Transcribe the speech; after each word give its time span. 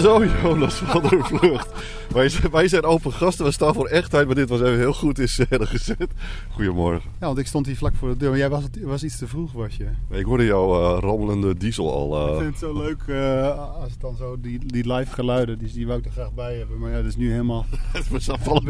Zo 0.00 0.24
Jonas 0.24 0.74
van 0.74 1.02
der 1.02 1.24
Vlucht. 1.24 1.68
Wij 2.12 2.28
zijn, 2.28 2.50
wij 2.50 2.68
zijn 2.68 2.84
open 2.84 3.12
gasten, 3.12 3.44
we 3.44 3.50
staan 3.50 3.74
voor 3.74 3.86
echtheid, 3.86 4.26
maar 4.26 4.34
dit 4.34 4.48
was 4.48 4.60
even 4.60 4.78
heel 4.78 4.92
goed 4.92 5.18
in 5.18 5.28
scène 5.28 5.66
gezet. 5.76 6.06
Goedemorgen. 6.50 7.10
Ja, 7.20 7.26
want 7.26 7.38
ik 7.38 7.46
stond 7.46 7.66
hier 7.66 7.76
vlak 7.76 7.94
voor 7.94 8.08
de 8.08 8.16
deur. 8.16 8.28
Maar 8.30 8.38
jij 8.38 8.48
was, 8.48 8.64
was 8.82 9.02
iets 9.04 9.18
te 9.18 9.26
vroeg, 9.26 9.52
was 9.52 9.76
je? 9.76 9.86
Nee, 10.08 10.20
ik 10.20 10.26
hoorde 10.26 10.44
jouw 10.44 10.94
uh, 10.96 10.98
rammelende 11.00 11.56
diesel 11.56 11.92
al. 11.92 12.26
Ik 12.26 12.32
Uh... 12.32 12.38
vind 12.38 12.50
het 12.50 12.58
zo 12.58 12.72
leuk 12.82 13.02
uh, 13.06 13.74
als 13.82 13.90
het 13.90 14.00
dan 14.00 14.16
zo, 14.16 14.40
die, 14.40 14.58
die 14.66 14.92
live 14.92 15.14
geluiden, 15.14 15.58
die, 15.58 15.72
die 15.72 15.86
wou 15.86 15.98
ik 15.98 16.04
er 16.04 16.12
graag 16.12 16.32
bij 16.32 16.56
hebben. 16.56 16.78
Maar 16.78 16.90
ja, 16.90 16.96
dat 16.96 17.04
is 17.06 17.16
nu 17.16 17.30
helemaal... 17.30 17.66
we 18.10 18.20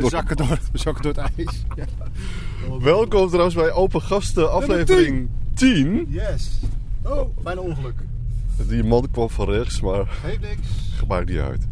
zakken 0.08 0.36
door, 0.36 0.58
we 0.72 0.78
zakken 0.78 1.02
door 1.02 1.12
het 1.24 1.32
ijs. 1.36 1.64
Ja. 1.76 1.84
Welkom 2.80 3.26
trouwens 3.28 3.54
bij 3.54 3.72
Open 3.72 4.02
Gasten 4.02 4.52
aflevering 4.52 5.28
10. 5.54 6.06
Yes. 6.08 6.60
Oh, 7.02 7.28
bijna 7.42 7.60
ongeluk. 7.60 7.94
Die 8.68 8.84
man 8.84 9.10
kwam 9.10 9.30
van 9.30 9.50
rechts, 9.50 9.80
maar... 9.80 10.18
Heeft 10.22 10.40
niks. 10.40 10.68
Maakt 11.08 11.28
niet 11.28 11.38
uit. 11.38 11.68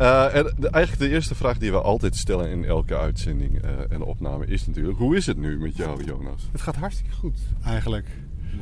Uh, 0.00 0.34
en 0.34 0.54
de, 0.58 0.68
eigenlijk 0.68 1.04
de 1.04 1.14
eerste 1.14 1.34
vraag 1.34 1.58
die 1.58 1.70
we 1.70 1.80
altijd 1.80 2.16
stellen 2.16 2.50
in 2.50 2.64
elke 2.64 2.96
uitzending 2.96 3.64
uh, 3.64 3.70
en 3.88 4.02
opname 4.02 4.46
is 4.46 4.66
natuurlijk... 4.66 4.98
Hoe 4.98 5.16
is 5.16 5.26
het 5.26 5.36
nu 5.36 5.58
met 5.58 5.76
jou, 5.76 6.04
Jonas? 6.04 6.48
Het 6.52 6.60
gaat 6.60 6.76
hartstikke 6.76 7.12
goed, 7.12 7.38
eigenlijk. 7.64 8.06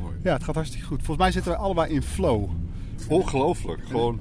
Mooi. 0.01 0.15
Ja, 0.23 0.33
het 0.33 0.45
gaat 0.45 0.55
hartstikke 0.55 0.87
goed. 0.87 0.97
Volgens 0.97 1.19
mij 1.19 1.33
zitten 1.33 1.52
we 1.52 1.59
allebei 1.59 1.95
in 1.95 2.02
flow. 2.02 2.51
Ongelooflijk. 3.09 3.80
Gewoon 3.87 4.21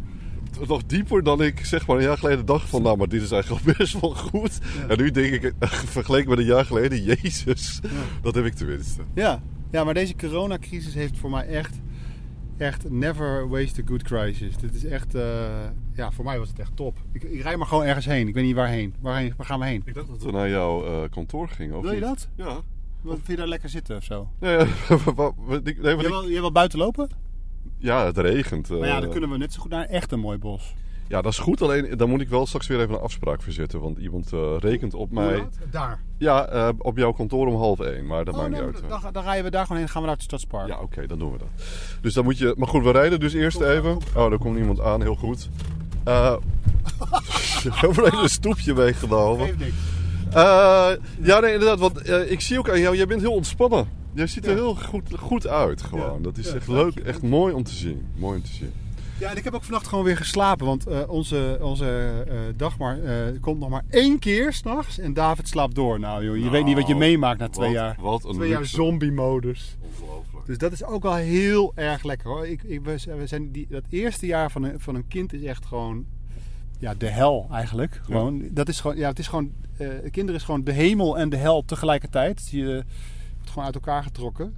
nog 0.68 0.84
dieper 0.86 1.24
dan 1.24 1.42
ik 1.42 1.66
zeg 1.66 1.88
maar 1.88 1.98
een 1.98 2.04
jaar 2.04 2.18
geleden 2.18 2.46
dacht 2.46 2.70
van... 2.70 2.82
Nou, 2.82 2.98
maar 2.98 3.08
dit 3.08 3.22
is 3.22 3.32
eigenlijk 3.32 3.78
best 3.78 4.00
wel 4.00 4.16
goed. 4.16 4.60
Ja. 4.78 4.88
En 4.88 4.98
nu 4.98 5.12
denk 5.12 5.34
ik, 5.34 5.54
vergeleken 5.60 6.30
met 6.30 6.40
een 6.40 6.46
jaar 6.46 6.66
geleden... 6.66 7.04
Jezus, 7.04 7.80
ja. 7.84 7.90
dat 8.22 8.36
heb 8.36 8.46
ik 8.46 8.54
tenminste. 8.54 9.02
Ja. 9.14 9.42
ja, 9.72 9.84
maar 9.84 9.94
deze 9.94 10.16
coronacrisis 10.16 10.94
heeft 10.94 11.18
voor 11.18 11.30
mij 11.30 11.48
echt... 11.48 11.76
Echt 12.58 12.90
never 12.90 13.50
waste 13.50 13.82
a 13.82 13.86
good 13.88 14.04
crisis. 14.04 14.58
Dit 14.58 14.74
is 14.74 14.86
echt... 14.86 15.16
Uh, 15.16 15.46
ja, 15.94 16.12
voor 16.12 16.26
mij 16.26 16.40
was 16.40 16.50
het 16.50 16.60
echt 16.60 16.76
top. 16.76 16.98
Ik, 17.12 17.24
ik 17.24 17.42
rijd 17.42 17.58
maar 17.58 17.68
gewoon 17.68 17.84
ergens 17.84 18.06
heen. 18.06 18.28
Ik 18.28 18.34
weet 18.34 18.44
niet 18.44 18.56
waarheen. 18.56 18.96
Waarheen, 19.00 19.34
waar 19.38 19.46
gaan 19.46 19.60
we 19.60 19.66
heen? 19.66 19.82
Ik 19.86 19.94
dacht 19.94 20.08
dat 20.08 20.24
we 20.24 20.32
naar 20.32 20.50
jouw 20.50 20.86
uh, 20.86 21.10
kantoor 21.10 21.50
gingen. 21.50 21.76
Of 21.76 21.82
Wil 21.82 21.92
je 21.92 22.00
niet? 22.00 22.08
dat? 22.08 22.30
Ja. 22.36 22.62
Wat, 23.02 23.16
vind 23.16 23.28
je 23.28 23.36
daar 23.36 23.48
lekker 23.48 23.70
zitten 23.70 23.96
of 23.96 24.04
zo? 24.04 24.28
Nee, 24.40 24.58
ja, 24.58 24.66
nee, 25.64 25.76
jij, 25.82 25.98
wil, 25.98 26.30
jij 26.30 26.40
wil 26.40 26.52
buiten 26.52 26.80
lopen? 26.80 27.10
Ja, 27.78 28.06
het 28.06 28.18
regent. 28.18 28.70
Maar 28.70 28.88
ja, 28.88 29.00
dan 29.00 29.10
kunnen 29.10 29.30
we 29.30 29.38
net 29.38 29.54
zo 29.54 29.62
goed 29.62 29.72
naar 29.72 29.86
echt 29.86 30.12
een 30.12 30.20
mooi 30.20 30.38
bos. 30.38 30.76
Ja, 31.14 31.22
dat 31.22 31.32
is 31.32 31.38
goed. 31.38 31.62
Alleen 31.62 31.98
dan 31.98 32.10
moet 32.10 32.22
ik 32.22 32.30
wel 32.30 32.46
straks 32.46 32.68
weer 32.68 32.80
even 32.80 32.94
een 32.94 33.02
afspraak 33.02 33.42
verzetten. 33.42 33.80
Want 33.80 33.98
iemand 33.98 34.34
uh, 34.34 34.56
rekent 34.60 34.94
op 34.94 35.12
mij. 35.12 35.48
Daar? 35.72 36.00
Ja, 36.18 36.54
uh, 36.54 36.70
op 36.78 36.98
jouw 36.98 37.12
kantoor 37.12 37.48
om 37.48 37.56
half 37.56 37.80
één. 37.80 38.06
Maar 38.06 38.26
dat 38.26 38.34
oh, 38.34 38.40
maakt 38.40 38.52
nee, 38.52 38.62
niet 38.62 38.76
uit. 38.76 39.02
Dan, 39.02 39.14
dan 39.14 39.24
rijden 39.24 39.44
we 39.44 39.50
daar 39.50 39.66
gewoon 39.66 39.78
heen. 39.78 39.90
gaan 39.90 40.02
we 40.02 40.08
naar 40.08 40.16
het 40.16 40.26
Stadspark. 40.26 40.68
Ja, 40.68 40.74
oké, 40.74 40.84
okay, 40.84 41.08
dan 41.08 41.20
doen 41.20 41.32
we 41.32 41.38
dat. 41.38 41.48
Dus 42.02 42.14
dan 42.14 42.24
moet 42.24 42.38
je. 42.38 42.54
Maar 42.58 42.68
goed, 42.68 42.84
we 42.84 42.92
rijden 42.92 43.20
dus 43.20 43.34
eerst 43.34 43.58
kom, 43.58 43.66
even. 43.66 43.98
Oh, 44.16 44.30
daar 44.30 44.38
komt 44.38 44.58
iemand 44.58 44.80
aan. 44.80 45.02
Heel 45.02 45.16
goed. 45.16 45.50
Uh, 46.08 46.36
we 47.64 47.72
hebben 47.72 48.06
even 48.06 48.24
een 48.24 48.30
stoepje 48.30 48.74
meegenomen. 48.74 49.48
Geef 49.48 49.58
niks. 49.58 49.76
Ja, 51.22 51.40
nee, 51.40 51.54
inderdaad. 51.54 51.80
Want 51.80 52.10
ik 52.10 52.42
zie 52.42 52.60
ook 52.60 52.70
aan 52.70 52.80
jou, 52.80 52.96
jij 52.96 53.08
bent 53.08 53.22
heel 53.22 53.34
ontspannen. 53.34 53.88
Jij 54.14 54.28
ziet 54.28 54.46
er 54.46 54.52
ja. 54.52 54.58
heel 54.58 54.76
goed, 54.76 55.04
goed 55.20 55.48
uit 55.48 55.82
gewoon. 55.82 56.18
Ja. 56.18 56.24
Dat 56.24 56.38
is 56.38 56.48
ja, 56.48 56.56
echt 56.56 56.68
leuk, 56.68 56.96
echt 56.96 57.22
mooi 57.22 57.54
om 57.54 57.64
te 57.64 57.74
zien. 57.74 58.08
Mooi 58.16 58.38
om 58.38 58.44
te 58.44 58.54
zien. 58.54 58.74
Ja, 59.24 59.30
en 59.30 59.38
ik 59.38 59.44
heb 59.44 59.54
ook 59.54 59.64
vannacht 59.64 59.88
gewoon 59.88 60.04
weer 60.04 60.18
geslapen. 60.18 60.66
Want 60.66 60.88
uh, 60.88 61.00
onze, 61.08 61.58
onze 61.62 62.24
uh, 62.28 62.40
Dagmar 62.56 62.98
komt 63.42 63.60
nog 63.60 63.70
maar 63.70 63.84
één 63.90 64.20
keer 64.20 64.54
s'nachts. 64.54 65.00
En 65.00 65.14
David 65.14 65.48
slaapt 65.48 65.76
door. 65.76 66.00
Nou 66.00 66.24
joh, 66.24 66.34
je 66.34 66.40
nou, 66.40 66.52
weet 66.52 66.66
niet 66.66 66.76
wat 66.76 66.88
je 66.88 66.96
meemaakt 66.96 67.40
na 67.40 67.50
twee 67.50 67.68
wat, 67.68 67.78
jaar. 67.78 67.98
Wat 68.00 68.24
een 68.24 68.34
twee 68.34 68.50
jaar 68.50 68.66
zombie-modus. 68.66 69.78
Ongelooflijk. 69.82 70.46
Dus 70.46 70.58
dat 70.58 70.72
is 70.72 70.84
ook 70.84 71.04
wel 71.04 71.16
heel 71.16 71.72
erg 71.76 72.04
lekker 72.04 72.30
hoor. 72.30 72.48
Ik, 72.48 72.64
ik, 72.64 72.82
we 72.84 72.98
zijn 73.26 73.52
die, 73.52 73.68
dat 73.70 73.84
eerste 73.90 74.26
jaar 74.26 74.52
van 74.52 74.64
een, 74.64 74.80
van 74.80 74.96
een 74.96 75.08
kind 75.08 75.34
is 75.34 75.44
echt 75.44 75.66
gewoon 75.66 76.06
ja, 76.80 76.94
de 76.98 77.10
hel 77.10 77.48
eigenlijk. 77.52 78.02
Gewoon, 78.04 78.38
ja. 78.38 78.48
Dat 78.52 78.68
is 78.68 78.80
gewoon, 78.80 78.98
ja, 78.98 79.10
het 79.10 79.20
is 79.20 79.28
gewoon, 79.28 79.52
uh, 79.78 79.88
kinderen 80.12 80.40
is 80.40 80.46
gewoon 80.46 80.64
de 80.64 80.72
hemel 80.72 81.18
en 81.18 81.30
de 81.30 81.38
hel 81.38 81.66
tegelijkertijd. 81.66 82.48
Je 82.50 82.84
wordt 83.36 83.50
gewoon 83.50 83.66
uit 83.66 83.76
elkaar 83.76 84.04
getrokken. 84.04 84.56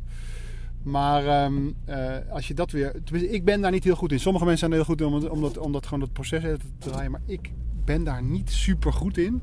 Maar 0.86 1.46
um, 1.46 1.76
uh, 1.90 2.16
als 2.30 2.48
je 2.48 2.54
dat 2.54 2.72
weer. 2.72 2.92
Tenminste, 3.04 3.34
ik 3.34 3.46
ben 3.46 3.62
daar 3.62 3.72
niet 3.72 3.84
heel 3.84 3.96
goed 3.96 4.12
in. 4.12 4.20
Sommige 4.20 4.46
mensen 4.46 4.70
zijn 4.70 4.80
er 4.80 4.86
heel 4.86 4.96
goed 4.96 5.24
in 5.24 5.30
om, 5.30 5.42
dat, 5.42 5.58
om 5.58 5.72
dat 5.72 5.84
gewoon 5.84 6.00
dat 6.00 6.14
proces 6.14 6.42
te 6.42 6.90
draaien. 6.90 7.12
Maar 7.12 7.22
ik 7.26 7.52
ben 7.86 8.04
daar 8.04 8.24
niet 8.24 8.52
super 8.52 8.94
goed 8.94 9.18
in. 9.18 9.42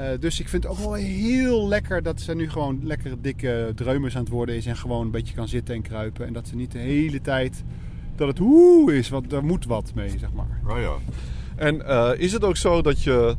Uh, 0.00 0.06
dus 0.20 0.40
ik 0.40 0.48
vind 0.48 0.62
het 0.62 0.72
ook 0.72 0.78
wel 0.78 0.92
heel 0.92 1.68
lekker 1.68 2.02
dat 2.02 2.20
ze 2.20 2.34
nu 2.34 2.50
gewoon 2.50 2.80
lekkere 2.82 3.20
dikke 3.20 3.72
dreumers 3.74 4.14
aan 4.14 4.22
het 4.22 4.30
worden 4.32 4.54
is. 4.54 4.66
En 4.66 4.76
gewoon 4.76 5.04
een 5.04 5.10
beetje 5.10 5.34
kan 5.34 5.48
zitten 5.48 5.74
en 5.74 5.82
kruipen. 5.82 6.26
En 6.26 6.32
dat 6.32 6.48
ze 6.48 6.56
niet 6.56 6.72
de 6.72 6.78
hele 6.78 7.20
tijd. 7.20 7.64
Dat 8.16 8.28
het 8.28 8.38
hoe 8.38 8.96
is, 8.96 9.08
want 9.08 9.30
daar 9.30 9.44
moet 9.44 9.64
wat 9.64 9.92
mee, 9.94 10.18
zeg 10.18 10.32
maar. 10.32 10.60
Oh 10.66 10.80
ja. 10.80 10.94
En 11.56 11.76
uh, 11.76 12.10
is 12.16 12.32
het 12.32 12.44
ook 12.44 12.56
zo 12.56 12.82
dat 12.82 13.02
je, 13.02 13.36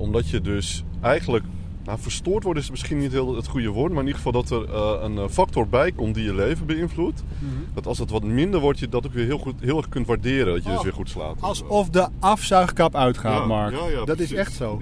omdat 0.00 0.28
je 0.28 0.40
dus 0.40 0.84
eigenlijk, 1.00 1.44
nou 1.86 1.98
verstoord 1.98 2.44
wordt 2.44 2.60
is 2.60 2.70
misschien 2.70 2.98
niet 2.98 3.12
heel 3.12 3.36
het 3.36 3.46
goede 3.46 3.68
woord, 3.68 3.92
maar 3.92 4.00
in 4.00 4.06
ieder 4.06 4.22
geval 4.22 4.42
dat 4.42 4.50
er 4.50 4.68
uh, 4.68 5.02
een 5.02 5.30
factor 5.30 5.68
bij 5.68 5.92
komt 5.92 6.14
die 6.14 6.24
je 6.24 6.34
leven 6.34 6.66
beïnvloedt. 6.66 7.22
Mm 7.38 7.48
-hmm. 7.48 7.64
Dat 7.74 7.86
als 7.86 7.98
het 7.98 8.10
wat 8.10 8.24
minder 8.24 8.60
wordt, 8.60 8.78
je 8.78 8.88
dat 8.88 9.06
ook 9.06 9.12
weer 9.12 9.26
heel, 9.26 9.38
goed, 9.38 9.54
heel 9.60 9.76
erg 9.76 9.88
kunt 9.88 10.06
waarderen, 10.06 10.54
dat 10.54 10.62
je 10.62 10.68
oh, 10.68 10.74
dus 10.74 10.84
weer 10.84 10.92
goed 10.92 11.08
slaapt. 11.08 11.42
Alsof 11.42 11.88
de 11.90 12.08
afzuigkap 12.18 12.94
uitgaat, 12.94 13.38
ja, 13.38 13.46
Mark. 13.46 13.74
Ja, 13.74 13.88
ja, 13.88 14.04
dat 14.04 14.16
precies. 14.16 14.32
is 14.32 14.38
echt 14.38 14.52
zo. 14.52 14.80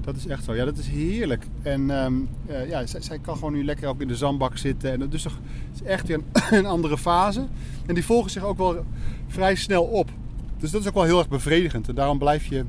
Dat 0.00 0.16
is 0.16 0.26
echt 0.26 0.44
zo. 0.44 0.54
Ja, 0.54 0.64
dat 0.64 0.76
is 0.76 0.88
heerlijk. 0.88 1.46
En 1.62 1.90
um, 1.90 2.28
uh, 2.50 2.68
ja, 2.68 2.86
zij, 2.86 3.00
zij, 3.00 3.18
kan 3.18 3.34
gewoon 3.34 3.52
nu 3.52 3.64
lekker 3.64 3.88
ook 3.88 4.00
in 4.00 4.08
de 4.08 4.16
zandbak 4.16 4.56
zitten. 4.56 4.92
En 4.92 5.08
dus 5.08 5.22
toch, 5.22 5.38
het 5.72 5.80
is 5.82 5.86
echt 5.86 6.06
weer 6.06 6.16
een, 6.16 6.24
een 6.58 6.66
andere 6.66 6.98
fase. 6.98 7.46
En 7.86 7.94
die 7.94 8.04
volgen 8.04 8.30
zich 8.30 8.44
ook 8.44 8.58
wel 8.58 8.84
vrij 9.28 9.54
snel 9.54 9.84
op. 9.84 10.10
Dus 10.58 10.70
dat 10.70 10.80
is 10.80 10.88
ook 10.88 10.94
wel 10.94 11.02
heel 11.02 11.18
erg 11.18 11.28
bevredigend. 11.28 11.88
En 11.88 11.94
daarom 11.94 12.18
blijf 12.18 12.46
je, 12.46 12.64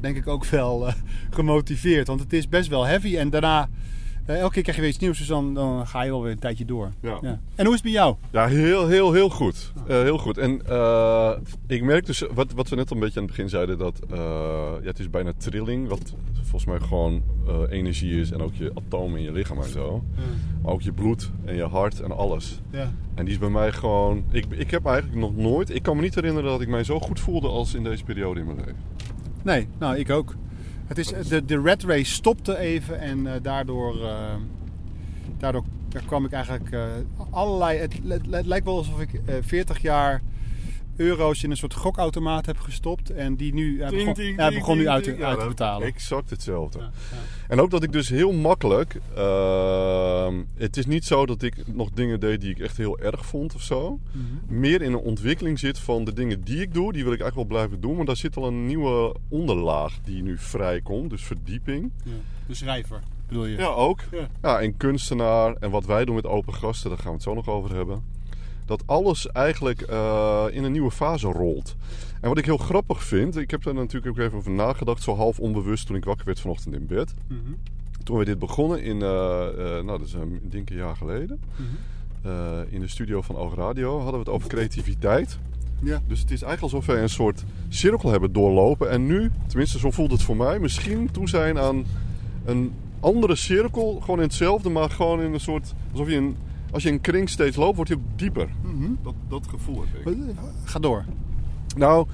denk 0.00 0.16
ik, 0.16 0.26
ook 0.26 0.44
wel 0.44 0.86
uh, 0.86 0.92
gemotiveerd. 1.30 2.06
Want 2.06 2.20
het 2.20 2.32
is 2.32 2.48
best 2.48 2.68
wel 2.68 2.86
heavy. 2.86 3.16
En 3.16 3.30
daarna, 3.30 3.68
uh, 4.26 4.38
elke 4.38 4.52
keer 4.52 4.62
krijg 4.62 4.76
je 4.76 4.82
weer 4.82 4.90
iets 4.92 5.00
nieuws. 5.00 5.18
Dus 5.18 5.26
dan, 5.26 5.54
dan 5.54 5.86
ga 5.86 6.02
je 6.02 6.10
wel 6.10 6.22
weer 6.22 6.32
een 6.32 6.38
tijdje 6.38 6.64
door. 6.64 6.92
Ja. 7.02 7.18
Ja. 7.20 7.40
En 7.54 7.64
hoe 7.64 7.74
is 7.74 7.82
het 7.82 7.82
bij 7.82 7.92
jou? 7.92 8.16
Ja, 8.30 8.46
heel, 8.46 8.88
heel, 8.88 9.12
heel 9.12 9.30
goed. 9.30 9.72
Uh, 9.76 9.86
heel 9.86 10.18
goed. 10.18 10.38
En 10.38 10.52
ik 11.66 11.82
merk 11.82 12.06
dus, 12.06 12.24
wat, 12.34 12.52
wat 12.52 12.68
we 12.68 12.76
net 12.76 12.90
een 12.90 12.98
beetje 12.98 13.20
aan 13.20 13.26
het 13.26 13.34
begin 13.34 13.48
zeiden, 13.48 13.78
dat 13.78 14.00
ja, 14.08 14.80
het 14.82 14.98
is 14.98 15.10
bijna 15.10 15.32
trilling. 15.36 15.88
Wat 15.88 16.14
volgens 16.34 16.64
mij 16.64 16.88
gewoon 16.88 17.22
energie 17.70 18.20
is. 18.20 18.30
En 18.30 18.40
ook 18.40 18.54
je 18.54 18.70
atomen 18.74 19.18
in 19.18 19.24
je 19.24 19.32
lichaam 19.32 19.58
en 19.62 19.70
zo. 19.70 20.04
Maar 20.62 20.72
ook 20.72 20.82
je 20.82 20.92
bloed 20.92 21.30
en 21.44 21.54
je 21.54 21.66
hart 21.66 22.00
en 22.00 22.16
alles. 22.16 22.60
Ja. 22.70 22.92
En 23.14 23.24
die 23.24 23.34
is 23.34 23.38
bij 23.38 23.48
mij 23.48 23.72
gewoon. 23.72 24.24
Ik, 24.30 24.44
ik 24.50 24.70
heb 24.70 24.86
eigenlijk 24.86 25.20
nog 25.20 25.36
nooit. 25.36 25.74
Ik 25.74 25.82
kan 25.82 25.96
me 25.96 26.02
niet 26.02 26.14
herinneren 26.14 26.50
dat 26.50 26.60
ik 26.60 26.68
mij 26.68 26.84
zo 26.84 27.00
goed 27.00 27.20
voelde 27.20 27.48
als 27.48 27.74
in 27.74 27.82
deze 27.82 28.04
periode 28.04 28.40
in 28.40 28.46
mijn 28.46 28.58
leven. 28.58 28.76
Nee, 29.42 29.68
nou 29.78 29.96
ik 29.96 30.10
ook. 30.10 30.34
Het 30.86 30.98
is, 30.98 31.06
de, 31.28 31.44
de 31.44 31.60
red 31.60 31.82
race 31.82 32.12
stopte 32.12 32.58
even 32.58 33.00
en 33.00 33.18
uh, 33.18 33.32
daardoor, 33.42 33.96
uh, 33.96 34.34
daardoor 35.38 35.64
kwam 36.06 36.24
ik 36.24 36.32
eigenlijk 36.32 36.70
uh, 36.70 36.82
allerlei. 37.30 37.78
Het, 37.78 37.92
het, 38.08 38.26
het, 38.30 38.46
lijkt 38.46 38.64
wel 38.64 38.76
alsof 38.76 39.00
ik 39.00 39.20
40 39.40 39.82
jaar 39.82 40.22
euro's 40.98 41.42
in 41.42 41.50
een 41.50 41.56
soort 41.56 41.74
gokautomaat 41.74 42.46
heb 42.46 42.58
gestopt. 42.58 43.10
En 43.10 43.36
die 43.36 43.54
nu 43.54 43.78
ja, 43.78 43.90
begon, 43.90 44.14
ding, 44.14 44.36
nu 44.36 44.42
uit, 44.88 45.04
ding. 45.04 45.22
uit 45.22 45.40
te 45.40 45.46
betalen. 45.46 45.86
Exact 45.86 46.30
hetzelfde. 46.30 46.90
En 47.48 47.60
ook 47.60 47.70
dat 47.70 47.82
ik 47.82 47.92
dus 47.92 48.08
heel 48.08 48.32
makkelijk. 48.32 49.00
Uh, 49.16 50.28
het 50.54 50.76
is 50.76 50.86
niet 50.86 51.04
zo 51.04 51.26
dat 51.26 51.42
ik 51.42 51.54
nog 51.66 51.90
dingen 51.90 52.20
deed 52.20 52.40
die 52.40 52.50
ik 52.50 52.58
echt 52.58 52.76
heel 52.76 52.98
erg 52.98 53.26
vond 53.26 53.54
of 53.54 53.62
zo. 53.62 53.90
Mm 53.90 54.00
-hmm. 54.12 54.58
Meer 54.58 54.82
in 54.82 54.92
een 54.92 54.98
ontwikkeling 54.98 55.58
zit 55.58 55.78
van 55.78 56.04
de 56.04 56.12
dingen 56.12 56.44
die 56.44 56.60
ik 56.60 56.74
doe. 56.74 56.92
Die 56.92 57.04
wil 57.04 57.12
ik 57.12 57.20
eigenlijk 57.20 57.50
wel 57.50 57.58
blijven 57.58 57.80
doen. 57.80 57.96
Maar 57.96 58.04
daar 58.04 58.16
zit 58.16 58.36
al 58.36 58.46
een 58.46 58.66
nieuwe 58.66 59.14
onderlaag 59.28 59.98
die 60.04 60.22
nu 60.22 60.38
vrijkomt. 60.38 61.10
Dus 61.10 61.22
verdieping. 61.22 61.92
Ja. 62.04 62.12
De 62.46 62.54
schrijver 62.54 63.00
bedoel 63.28 63.44
je? 63.44 63.56
Ja, 63.56 63.66
ook. 63.66 64.00
Ja. 64.10 64.28
ja, 64.42 64.60
en 64.60 64.76
kunstenaar. 64.76 65.54
En 65.60 65.70
wat 65.70 65.86
wij 65.86 66.04
doen 66.04 66.14
met 66.14 66.26
open 66.26 66.54
gasten, 66.54 66.90
daar 66.90 66.98
gaan 66.98 67.08
we 67.08 67.14
het 67.14 67.22
zo 67.22 67.34
nog 67.34 67.48
over 67.48 67.74
hebben. 67.74 68.02
Dat 68.68 68.82
alles 68.86 69.26
eigenlijk 69.26 69.90
uh, 69.90 70.44
in 70.50 70.64
een 70.64 70.72
nieuwe 70.72 70.90
fase 70.90 71.26
rolt. 71.26 71.76
En 72.20 72.28
wat 72.28 72.38
ik 72.38 72.44
heel 72.44 72.56
grappig 72.56 73.02
vind, 73.02 73.36
ik 73.36 73.50
heb 73.50 73.62
daar 73.62 73.74
natuurlijk 73.74 74.06
ook 74.06 74.24
even 74.24 74.38
over 74.38 74.50
nagedacht, 74.50 75.02
zo 75.02 75.16
half 75.16 75.38
onbewust 75.38 75.86
toen 75.86 75.96
ik 75.96 76.04
wakker 76.04 76.26
werd 76.26 76.40
vanochtend 76.40 76.74
in 76.74 76.86
bed. 76.86 77.14
Mm 77.26 77.40
-hmm. 77.44 77.56
Toen 78.04 78.18
we 78.18 78.24
dit 78.24 78.38
begonnen 78.38 78.82
in, 78.82 78.96
uh, 78.96 79.00
uh, 79.00 79.64
nou 79.64 79.86
dat 79.86 80.06
is 80.06 80.12
een, 80.12 80.40
denk 80.42 80.70
een 80.70 80.76
jaar 80.76 80.96
geleden, 80.96 81.40
mm 81.56 81.66
-hmm. 82.22 82.64
in 82.68 82.80
de 82.80 82.88
studio 82.88 83.22
van 83.22 83.36
Oog 83.36 83.54
Radio, 83.54 83.94
hadden 83.94 84.12
we 84.12 84.18
het 84.18 84.28
over 84.28 84.48
creativiteit. 84.48 85.38
Ja. 85.82 86.02
Dus 86.06 86.20
het 86.20 86.30
is 86.30 86.42
eigenlijk 86.42 86.74
alsof 86.74 86.86
wij 86.86 87.02
een 87.02 87.08
soort 87.08 87.44
cirkel 87.68 88.10
hebben 88.10 88.32
doorlopen. 88.32 88.90
En 88.90 89.06
nu, 89.06 89.30
tenminste 89.46 89.78
zo 89.78 89.90
voelt 89.90 90.10
het 90.10 90.22
voor 90.22 90.36
mij, 90.36 90.58
misschien 90.58 91.10
toe 91.10 91.28
zijn 91.28 91.58
aan 91.58 91.84
een 92.44 92.72
andere 93.00 93.36
cirkel. 93.36 94.00
Gewoon 94.00 94.16
in 94.16 94.26
hetzelfde, 94.26 94.70
maar 94.70 94.90
gewoon 94.90 95.22
in 95.22 95.32
een 95.32 95.40
soort, 95.40 95.74
alsof 95.90 96.08
je 96.08 96.16
een, 96.16 96.36
als 96.70 96.82
je 96.82 96.90
een 96.90 97.00
kring 97.00 97.28
steeds 97.28 97.56
loopt, 97.56 97.76
wordt 97.76 97.90
je 97.90 97.96
ook 97.96 98.18
dieper. 98.18 98.48
Mm 98.62 98.82
-hmm. 98.82 98.98
dat, 99.02 99.14
dat 99.28 99.46
gevoel 99.48 99.84
heb 99.86 100.06
ik. 100.06 100.18
Ga 100.64 100.78
door. 100.78 101.04
Nou, 101.76 102.06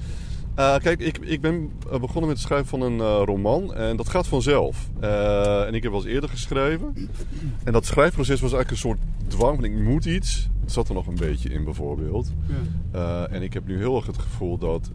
Uh, 0.59 0.77
kijk, 0.77 0.99
ik, 0.99 1.17
ik 1.17 1.41
ben 1.41 1.71
begonnen 1.83 2.27
met 2.27 2.37
het 2.37 2.39
schrijven 2.39 2.67
van 2.67 2.81
een 2.81 2.97
uh, 2.97 3.21
roman 3.25 3.73
en 3.73 3.97
dat 3.97 4.09
gaat 4.09 4.27
vanzelf. 4.27 4.89
Uh, 5.01 5.67
en 5.67 5.73
ik 5.73 5.83
heb 5.83 5.91
wel 5.91 6.01
eens 6.01 6.11
eerder 6.11 6.29
geschreven. 6.29 7.09
En 7.63 7.73
dat 7.73 7.85
schrijfproces 7.85 8.41
was 8.41 8.53
eigenlijk 8.53 8.71
een 8.71 8.89
soort 8.89 8.99
dwang 9.27 9.55
van 9.55 9.63
ik 9.63 9.73
moet 9.73 10.05
iets. 10.05 10.49
Dat 10.61 10.71
zat 10.71 10.87
er 10.87 10.93
nog 10.93 11.07
een 11.07 11.15
beetje 11.15 11.49
in 11.49 11.63
bijvoorbeeld. 11.63 12.31
Ja. 12.91 13.27
en 13.27 13.41
ik 13.41 13.53
heb 13.53 13.67
nu 13.67 13.77
heel 13.77 13.95
erg 13.95 14.05
het 14.05 14.17
gevoel 14.17 14.57
dat 14.57 14.91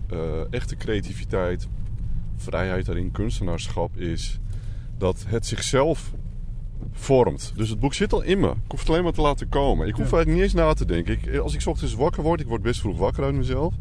echte 0.51 0.77
creativiteit, 0.77 1.69
vrijheid 2.37 2.87
daarin, 2.87 3.11
kunstenaarschap 3.11 3.97
is... 3.97 4.41
dat 4.99 5.25
het 5.27 5.47
zichzelf 5.47 6.13
vormt. 6.93 7.53
Dus 7.57 7.69
het 7.69 7.81
boek 7.81 7.95
zit 7.95 8.13
al 8.13 8.23
in 8.23 8.41
me. 8.41 8.49
Ik 8.49 8.71
hoef 8.71 8.81
het 8.81 8.89
alleen 8.89 9.03
maar 9.03 9.13
te 9.13 9.21
laten 9.21 9.49
komen. 9.49 9.87
Ik 9.87 9.95
hoef 9.95 10.13
eigenlijk 10.13 10.33
niet 10.33 10.43
eens 10.43 10.53
na 10.53 10.73
te 10.73 10.85
denken. 10.85 11.19
Ik, 11.23 11.39
als 11.39 11.55
ik 11.55 11.67
ochtends 11.67 11.95
wakker 11.95 12.23
word, 12.23 12.41
ik 12.41 12.47
word 12.47 12.63
best 12.63 12.81
vroeg 12.81 12.99
wakker 12.99 13.25
uit 13.25 13.35
mezelf. 13.35 13.75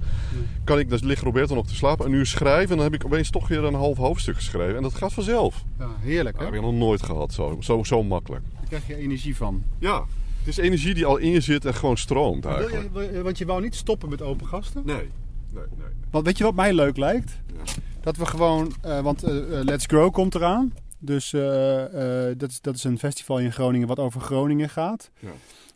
Kan 0.64 0.80
ik, 0.80 0.90
dan 0.90 1.00
ligt 1.02 1.22
Roberto 1.22 1.56
nog 1.56 1.68
te 1.68 1.76
slapen, 1.76 2.06
een 2.06 2.12
uur 2.12 2.26
schrijven. 2.26 2.70
En 2.70 2.76
dan 2.76 2.92
heb 2.92 2.94
ik 2.94 3.06
opeens 3.06 3.30
toch 3.30 3.48
weer 3.48 3.64
een 3.64 3.74
half 3.74 3.98
hoofdstuk 3.98 4.36
geschreven. 4.36 4.76
En 4.76 4.82
dat 4.82 4.94
gaat 4.94 5.14
vanzelf. 5.14 5.64
Ja, 5.80 5.88
heerlijk 6.00 6.36
hè? 6.38 6.44
Dat 6.44 6.54
heb 6.54 6.64
ik 6.64 6.70
nog 6.70 6.80
nooit 6.80 7.04
gehad, 7.04 7.34
zo, 7.34 7.58
zo, 7.60 7.84
zo 7.84 8.04
makkelijk. 8.04 8.44
Daar 8.54 8.68
krijg 8.68 8.88
je 8.88 8.96
energie 8.96 9.36
van. 9.36 9.64
Ja, 9.80 10.06
het 10.40 10.48
is 10.48 10.58
energie 10.58 10.94
die 10.94 11.06
al 11.06 11.18
in 11.18 11.32
je 11.32 11.42
zit 11.42 11.66
en 11.66 11.74
gewoon 11.74 11.98
stroomt 11.98 12.46
eigenlijk. 12.46 12.94
Wil 12.94 13.02
je, 13.02 13.22
want 13.22 13.38
je 13.38 13.46
wou 13.46 13.62
niet 13.62 13.76
stoppen 13.76 14.10
met 14.10 14.22
open 14.22 14.48
gasten? 14.48 14.82
Nee, 14.86 15.10
nee, 15.50 15.64
nee. 15.78 15.88
Want 16.12 16.26
weet 16.26 16.38
je 16.38 16.44
wat 16.44 16.56
mij 16.56 16.74
leuk 16.74 16.98
lijkt? 16.98 17.40
Ja. 17.48 17.72
Dat 18.02 18.18
we 18.18 18.26
gewoon, 18.26 18.74
uh, 18.86 19.00
want 19.00 19.24
uh, 19.24 19.30
Let's 19.50 19.86
Grow 19.86 20.12
komt 20.12 20.36
eraan. 20.36 20.74
Dus 21.00 21.34
uh, 21.34 21.42
uh, 21.42 22.34
dat, 22.38 22.50
is, 22.50 22.62
dat 22.62 22.76
is 22.76 22.84
een 22.84 23.00
festival 23.00 23.40
in 23.40 23.52
Groningen 23.52 23.88
wat 23.88 24.00
over 24.00 24.22
Groningen 24.22 24.70
gaat. 24.70 25.12
Ja. 25.20 25.30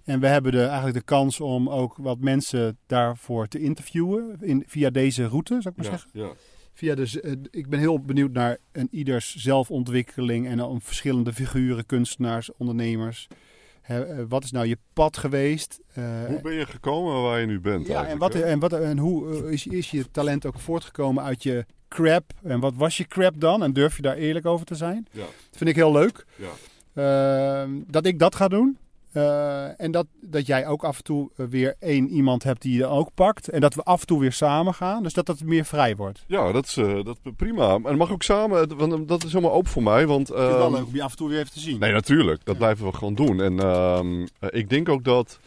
En 0.03 0.19
we 0.19 0.27
hebben 0.27 0.51
de, 0.51 0.63
eigenlijk 0.63 0.97
de 0.97 1.03
kans 1.03 1.39
om 1.39 1.69
ook 1.69 1.95
wat 1.97 2.19
mensen 2.19 2.77
daarvoor 2.87 3.47
te 3.47 3.59
interviewen 3.59 4.37
in, 4.41 4.63
via 4.67 4.89
deze 4.89 5.27
route, 5.27 5.61
zou 5.61 5.75
ik 5.75 5.75
maar 5.75 5.85
ja, 5.85 5.91
zeggen. 5.91 6.09
Ja. 6.13 6.31
Via 6.73 6.95
de, 6.95 7.21
uh, 7.23 7.31
ik 7.51 7.69
ben 7.69 7.79
heel 7.79 7.99
benieuwd 7.99 8.31
naar 8.31 8.57
een 8.71 8.87
ieders 8.91 9.35
zelfontwikkeling 9.35 10.47
en 10.47 10.61
om 10.61 10.81
verschillende 10.81 11.33
figuren, 11.33 11.85
kunstenaars, 11.85 12.53
ondernemers. 12.57 13.27
He, 13.81 14.27
wat 14.27 14.43
is 14.43 14.51
nou 14.51 14.67
je 14.67 14.77
pad 14.93 15.17
geweest? 15.17 15.79
hoe 15.93 16.39
ben 16.43 16.53
je 16.53 16.65
gekomen 16.65 17.21
waar 17.21 17.39
je 17.39 17.45
nu 17.45 17.59
bent? 17.59 17.87
Ja, 17.87 18.05
en, 18.05 18.17
wat, 18.17 18.35
en, 18.35 18.59
wat, 18.59 18.73
en 18.73 18.97
hoe 18.97 19.51
is, 19.51 19.67
is 19.67 19.91
je 19.91 20.11
talent 20.11 20.45
ook 20.45 20.59
voortgekomen 20.59 21.23
uit 21.23 21.43
je 21.43 21.65
crap. 21.93 22.23
En 22.43 22.59
wat 22.59 22.73
was 22.75 22.97
je 22.97 23.05
crap 23.05 23.33
dan? 23.39 23.63
En 23.63 23.73
durf 23.73 23.95
je 23.95 24.01
daar 24.01 24.15
eerlijk 24.15 24.45
over 24.45 24.65
te 24.65 24.75
zijn? 24.75 25.07
Ja. 25.11 25.21
Dat 25.21 25.57
vind 25.57 25.69
ik 25.69 25.75
heel 25.75 25.91
leuk. 25.91 26.25
Ja. 26.35 26.51
Uh, 27.63 27.69
dat 27.87 28.05
ik 28.05 28.19
dat 28.19 28.35
ga 28.35 28.47
doen. 28.47 28.77
Uh, 29.13 29.81
en 29.81 29.91
dat, 29.91 30.05
dat 30.21 30.45
jij 30.45 30.67
ook 30.67 30.83
af 30.83 30.97
en 30.97 31.03
toe 31.03 31.29
weer 31.35 31.75
één 31.79 32.09
iemand 32.09 32.43
hebt 32.43 32.61
die 32.61 32.77
je 32.77 32.85
ook 32.85 33.09
pakt. 33.13 33.49
En 33.49 33.61
dat 33.61 33.73
we 33.73 33.83
af 33.83 34.01
en 34.01 34.07
toe 34.07 34.19
weer 34.19 34.31
samen 34.31 34.73
gaan. 34.73 35.03
Dus 35.03 35.13
dat 35.13 35.25
dat 35.25 35.43
meer 35.43 35.65
vrij 35.65 35.95
wordt. 35.95 36.23
Ja, 36.27 36.51
dat 36.51 36.65
is, 36.65 36.77
uh, 36.77 37.03
dat 37.03 37.17
prima. 37.35 37.73
En 37.73 37.81
dat 37.81 37.95
mag 37.95 38.11
ook 38.11 38.23
samen. 38.23 38.77
Want 38.77 39.07
dat 39.07 39.23
is 39.23 39.33
helemaal 39.33 39.55
open 39.55 39.71
voor 39.71 39.83
mij. 39.83 40.07
Want, 40.07 40.31
uh, 40.31 40.37
het 40.37 40.49
is 40.49 40.55
wel 40.55 40.71
leuk 40.71 40.85
om 40.85 40.95
je 40.95 41.03
af 41.03 41.11
en 41.11 41.17
toe 41.17 41.29
weer 41.29 41.39
even 41.39 41.51
te 41.51 41.59
zien. 41.59 41.79
Nee, 41.79 41.91
natuurlijk. 41.91 42.45
Dat 42.45 42.53
ja. 42.53 42.59
blijven 42.59 42.85
we 42.85 42.93
gewoon 42.93 43.15
doen. 43.15 43.41
En 43.41 43.59
ehm, 43.59 44.25
ik 44.39 44.69
denk 44.69 44.89
ook 44.89 45.03
dat... 45.03 45.39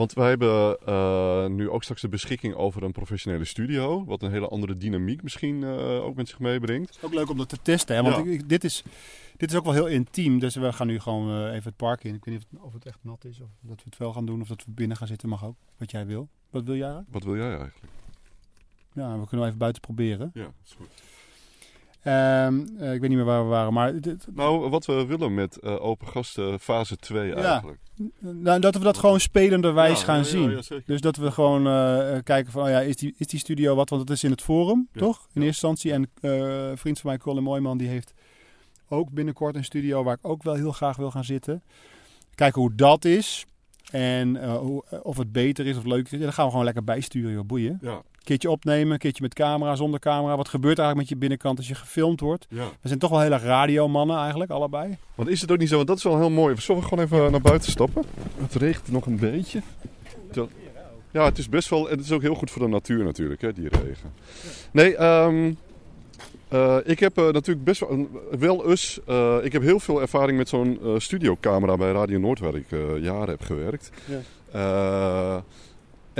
Want 0.00 0.12
wij 0.12 0.28
hebben 0.28 0.78
uh, 0.88 1.46
nu 1.46 1.70
ook 1.70 1.82
straks 1.82 2.00
de 2.00 2.08
beschikking 2.08 2.54
over 2.54 2.82
een 2.82 2.92
professionele 2.92 3.44
studio. 3.44 4.04
Wat 4.04 4.22
een 4.22 4.30
hele 4.30 4.48
andere 4.48 4.76
dynamiek 4.76 5.22
misschien 5.22 5.62
uh, 5.62 6.04
ook 6.04 6.16
met 6.16 6.28
zich 6.28 6.38
meebrengt. 6.38 6.98
Ook 7.02 7.14
leuk 7.14 7.30
om 7.30 7.36
dat 7.36 7.48
te 7.48 7.58
testen. 7.62 7.96
Hè? 7.96 8.02
Want 8.02 8.26
ja. 8.26 8.32
ik, 8.32 8.48
dit, 8.48 8.64
is, 8.64 8.82
dit 9.36 9.50
is 9.50 9.56
ook 9.56 9.64
wel 9.64 9.72
heel 9.72 9.86
intiem. 9.86 10.38
Dus 10.38 10.54
we 10.54 10.72
gaan 10.72 10.86
nu 10.86 11.00
gewoon 11.00 11.30
uh, 11.30 11.52
even 11.52 11.62
het 11.64 11.76
park 11.76 12.04
in. 12.04 12.14
Ik 12.14 12.24
weet 12.24 12.34
niet 12.34 12.44
of 12.44 12.50
het, 12.50 12.60
of 12.62 12.72
het, 12.72 12.86
echt 12.86 12.98
nat 13.00 13.24
is. 13.24 13.40
Of 13.40 13.48
dat 13.60 13.76
we 13.76 13.82
het 13.84 13.96
wel 13.96 14.12
gaan 14.12 14.26
doen. 14.26 14.40
Of 14.40 14.48
dat 14.48 14.64
we 14.64 14.70
binnen 14.70 14.96
gaan 14.96 15.06
zitten. 15.06 15.28
Mag 15.28 15.44
ook. 15.44 15.56
Wat 15.76 15.90
jij 15.90 16.06
wil. 16.06 16.28
Wat 16.50 16.64
wil 16.64 16.76
jij? 16.76 17.04
Wat 17.08 17.24
wil 17.24 17.36
jij 17.36 17.48
eigenlijk? 17.48 17.78
Ja, 18.92 19.10
we 19.10 19.20
kunnen 19.20 19.38
wel 19.38 19.46
even 19.46 19.58
buiten 19.58 19.80
proberen. 19.80 20.30
Ja, 20.34 20.52
is 20.64 20.74
goed. 20.76 20.88
Um, 22.04 22.68
uh, 22.78 22.92
ik 22.92 23.00
weet 23.00 23.08
niet 23.08 23.18
meer 23.18 23.24
waar 23.24 23.42
we 23.42 23.48
waren, 23.48 23.72
maar... 23.72 23.94
Nou, 24.34 24.68
wat 24.68 24.86
we 24.86 25.06
willen 25.06 25.34
met 25.34 25.58
uh, 25.62 25.84
Open 25.84 26.08
Gasten 26.08 26.60
fase 26.60 26.96
2 26.96 27.34
eigenlijk. 27.34 27.78
Ja, 27.94 28.06
nou, 28.20 28.60
dat 28.60 28.74
we 28.74 28.80
dat 28.80 28.98
gewoon 28.98 29.20
spelenderwijs 29.20 29.98
ja, 29.98 30.04
gaan 30.04 30.16
ja, 30.16 30.22
zien. 30.22 30.62
Dus 30.84 31.00
dat 31.00 31.16
we 31.16 31.30
gewoon 31.30 31.66
uh, 31.66 32.18
kijken 32.22 32.52
van, 32.52 32.62
oh 32.62 32.68
ja, 32.68 32.80
is 32.80 32.96
die, 32.96 33.14
is 33.16 33.26
die 33.26 33.40
studio 33.40 33.74
wat? 33.74 33.88
Want 33.88 34.02
het 34.02 34.10
is 34.10 34.24
in 34.24 34.30
het 34.30 34.42
Forum, 34.42 34.88
toch? 34.92 35.28
In 35.32 35.42
eerste 35.42 35.66
instantie. 35.66 35.92
En 35.92 36.10
een 36.20 36.78
vriend 36.78 37.00
van 37.00 37.10
mij, 37.10 37.18
Colin 37.18 37.42
Mooijman, 37.42 37.78
die 37.78 37.88
heeft 37.88 38.14
ook 38.88 39.10
binnenkort 39.10 39.56
een 39.56 39.64
studio 39.64 40.02
waar 40.02 40.14
ik 40.14 40.28
ook 40.28 40.42
wel 40.42 40.54
heel 40.54 40.72
graag 40.72 40.96
wil 40.96 41.10
gaan 41.10 41.24
zitten. 41.24 41.62
Kijken 42.34 42.60
hoe 42.60 42.74
dat 42.74 43.04
is. 43.04 43.46
En 43.90 44.54
hoe, 44.56 44.84
of 45.02 45.16
het 45.16 45.32
beter 45.32 45.66
is 45.66 45.76
of 45.76 45.84
leuker 45.84 46.12
is. 46.12 46.20
Dan 46.20 46.32
gaan 46.32 46.44
we 46.44 46.50
gewoon 46.50 46.64
lekker 46.64 46.84
bijsturen, 46.84 47.32
joh. 47.32 47.46
Boeien. 47.46 47.78
Ja. 47.80 48.02
Keertje 48.24 48.50
opnemen, 48.50 48.92
een 48.92 48.98
keertje 48.98 49.22
met 49.22 49.34
camera, 49.34 49.74
zonder 49.74 50.00
camera. 50.00 50.36
Wat 50.36 50.48
gebeurt 50.48 50.78
er 50.78 50.84
eigenlijk 50.84 51.10
met 51.10 51.18
je 51.18 51.26
binnenkant 51.26 51.58
als 51.58 51.68
je 51.68 51.74
gefilmd 51.74 52.20
wordt? 52.20 52.46
Ja. 52.48 52.64
We 52.80 52.88
zijn 52.88 52.98
toch 52.98 53.10
wel 53.10 53.20
heel 53.20 53.32
erg 53.32 53.42
radiomannen 53.42 54.18
eigenlijk, 54.18 54.50
allebei. 54.50 54.96
Want 55.14 55.28
is 55.28 55.40
het 55.40 55.50
ook 55.50 55.58
niet 55.58 55.68
zo? 55.68 55.76
Want 55.76 55.88
dat 55.88 55.96
is 55.96 56.02
wel 56.02 56.18
heel 56.18 56.30
mooi. 56.30 56.56
Zullen 56.60 56.82
we 56.82 56.88
gewoon 56.88 57.04
even 57.04 57.30
naar 57.30 57.40
buiten 57.40 57.70
stappen? 57.70 58.04
Het 58.40 58.54
regent 58.54 58.90
nog 58.90 59.06
een 59.06 59.18
beetje. 59.18 59.62
Ja, 61.10 61.24
het 61.24 61.38
is 61.38 61.48
best 61.48 61.68
wel... 61.68 61.90
En 61.90 61.96
het 61.96 62.04
is 62.04 62.12
ook 62.12 62.22
heel 62.22 62.34
goed 62.34 62.50
voor 62.50 62.62
de 62.62 62.68
natuur 62.68 63.04
natuurlijk, 63.04 63.40
hè, 63.40 63.52
die 63.52 63.68
regen. 63.68 64.12
Nee, 64.70 65.04
um, 65.04 65.58
uh, 66.52 66.76
ik 66.84 67.00
heb 67.00 67.18
uh, 67.18 67.28
natuurlijk 67.30 67.64
best 67.64 67.80
wel... 67.80 68.08
Wel 68.38 68.70
eens... 68.70 69.00
Uh, 69.08 69.36
ik 69.42 69.52
heb 69.52 69.62
heel 69.62 69.80
veel 69.80 70.00
ervaring 70.00 70.38
met 70.38 70.48
zo'n 70.48 70.80
studiocamera 70.98 71.76
bij 71.76 71.92
Radio 71.92 72.18
Noord, 72.18 72.38
waar 72.38 72.54
ik 72.54 72.66
jaren 73.00 73.28
heb 73.28 73.42
gewerkt. 73.42 73.90
Ja. 74.52 75.44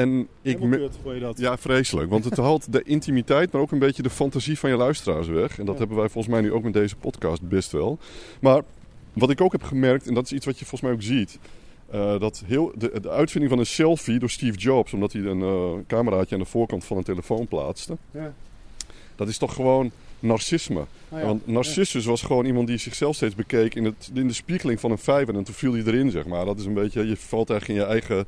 En 0.00 0.28
ik 0.42 0.58
kut, 0.70 0.98
je 1.04 1.18
dat? 1.20 1.38
Ja, 1.38 1.58
vreselijk. 1.58 2.10
Want 2.10 2.24
het 2.24 2.36
haalt 2.36 2.72
de 2.72 2.82
intimiteit, 2.82 3.52
maar 3.52 3.60
ook 3.62 3.72
een 3.72 3.78
beetje 3.78 4.02
de 4.02 4.10
fantasie 4.10 4.58
van 4.58 4.70
je 4.70 4.76
luisteraars 4.76 5.26
weg. 5.26 5.58
En 5.58 5.64
dat 5.64 5.74
Ja. 5.74 5.80
hebben 5.80 5.98
wij 5.98 6.08
volgens 6.08 6.34
mij 6.34 6.42
nu 6.42 6.52
ook 6.52 6.62
met 6.62 6.72
deze 6.72 6.96
podcast 6.96 7.42
best 7.42 7.72
wel. 7.72 7.98
Maar 8.40 8.62
wat 9.12 9.30
ik 9.30 9.40
ook 9.40 9.52
heb 9.52 9.62
gemerkt, 9.62 10.06
en 10.06 10.14
dat 10.14 10.24
is 10.24 10.32
iets 10.32 10.46
wat 10.46 10.58
je 10.58 10.64
volgens 10.64 10.90
mij 10.90 10.92
ook 10.92 11.02
ziet. 11.18 11.38
eh, 11.90 12.20
dat 12.20 12.42
heel, 12.46 12.72
de, 12.78 13.00
de 13.00 13.10
uitvinding 13.10 13.50
van 13.52 13.60
een 13.60 13.66
selfie 13.66 14.18
door 14.18 14.30
Steve 14.30 14.58
Jobs, 14.58 14.92
omdat 14.92 15.12
hij 15.12 15.22
een 15.22 15.42
eh, 15.42 15.72
cameraatje 15.86 16.34
aan 16.34 16.40
de 16.40 16.46
voorkant 16.48 16.84
van 16.84 16.96
een 16.96 17.02
telefoon 17.02 17.46
plaatste. 17.48 17.96
Ja. 18.10 18.32
Dat 19.16 19.28
is 19.28 19.38
toch 19.38 19.54
gewoon 19.54 19.90
narcisme. 20.18 20.80
Ah, 21.08 21.18
ja. 21.18 21.24
Want 21.26 21.46
Narcissus 21.46 22.04
was 22.04 22.22
gewoon 22.22 22.44
iemand 22.44 22.66
die 22.66 22.76
zichzelf 22.76 23.14
steeds 23.16 23.34
bekeek 23.34 23.74
in, 23.74 23.84
het, 23.84 24.10
in 24.14 24.26
de 24.26 24.32
spiegeling 24.32 24.80
van 24.80 24.90
een 24.90 24.98
vijver. 24.98 25.34
En 25.34 25.44
toen 25.44 25.54
viel 25.54 25.72
hij 25.72 25.82
erin, 25.84 26.10
zeg 26.10 26.26
maar. 26.26 26.44
Dat 26.44 26.58
is 26.58 26.64
een 26.64 26.74
beetje, 26.74 27.06
je 27.08 27.16
valt 27.16 27.50
eigenlijk 27.50 27.80
in 27.80 27.86
je 27.86 27.92
eigen 27.92 28.26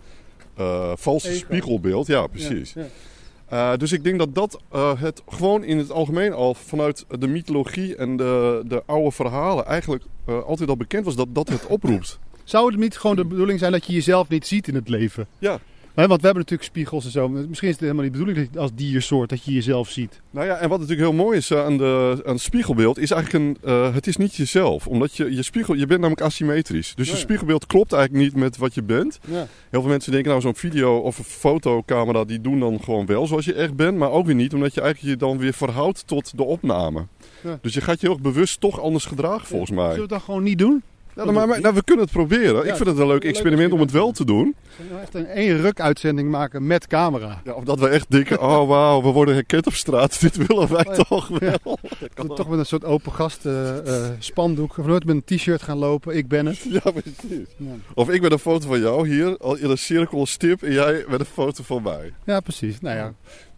eh, 0.62 0.92
valse 0.96 1.28
Ego. 1.28 1.38
spiegelbeeld. 1.38 2.06
Ja, 2.06 2.26
precies. 2.26 2.72
Ja, 2.72 2.82
ja. 2.82 3.72
Eh, 3.72 3.78
dus 3.78 3.92
ik 3.92 4.04
denk 4.04 4.18
dat 4.18 4.34
dat 4.34 4.60
eh, 4.70 5.00
het 5.00 5.22
gewoon 5.28 5.64
in 5.64 5.78
het 5.78 5.90
algemeen 5.90 6.32
al 6.32 6.54
vanuit 6.54 7.04
de 7.18 7.26
mythologie 7.26 7.96
en 7.96 8.16
de, 8.16 8.62
de 8.66 8.82
oude 8.86 9.10
verhalen 9.10 9.66
eigenlijk 9.66 10.04
altijd 10.46 10.68
al 10.68 10.76
bekend 10.76 11.04
was 11.04 11.16
dat 11.16 11.34
dat 11.34 11.48
het 11.48 11.66
oproept. 11.66 12.18
Zou 12.44 12.70
het 12.70 12.80
niet 12.80 12.98
gewoon 12.98 13.16
de 13.16 13.24
bedoeling 13.24 13.58
zijn 13.58 13.72
dat 13.72 13.86
je 13.86 13.92
jezelf 13.92 14.28
niet 14.28 14.46
ziet 14.46 14.68
in 14.68 14.74
het 14.74 14.88
leven? 14.88 15.26
Ja. 15.38 15.60
Want 15.94 16.08
we 16.08 16.26
hebben 16.26 16.34
natuurlijk 16.42 16.62
spiegels 16.68 17.04
en 17.04 17.10
zo. 17.10 17.28
Misschien 17.28 17.68
is 17.68 17.74
het 17.74 17.82
helemaal 17.82 18.02
niet 18.04 18.12
de 18.12 18.18
bedoeling 18.18 18.44
dat 18.46 18.54
je 18.54 18.60
als 18.60 18.70
diersoort 18.74 19.28
dat 19.28 19.44
je 19.44 19.52
jezelf 19.52 19.88
ziet. 19.88 20.20
Nou 20.30 20.46
ja, 20.46 20.56
en 20.56 20.68
wat 20.68 20.80
natuurlijk 20.80 21.08
heel 21.08 21.18
mooi 21.18 21.36
is 21.36 21.50
eh, 21.50 21.64
aan, 21.64 21.76
de, 21.76 22.22
aan 22.26 22.32
het 22.32 22.42
spiegelbeeld, 22.42 22.98
is 22.98 23.10
eigenlijk 23.10 23.44
een. 23.44 23.70
eh, 23.70 23.94
het 23.94 24.06
is 24.06 24.16
niet 24.16 24.34
jezelf. 24.34 24.86
Omdat 24.86 25.16
je, 25.16 25.34
je 25.34 25.42
spiegel, 25.42 25.74
je 25.74 25.86
bent 25.86 26.00
namelijk 26.00 26.20
asymmetrisch. 26.26 26.94
Dus 26.94 27.06
Ja, 27.06 27.12
je 27.12 27.18
spiegelbeeld 27.18 27.66
klopt 27.66 27.92
eigenlijk 27.92 28.24
niet 28.24 28.36
met 28.36 28.56
wat 28.56 28.74
je 28.74 28.82
bent. 28.82 29.18
Ja. 29.28 29.46
Heel 29.70 29.80
veel 29.80 29.90
mensen 29.90 30.12
denken, 30.12 30.30
nou, 30.30 30.42
zo'n 30.42 30.54
video 30.54 30.96
of 30.96 31.18
een 31.18 31.24
fotocamera, 31.24 32.24
die 32.24 32.40
doen 32.40 32.60
dan 32.60 32.80
gewoon 32.82 33.06
wel 33.06 33.26
zoals 33.26 33.44
je 33.44 33.54
echt 33.54 33.74
bent. 33.74 33.98
Maar 33.98 34.10
ook 34.10 34.26
weer 34.26 34.34
niet, 34.34 34.54
omdat 34.54 34.74
je 34.74 34.80
eigenlijk 34.80 35.12
je 35.12 35.26
dan 35.26 35.38
weer 35.38 35.52
verhoudt 35.52 36.06
tot 36.06 36.36
de 36.36 36.42
opname. 36.44 37.06
Ja. 37.42 37.58
Dus 37.62 37.74
je 37.74 37.80
gaat 37.80 38.00
je 38.00 38.06
heel 38.06 38.14
erg 38.16 38.24
bewust 38.24 38.60
toch 38.60 38.80
anders 38.80 39.04
gedragen, 39.04 39.46
volgens 39.46 39.70
mij. 39.70 39.86
Zullen 39.90 40.02
we 40.02 40.08
dan 40.08 40.20
gewoon 40.20 40.42
niet 40.42 40.58
doen? 40.58 40.82
Ja, 41.16 41.24
maar, 41.24 41.48
maar- 41.48 41.60
nou, 41.60 41.74
we 41.74 41.84
kunnen 41.84 42.04
het 42.04 42.12
proberen. 42.14 42.66
ik 42.66 42.74
vind 42.76 42.88
het 42.88 42.98
een 42.98 43.06
leuk 43.06 43.24
experiment 43.24 43.72
om 43.72 43.80
het 43.80 43.90
wel 43.90 44.12
te 44.12 44.24
doen. 44.24 44.54
Zullen 44.76 44.86
we 44.86 44.92
nou 44.94 45.00
echt 45.02 45.14
een 45.14 45.26
één 45.26 45.60
ruk 45.60 45.80
uitzending 45.80 46.30
maken 46.30 46.66
met 46.66 46.86
camera? 46.86 47.40
Ja, 47.44 47.52
of 47.52 47.64
dat 47.64 47.78
we 47.80 47.88
echt 47.88 48.10
denken, 48.10 48.40
oh 48.40 48.68
wauw, 48.68 49.02
we 49.02 49.08
worden 49.08 49.34
herkend 49.34 49.66
op 49.66 49.72
straat. 49.74 50.20
Dit 50.20 50.46
willen 50.46 50.72
wij 50.72 50.86
Oh 50.86 50.94
ja. 50.96 51.02
toch 51.02 51.28
wel. 51.28 51.78
We 52.14 52.26
toch 52.34 52.48
met 52.48 52.58
een 52.58 52.66
soort 52.66 52.84
open 52.84 53.12
gast 53.12 53.46
eh, 53.46 53.70
spandoek 54.18 54.78
of 54.78 54.86
nooit 54.86 55.04
met 55.04 55.14
een 55.28 55.36
t-shirt 55.36 55.62
gaan 55.62 55.78
lopen. 55.78 56.16
Ik 56.16 56.28
ben 56.28 56.46
het. 56.46 56.60
Ja, 56.84 56.90
precies. 56.90 57.46
Ja, 57.56 57.66
Of 57.94 58.10
ik 58.10 58.20
met 58.22 58.32
een 58.32 58.38
foto 58.38 58.66
van 58.68 58.80
jou 58.80 59.08
hier, 59.08 59.36
al 59.36 59.56
in 59.56 59.70
een 59.70 59.78
cirkel 59.78 60.26
stip, 60.26 60.62
en 60.62 60.72
jij 60.72 61.04
met 61.08 61.20
een 61.20 61.26
foto 61.26 61.62
van 61.62 61.82
mij. 61.82 62.12
ja 62.24 62.40
precies. 62.40 62.80
Nou 62.80 62.96
ja, 62.96 63.12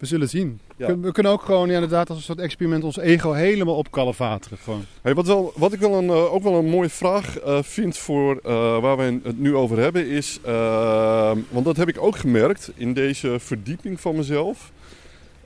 we 0.04 0.10
zullen 0.10 0.28
zien. 0.28 0.60
Ja. 0.76 0.98
We 0.98 1.12
kunnen 1.12 1.32
ook 1.32 1.42
gewoon 1.42 1.68
ja, 1.68 1.74
inderdaad 1.74 2.08
als 2.08 2.18
een 2.18 2.24
soort 2.24 2.38
experiment 2.38 2.84
ons 2.84 2.96
ego 2.96 3.32
helemaal 3.32 3.76
opkalevateren. 3.76 4.58
Gewoon. 4.58 4.84
Hey, 5.02 5.14
wat, 5.14 5.26
wel, 5.26 5.52
wat 5.56 5.72
ik 5.72 5.80
wel 5.80 5.94
een, 5.94 6.08
eh, 6.08 6.34
ook 6.34 6.42
wel 6.42 6.54
een 6.54 6.68
mooie 6.68 6.88
vraag 6.88 7.38
eh, 7.38 7.62
vind 7.62 7.96
voor 7.96 8.36
eh, 8.44 8.80
waar 8.80 8.96
wij 8.96 9.20
het 9.22 9.38
nu 9.38 9.54
over 9.54 9.78
hebben 9.78 10.06
is... 10.08 10.38
eh, 10.44 11.32
want 11.48 11.64
dat 11.64 11.76
heb 11.76 11.88
ik 11.88 12.00
ook 12.02 12.16
gemerkt 12.16 12.70
in 12.74 12.92
deze 12.92 13.36
verdieping 13.38 14.00
van 14.00 14.16
mezelf. 14.16 14.72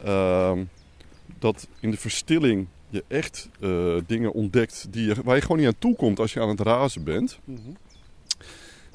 ehm, 0.05 0.59
dat 1.39 1.69
in 1.81 1.91
de 1.91 1.97
verstilling 1.97 2.67
je 2.91 3.05
echt 3.09 3.49
dingen 4.07 4.33
ontdekt 4.33 4.87
die 4.91 5.07
je, 5.07 5.15
waar 5.25 5.35
je 5.37 5.43
gewoon 5.43 5.57
niet 5.59 5.67
aan 5.67 5.79
toe 5.79 5.97
komt 5.97 6.19
als 6.19 6.33
je 6.33 6.41
aan 6.41 6.49
het 6.49 6.61
razen 6.61 7.05
bent. 7.05 7.39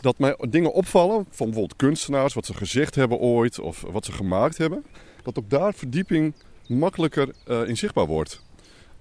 dat 0.01 0.17
mij 0.17 0.35
dingen 0.49 0.73
opvallen 0.73 1.25
van 1.29 1.45
bijvoorbeeld 1.45 1.75
kunstenaars, 1.75 2.33
wat 2.33 2.45
ze 2.45 2.53
gezegd 2.53 2.95
hebben 2.95 3.17
ooit 3.17 3.59
of 3.59 3.83
wat 3.91 4.05
ze 4.05 4.11
gemaakt 4.11 4.57
hebben. 4.57 4.83
Dat 5.23 5.37
ook 5.37 5.49
daar 5.49 5.73
verdieping 5.73 6.33
makkelijker 6.67 7.29
uh, 7.47 7.67
inzichtbaar 7.67 8.05
wordt. 8.05 8.43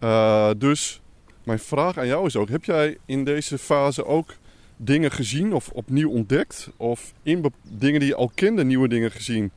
Uh, 0.00 0.50
dus 0.58 1.00
mijn 1.44 1.58
vraag 1.58 1.98
aan 1.98 2.06
jou 2.06 2.26
is 2.26 2.36
ook: 2.36 2.48
heb 2.48 2.64
jij 2.64 2.98
in 3.06 3.24
deze 3.24 3.58
fase 3.58 4.04
ook 4.04 4.34
dingen 4.76 5.10
gezien 5.10 5.52
of 5.52 5.68
opnieuw 5.68 6.10
ontdekt? 6.10 6.70
Of 6.76 7.12
in 7.22 7.52
dingen 7.62 8.00
die 8.00 8.08
je 8.08 8.14
al 8.14 8.30
kende, 8.34 8.64
nieuwe 8.64 8.88
dingen 8.88 9.10
gezien? 9.10 9.50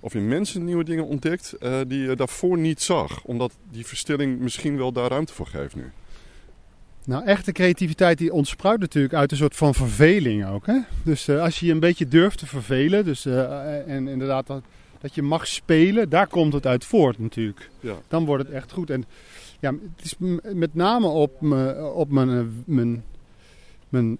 Of 0.00 0.14
in 0.14 0.28
mensen 0.28 0.64
nieuwe 0.64 0.84
dingen 0.84 1.06
ontdekt 1.06 1.54
uh, 1.60 1.80
die 1.86 2.02
je 2.02 2.16
daarvoor 2.16 2.58
niet 2.58 2.82
zag? 2.82 3.24
Omdat 3.24 3.52
die 3.70 3.86
verstilling 3.86 4.38
misschien 4.38 4.76
wel 4.76 4.92
daar 4.92 5.10
ruimte 5.10 5.32
voor 5.32 5.46
geeft 5.46 5.76
nu. 5.76 5.90
Nou, 7.04 7.24
echte 7.24 7.52
creativiteit 7.52 8.18
die 8.18 8.32
ontspruit 8.32 8.80
natuurlijk 8.80 9.14
uit 9.14 9.30
een 9.30 9.36
soort 9.36 9.56
van 9.56 9.74
verveling 9.74 10.46
ook. 10.46 10.66
Hè? 10.66 10.78
Dus 11.04 11.28
als 11.28 11.60
je 11.60 11.66
je 11.66 11.72
een 11.72 11.80
beetje 11.80 12.08
durft 12.08 12.38
te 12.38 12.46
vervelen, 12.46 13.04
dus, 13.04 13.26
en 13.26 14.08
inderdaad 14.08 14.46
dat, 15.00 15.14
je 15.14 15.22
mag 15.22 15.46
spelen, 15.46 16.08
daar 16.08 16.26
komt 16.26 16.52
het 16.52 16.66
uit 16.66 16.84
voort 16.84 17.18
natuurlijk. 17.18 17.70
Ja. 17.80 17.94
Dan 18.08 18.24
wordt 18.24 18.44
het 18.46 18.52
echt 18.52 18.72
goed. 18.72 18.90
En 18.90 19.04
ja, 19.60 19.72
het 19.96 20.04
is 20.04 20.14
met 20.54 20.74
name 20.74 21.06
op, 21.06 21.40
me, 21.40 21.90
op 21.94 22.10
mijn, 22.10 22.62
mijn, 22.66 23.04
mijn... 23.88 24.18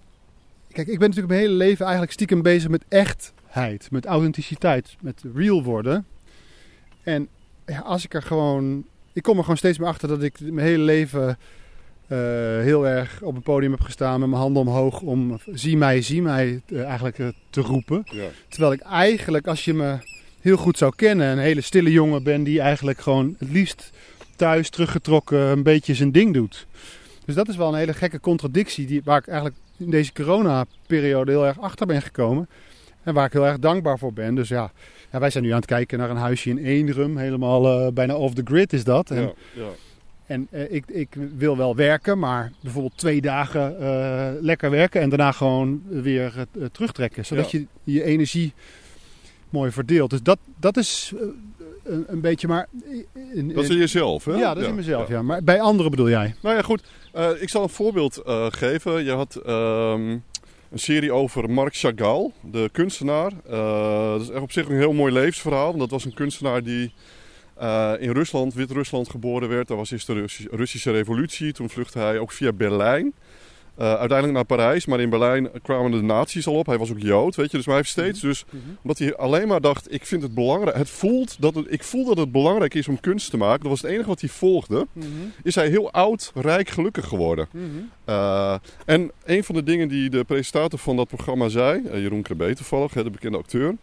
Kijk, 0.71 0.87
ik 0.87 0.99
ben 0.99 1.07
natuurlijk 1.07 1.33
mijn 1.33 1.39
hele 1.39 1.53
leven 1.53 1.83
eigenlijk 1.83 2.13
stiekem 2.13 2.41
bezig 2.41 2.69
met 2.69 2.83
echtheid, 2.87 3.91
met 3.91 4.05
authenticiteit, 4.05 4.95
met 4.99 5.23
real 5.33 5.63
worden. 5.63 6.05
En 7.03 7.27
ja, 7.65 7.79
als 7.79 8.03
ik 8.03 8.13
er 8.13 8.21
gewoon... 8.21 8.85
Ik 9.13 9.23
kom 9.23 9.35
er 9.35 9.41
gewoon 9.41 9.57
steeds 9.57 9.77
meer 9.77 9.87
achter 9.87 10.07
dat 10.07 10.23
ik 10.23 10.39
mijn 10.39 10.67
hele 10.67 10.83
leven 10.83 11.37
uh, 12.11 12.17
heel 12.59 12.87
erg 12.87 13.21
op 13.21 13.35
een 13.35 13.41
podium 13.41 13.71
heb 13.71 13.81
gestaan 13.81 14.19
met 14.19 14.29
mijn 14.29 14.41
handen 14.41 14.61
omhoog 14.61 15.01
om 15.01 15.39
zie 15.51 15.77
mij, 15.77 16.01
zie 16.01 16.21
mij 16.21 16.61
uh, 16.67 16.83
eigenlijk 16.83 17.17
uh, 17.17 17.27
te 17.49 17.61
roepen. 17.61 18.01
Ja. 18.05 18.27
Terwijl 18.47 18.71
ik 18.71 18.79
eigenlijk, 18.79 19.47
als 19.47 19.65
je 19.65 19.73
me 19.73 19.97
heel 20.41 20.57
goed 20.57 20.77
zou 20.77 20.93
kennen, 20.95 21.27
een 21.27 21.37
hele 21.37 21.61
stille 21.61 21.91
jongen 21.91 22.23
ben 22.23 22.43
die 22.43 22.61
eigenlijk 22.61 23.01
gewoon 23.01 23.35
het 23.39 23.49
liefst 23.51 23.89
thuis 24.35 24.69
teruggetrokken 24.69 25.39
een 25.39 25.63
beetje 25.63 25.93
zijn 25.93 26.11
ding 26.11 26.33
doet. 26.33 26.67
Dus 27.25 27.35
dat 27.35 27.49
is 27.49 27.55
wel 27.55 27.67
een 27.67 27.79
hele 27.79 27.93
gekke 27.93 28.19
contradictie 28.19 28.85
die, 28.85 29.01
waar 29.03 29.17
ik 29.17 29.27
eigenlijk 29.27 29.57
in 29.77 29.89
deze 29.89 30.13
corona-periode 30.13 31.31
heel 31.31 31.45
erg 31.45 31.59
achter 31.59 31.87
ben 31.87 32.01
gekomen. 32.01 32.49
En 33.03 33.13
waar 33.13 33.25
ik 33.25 33.33
heel 33.33 33.45
erg 33.45 33.59
dankbaar 33.59 33.99
voor 33.99 34.13
ben. 34.13 34.35
Dus 34.35 34.49
ja, 34.49 34.71
ja 35.11 35.19
wij 35.19 35.29
zijn 35.29 35.43
nu 35.43 35.49
aan 35.49 35.55
het 35.55 35.65
kijken 35.65 35.97
naar 35.97 36.09
een 36.09 36.15
huisje 36.15 36.49
in 36.49 36.57
Eenrum. 36.57 37.17
Helemaal 37.17 37.91
bijna 37.91 38.15
off 38.15 38.33
the 38.33 38.41
grid 38.45 38.73
is 38.73 38.83
dat. 38.83 39.11
En, 39.11 39.21
Ja, 39.21 39.33
ja. 39.53 39.69
en 40.25 40.47
uh, 40.51 40.71
ik, 40.71 40.83
ik 40.87 41.15
wil 41.37 41.57
wel 41.57 41.75
werken, 41.75 42.19
maar 42.19 42.51
bijvoorbeeld 42.61 42.97
twee 42.97 43.21
dagen 43.21 43.75
uh, 43.79 44.27
lekker 44.39 44.69
werken 44.69 45.01
en 45.01 45.09
daarna 45.09 45.31
gewoon 45.31 45.81
weer 45.87 46.33
terugtrekken. 46.71 47.25
Zodat 47.25 47.51
je 47.51 47.65
je 47.83 48.03
energie 48.03 48.53
mooi 49.51 49.71
verdeelt. 49.71 50.09
Dus 50.09 50.21
dat, 50.21 50.39
dat 50.59 50.77
is 50.77 51.13
een, 51.83 52.03
een 52.07 52.21
beetje 52.21 52.47
maar... 52.47 52.67
In, 53.33 53.53
Dat 53.53 53.63
is 53.63 53.69
in 53.69 53.77
jezelf, 53.77 54.25
hè? 54.25 54.33
ja, 54.35 54.53
dat 54.53 54.63
is 54.63 54.69
in 54.69 54.75
mezelf, 54.75 55.07
ja. 55.07 55.21
Maar 55.21 55.43
bij 55.43 55.61
anderen 55.61 55.91
bedoel 55.91 56.09
jij? 56.09 56.35
Nou 56.41 56.55
ja, 56.55 56.61
goed. 56.61 56.83
Eh, 57.13 57.29
ik 57.39 57.49
zal 57.49 57.63
een 57.63 57.69
voorbeeld 57.69 58.17
eh, 58.17 58.45
geven. 58.49 59.03
Je 59.03 59.11
had 59.11 59.35
ehm, 59.35 60.09
een 60.71 60.79
serie 60.79 61.11
over 61.13 61.49
Marc 61.49 61.75
Chagall, 61.75 62.31
de 62.51 62.69
kunstenaar. 62.71 63.31
Eh, 63.49 64.11
dat 64.11 64.21
is 64.21 64.29
echt 64.29 64.41
op 64.41 64.51
zich 64.51 64.67
een 64.69 64.75
heel 64.77 64.93
mooi 64.93 65.13
levensverhaal. 65.13 65.67
Want 65.67 65.79
dat 65.79 65.89
was 65.89 66.05
een 66.05 66.13
kunstenaar 66.13 66.63
die 66.63 66.93
eh, 67.55 67.93
in 67.99 68.11
Rusland, 68.11 68.53
Wit-Rusland, 68.53 69.09
geboren 69.09 69.49
werd. 69.49 69.67
Dat 69.67 69.77
was 69.77 69.91
eerst 69.91 70.07
de 70.07 70.13
Russi- 70.13 70.47
Russische 70.51 70.91
revolutie. 70.91 71.51
Toen 71.53 71.69
vluchtte 71.69 71.99
hij 71.99 72.19
ook 72.19 72.31
via 72.31 72.51
Berlijn. 72.53 73.13
Eh, 73.75 73.87
uiteindelijk 73.87 74.33
naar 74.33 74.57
Parijs, 74.57 74.85
maar 74.85 74.99
in 74.99 75.09
Berlijn 75.09 75.49
kwamen 75.61 75.91
de 75.91 76.01
nazi's 76.01 76.47
al 76.47 76.53
op. 76.53 76.65
Hij 76.65 76.77
was 76.77 76.91
ook 76.91 76.99
Jood, 76.99 77.35
weet 77.35 77.51
je. 77.51 77.57
Dus 77.57 77.65
maar 77.65 77.75
hij 77.75 77.83
heeft 77.83 77.97
steeds, 77.97 78.19
dus 78.19 78.45
omdat 78.81 78.97
hij 78.97 79.15
alleen 79.15 79.47
maar 79.47 79.61
dacht: 79.61 79.93
ik 79.93 80.05
vind 80.05 80.21
het 80.21 80.33
belangrijk. 80.33 80.77
Het 80.77 80.89
voelt 80.89 81.41
dat 81.41 81.55
het, 81.55 81.65
ik 81.69 81.83
voel 81.83 82.05
dat 82.05 82.17
het 82.17 82.31
belangrijk 82.31 82.73
is 82.73 82.87
om 82.87 82.99
kunst 82.99 83.29
te 83.29 83.37
maken. 83.37 83.61
Dat 83.61 83.69
was 83.69 83.81
het 83.81 83.91
enige 83.91 84.07
wat 84.07 84.21
hij 84.21 84.29
volgde. 84.29 84.87
Is 85.43 85.55
hij 85.55 85.69
heel 85.69 85.91
oud, 85.91 86.31
rijk, 86.35 86.69
gelukkig 86.69 87.07
geworden. 87.07 87.47
Uh, 88.09 88.55
en 88.85 89.11
een 89.25 89.43
van 89.43 89.55
de 89.55 89.63
dingen 89.63 89.87
die 89.87 90.09
de 90.09 90.23
presentator 90.23 90.79
van 90.79 90.95
dat 90.95 91.07
programma 91.07 91.49
zei, 91.49 91.81
uh, 91.85 92.01
Jeroen 92.01 92.21
Krabbe 92.21 92.55
toevallig, 92.55 92.93
hè, 92.93 93.03
de 93.03 93.09
bekende 93.09 93.37
acteur, 93.37 93.75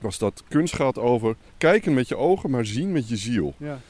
was 0.00 0.18
dat 0.18 0.42
kunst 0.48 0.74
gaat 0.74 0.98
over 0.98 1.36
kijken 1.58 1.94
met 1.94 2.08
je 2.08 2.16
ogen, 2.16 2.50
maar 2.50 2.66
zien 2.66 2.92
met 2.92 3.08
je 3.08 3.16
ziel. 3.16 3.54
Ja. 3.56 3.80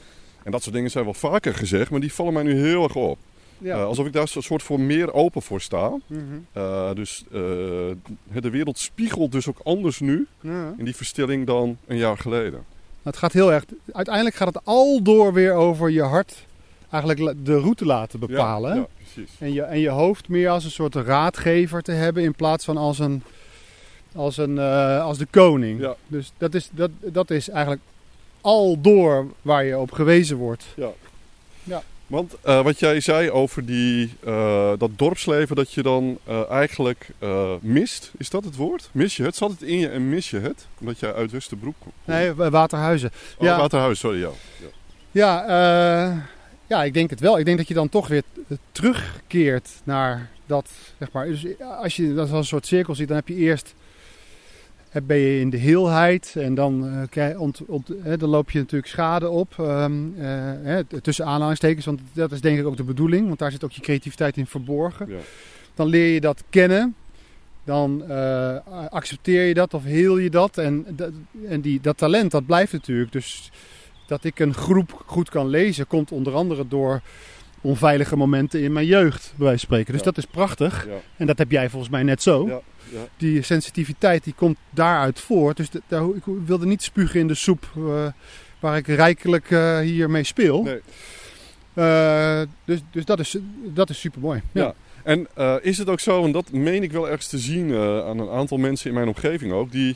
En 0.43 0.51
dat 0.51 0.63
soort 0.63 0.75
dingen 0.75 0.91
zijn 0.91 1.03
wel 1.03 1.13
vaker 1.13 1.53
gezegd, 1.53 1.91
maar 1.91 1.99
die 1.99 2.13
vallen 2.13 2.33
mij 2.33 2.43
nu 2.43 2.53
heel 2.53 2.83
erg 2.83 2.95
op. 2.95 3.17
Ja. 3.63 3.77
Uh, 3.77 3.85
alsof 3.85 4.05
ik 4.05 4.13
daar 4.13 4.29
een 4.33 4.43
soort 4.43 4.63
voor 4.63 4.79
meer 4.79 5.13
open 5.13 5.41
voor 5.41 5.61
sta. 5.61 5.91
Mhm. 6.07 6.21
Uh, 6.57 6.93
dus 6.93 7.23
uh, 7.27 7.39
de 8.41 8.49
wereld 8.49 8.77
spiegelt 8.77 9.31
dus 9.31 9.47
ook 9.47 9.59
anders 9.63 9.99
nu 9.99 10.27
ja. 10.41 10.73
in 10.77 10.85
die 10.85 10.95
verstilling 10.95 11.47
dan 11.47 11.77
een 11.87 11.97
jaar 11.97 12.17
geleden. 12.17 12.65
Het 13.03 13.17
gaat 13.17 13.33
heel 13.33 13.53
erg. 13.53 13.65
Uiteindelijk 13.91 14.35
gaat 14.35 14.53
het 14.53 14.65
al 14.65 15.01
door 15.01 15.33
weer 15.33 15.53
over 15.53 15.89
je 15.89 16.01
hart 16.01 16.45
eigenlijk 16.89 17.45
de 17.45 17.59
route 17.59 17.85
laten 17.85 18.19
bepalen. 18.19 18.75
Ja, 18.75 18.87
precies. 18.97 19.35
En, 19.39 19.53
je, 19.53 19.61
en 19.61 19.79
je 19.79 19.89
hoofd 19.89 20.29
meer 20.29 20.49
als 20.49 20.63
een 20.63 20.71
soort 20.71 20.95
raadgever 20.95 21.81
te 21.81 21.91
hebben 21.91 22.23
in 22.23 22.33
plaats 22.33 22.65
van 22.65 22.77
als, 22.77 22.99
een, 22.99 23.23
als, 24.15 24.37
een, 24.37 24.59
als 24.99 25.17
de 25.17 25.27
koning. 25.29 25.79
Ja. 25.79 25.95
Dus 26.07 26.31
dat 26.37 26.53
is, 26.53 26.69
dat, 26.71 26.89
dat 26.99 27.29
is 27.29 27.49
eigenlijk 27.49 27.81
al 28.41 28.81
door 28.81 29.27
waar 29.41 29.63
je 29.63 29.77
op 29.77 29.91
gewezen 29.91 30.37
wordt. 30.37 30.65
Ja. 30.75 30.89
Ja. 31.63 31.83
Want 32.13 32.35
uh, 32.45 32.61
wat 32.61 32.79
jij 32.79 32.99
zei 32.99 33.31
over 33.31 33.65
die, 33.65 34.13
uh, 34.25 34.71
dat 34.77 34.89
dorpsleven 34.95 35.55
dat 35.55 35.73
je 35.73 35.83
dan 35.83 36.17
uh, 36.29 36.49
eigenlijk 36.49 37.09
mist, 37.61 38.11
is 38.17 38.29
dat 38.29 38.43
het 38.43 38.55
woord? 38.55 38.89
Mis 38.91 39.17
je 39.17 39.23
het? 39.23 39.35
Zat 39.35 39.51
het 39.51 39.61
in 39.61 39.77
je 39.77 39.89
en 39.89 40.09
mis 40.09 40.29
je 40.29 40.39
het? 40.39 40.67
Omdat 40.79 40.99
jij 40.99 41.13
uit 41.13 41.31
Westerbroek 41.31 41.75
komt? 41.79 41.93
Nee, 42.05 42.33
Waterhuizen. 42.33 43.11
Oh, 43.37 43.45
ja. 43.45 43.57
Waterhuis, 43.57 43.99
sorry. 43.99 44.19
Ja, 44.19 44.29
ja, 44.59 44.67
ja, 45.11 45.45
eh, 45.45 46.17
ja, 46.67 46.83
ik 46.83 46.93
denk 46.93 47.09
het 47.09 47.19
wel. 47.19 47.39
Ik 47.39 47.45
denk 47.45 47.57
dat 47.57 47.67
je 47.67 47.73
dan 47.73 47.89
toch 47.89 48.07
weer 48.07 48.23
terugkeert 48.71 49.69
naar 49.83 50.29
dat, 50.45 50.69
zeg 50.99 51.11
maar. 51.11 51.25
Dus 51.25 51.45
als 51.81 51.95
je 51.95 52.13
dat 52.13 52.29
als 52.29 52.37
een 52.37 52.45
soort 52.45 52.67
cirkel 52.67 52.95
ziet, 52.95 53.07
dan 53.07 53.17
heb 53.17 53.27
je 53.27 53.35
eerst 53.35 53.73
ben 55.03 55.17
je 55.17 55.39
in 55.39 55.49
de 55.49 55.57
heelheid 55.57 56.35
en 56.37 56.55
dan, 56.55 57.07
krijg, 57.09 57.37
ont, 57.37 57.61
ont, 57.65 57.91
hè, 58.01 58.17
dan 58.17 58.29
loop 58.29 58.51
je 58.51 58.59
natuurlijk 58.59 58.91
schade 58.91 59.29
op. 59.29 59.55
Um, 59.59 60.15
uh, 60.17 60.23
hè, 60.63 60.83
tussen 60.83 61.25
aanhalingstekens, 61.25 61.85
want 61.85 62.01
dat 62.13 62.31
is 62.31 62.41
denk 62.41 62.59
ik 62.59 62.65
ook 62.65 62.77
de 62.77 62.83
bedoeling, 62.83 63.27
want 63.27 63.39
daar 63.39 63.51
zit 63.51 63.63
ook 63.63 63.71
je 63.71 63.81
creativiteit 63.81 64.37
in 64.37 64.47
verborgen. 64.47 65.09
Ja. 65.09 65.17
Dan 65.73 65.87
leer 65.87 66.13
je 66.13 66.21
dat 66.21 66.43
kennen. 66.49 66.95
Dan 67.63 68.03
uh, 68.09 68.57
accepteer 68.89 69.45
je 69.45 69.53
dat 69.53 69.73
of 69.73 69.83
heel 69.83 70.17
je 70.17 70.29
dat. 70.29 70.57
En, 70.57 70.85
dat, 70.89 71.11
en 71.47 71.61
die, 71.61 71.81
dat 71.81 71.97
talent, 71.97 72.31
dat 72.31 72.45
blijft 72.45 72.71
natuurlijk. 72.71 73.11
Dus 73.11 73.51
dat 74.07 74.23
ik 74.23 74.39
een 74.39 74.53
groep 74.53 75.03
goed 75.05 75.29
kan 75.29 75.47
lezen, 75.47 75.87
komt 75.87 76.11
onder 76.11 76.33
andere 76.33 76.67
door 76.67 77.01
onveilige 77.61 78.15
momenten 78.15 78.61
in 78.61 78.73
mijn 78.73 78.85
jeugd, 78.85 79.33
bij 79.35 79.45
wijze 79.45 79.59
van 79.59 79.67
spreken. 79.67 79.91
Dus 79.91 80.01
Ja. 80.01 80.05
dat 80.05 80.17
is 80.17 80.25
prachtig. 80.25 80.85
Ja. 80.85 80.91
En 81.17 81.27
dat 81.27 81.37
heb 81.37 81.51
jij 81.51 81.69
volgens 81.69 81.91
mij 81.91 82.03
net 82.03 82.21
zo. 82.21 82.63
Ja. 82.89 83.07
Die 83.17 83.41
sensitiviteit 83.41 84.23
die 84.23 84.33
komt 84.33 84.57
daaruit 84.69 85.19
voort. 85.19 85.57
Dus 85.57 85.69
de, 85.69 85.81
daar, 85.87 86.03
ik 86.15 86.23
wilde 86.45 86.65
niet 86.65 86.83
spugen 86.83 87.19
in 87.19 87.27
de 87.27 87.35
soep 87.35 87.71
uh, 87.77 88.05
waar 88.59 88.77
ik 88.77 88.87
rijkelijk 88.87 89.49
uh, 89.49 89.79
hiermee 89.79 90.23
speel. 90.23 90.63
Nee. 90.63 90.81
Uh, 91.73 92.41
dus 92.65 92.79
dus 92.91 93.05
dat, 93.05 93.19
is, 93.19 93.37
dat 93.63 93.89
is 93.89 93.99
super 93.99 94.21
mooi. 94.21 94.41
Ja. 94.51 94.63
Ja. 94.63 94.73
En 95.03 95.27
is 95.61 95.77
het 95.77 95.89
ook 95.89 95.99
zo, 95.99 96.23
en 96.23 96.31
dat 96.31 96.51
meen 96.51 96.83
ik 96.83 96.91
wel 96.91 97.09
ergens 97.09 97.27
te 97.27 97.37
zien 97.37 97.75
aan 97.75 98.19
een 98.19 98.29
aantal 98.29 98.57
mensen 98.57 98.87
in 98.87 98.95
mijn 98.95 99.07
omgeving 99.07 99.51
ook, 99.51 99.71
die 99.71 99.95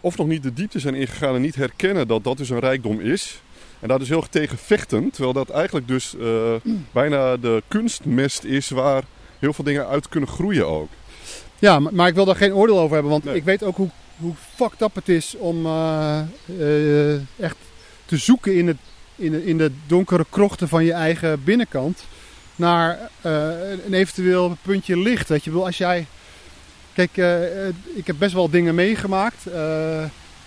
of 0.00 0.16
nog 0.16 0.26
niet 0.26 0.42
de 0.42 0.52
diepte 0.52 0.78
zijn 0.78 0.94
ingegaan 0.94 1.34
en 1.34 1.40
niet 1.40 1.54
herkennen 1.54 2.08
dat 2.08 2.24
dat 2.24 2.36
dus 2.36 2.50
een 2.50 2.58
rijkdom 2.58 3.00
is. 3.00 3.42
En 3.80 3.88
daar 3.88 3.98
dus 3.98 4.08
heel 4.08 4.24
tegen 4.30 4.58
vechten, 4.58 5.10
terwijl 5.10 5.32
dat 5.32 5.50
eigenlijk 5.50 5.88
dus 5.88 6.16
bijna 6.92 7.36
de 7.36 7.62
kunstmest 7.68 8.44
is 8.44 8.70
waar 8.70 9.02
heel 9.38 9.52
veel 9.52 9.64
dingen 9.64 9.86
uit 9.86 10.08
kunnen 10.08 10.28
groeien 10.28 10.66
ook. 10.66 10.88
Ja, 11.58 11.78
maar, 11.78 11.94
maar 11.94 12.08
ik 12.08 12.14
wil 12.14 12.24
daar 12.24 12.36
geen 12.36 12.54
oordeel 12.54 12.78
over 12.78 12.92
hebben, 12.94 13.12
want 13.12 13.24
Nee. 13.24 13.34
ik 13.34 13.44
weet 13.44 13.62
ook 13.62 13.76
hoe, 13.76 13.88
hoe 14.16 14.34
fucked 14.54 14.80
up 14.80 14.94
het 14.94 15.08
is 15.08 15.34
om 15.38 15.66
uh, 15.66 16.18
uh, 16.46 17.14
echt 17.14 17.56
te 18.04 18.16
zoeken 18.16 18.54
in, 18.54 18.66
het, 18.66 18.76
in, 19.16 19.30
de, 19.30 19.46
in 19.46 19.58
de 19.58 19.70
donkere 19.86 20.26
krochten 20.30 20.68
van 20.68 20.84
je 20.84 20.92
eigen 20.92 21.44
binnenkant 21.44 22.04
naar 22.56 22.98
uh, 23.26 23.48
een 23.86 23.94
eventueel 23.94 24.56
puntje 24.62 24.98
licht. 24.98 25.28
Weet 25.28 25.44
je, 25.44 25.52
wel, 25.52 25.66
als 25.66 25.78
jij. 25.78 26.06
Kijk, 26.92 27.16
ik 27.94 28.06
heb 28.06 28.16
best 28.18 28.34
wel 28.34 28.50
dingen 28.50 28.74
meegemaakt. 28.74 29.46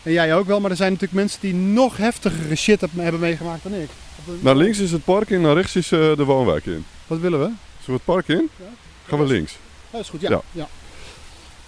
En 0.04 0.12
jij 0.12 0.36
ook 0.36 0.48
wel, 0.48 0.60
maar 0.60 0.72
er 0.72 0.78
zijn 0.78 0.92
natuurlijk 0.92 1.20
mensen 1.22 1.42
die 1.42 1.54
nog 1.54 1.98
heftigere 1.98 2.56
shit 2.56 2.82
hebben 2.82 3.20
meegemaakt 3.20 3.64
dan 3.64 3.74
ik. 3.74 3.90
Naar 4.40 4.56
links 4.56 4.80
is 4.80 4.92
het 4.92 5.04
park 5.04 5.30
in, 5.30 5.42
naar 5.42 5.54
rechts 5.56 5.76
is 5.76 5.88
de 5.88 6.24
woonwijk 6.26 6.66
in. 6.66 6.86
Wat 7.08 7.20
willen 7.20 7.40
we? 7.40 7.46
Zullen 7.46 7.56
we 7.86 7.92
het 7.92 8.04
park 8.04 8.28
in? 8.28 8.50
Ja. 8.60 8.66
Gaan 9.08 9.20
we 9.20 9.26
links. 9.26 9.58
Dat 9.92 10.02
is 10.02 10.10
goed, 10.10 10.22
ja. 10.22 10.30
ja. 10.30 10.42
ja. 10.52 10.68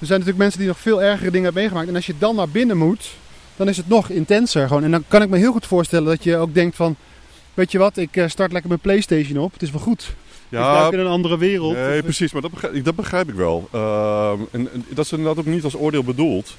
Er 0.04 0.10
zijn 0.10 0.20
natuurlijk 0.20 0.46
mensen 0.46 0.60
die 0.60 0.74
nog 0.74 0.80
veel 0.80 1.02
ergere 1.02 1.32
dingen 1.32 1.44
hebben 1.44 1.62
meegemaakt. 1.62 1.90
En 1.90 1.96
als 1.96 2.06
je 2.06 2.18
dan 2.18 2.36
naar 2.36 2.50
binnen 2.50 2.78
moet, 2.78 3.12
dan 3.56 3.70
is 3.70 3.78
het 3.78 3.88
nog 3.88 4.10
intenser 4.10 4.68
gewoon. 4.68 4.84
En 4.84 4.92
dan 4.92 5.04
kan 5.08 5.22
ik 5.22 5.30
me 5.30 5.38
heel 5.38 5.52
goed 5.52 5.66
voorstellen 5.66 6.08
dat 6.08 6.24
je 6.24 6.38
ook 6.38 6.54
denkt 6.54 6.76
van... 6.76 6.96
Weet 7.54 7.72
je 7.72 7.78
wat, 7.78 7.98
ik 7.98 8.10
start 8.28 8.52
lekker 8.52 8.70
mijn 8.70 8.80
Playstation 8.80 9.38
op. 9.38 9.54
Het 9.54 9.62
is 9.62 9.72
wel 9.72 9.82
goed. 9.82 10.16
Ja, 10.50 10.74
ik 10.74 10.80
duik 10.80 10.94
in 10.94 11.00
een 11.00 11.08
andere 11.08 11.38
wereld. 11.38 11.74
Nee, 11.74 12.04
precies. 12.04 12.32
Maar 12.32 12.42
dat 12.42 12.52
begrijp, 12.52 12.74
ik, 12.74 12.86
dat 12.86 12.96
begrijp 12.96 13.30
ik 13.30 13.36
wel. 13.36 13.70
Uh, 13.76 14.32
en, 14.52 14.70
en, 14.74 14.86
dat 14.90 15.06
is 15.06 15.12
inderdaad 15.12 15.38
ook 15.38 15.52
niet 15.52 15.64
als 15.64 15.76
oordeel 15.76 16.04
bedoeld. 16.04 16.56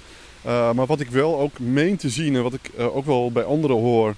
Uh, 0.47 0.73
maar 0.73 0.87
wat 0.87 1.01
ik 1.01 1.11
wel 1.11 1.39
ook 1.41 1.59
meen 1.59 1.97
te 1.97 2.09
zien 2.09 2.37
en 2.37 2.43
wat 2.43 2.55
ik 2.55 2.71
uh, 2.79 2.97
ook 2.97 3.07
wel 3.07 3.33
bij 3.33 3.45
anderen 3.45 3.77
hoor... 3.77 4.15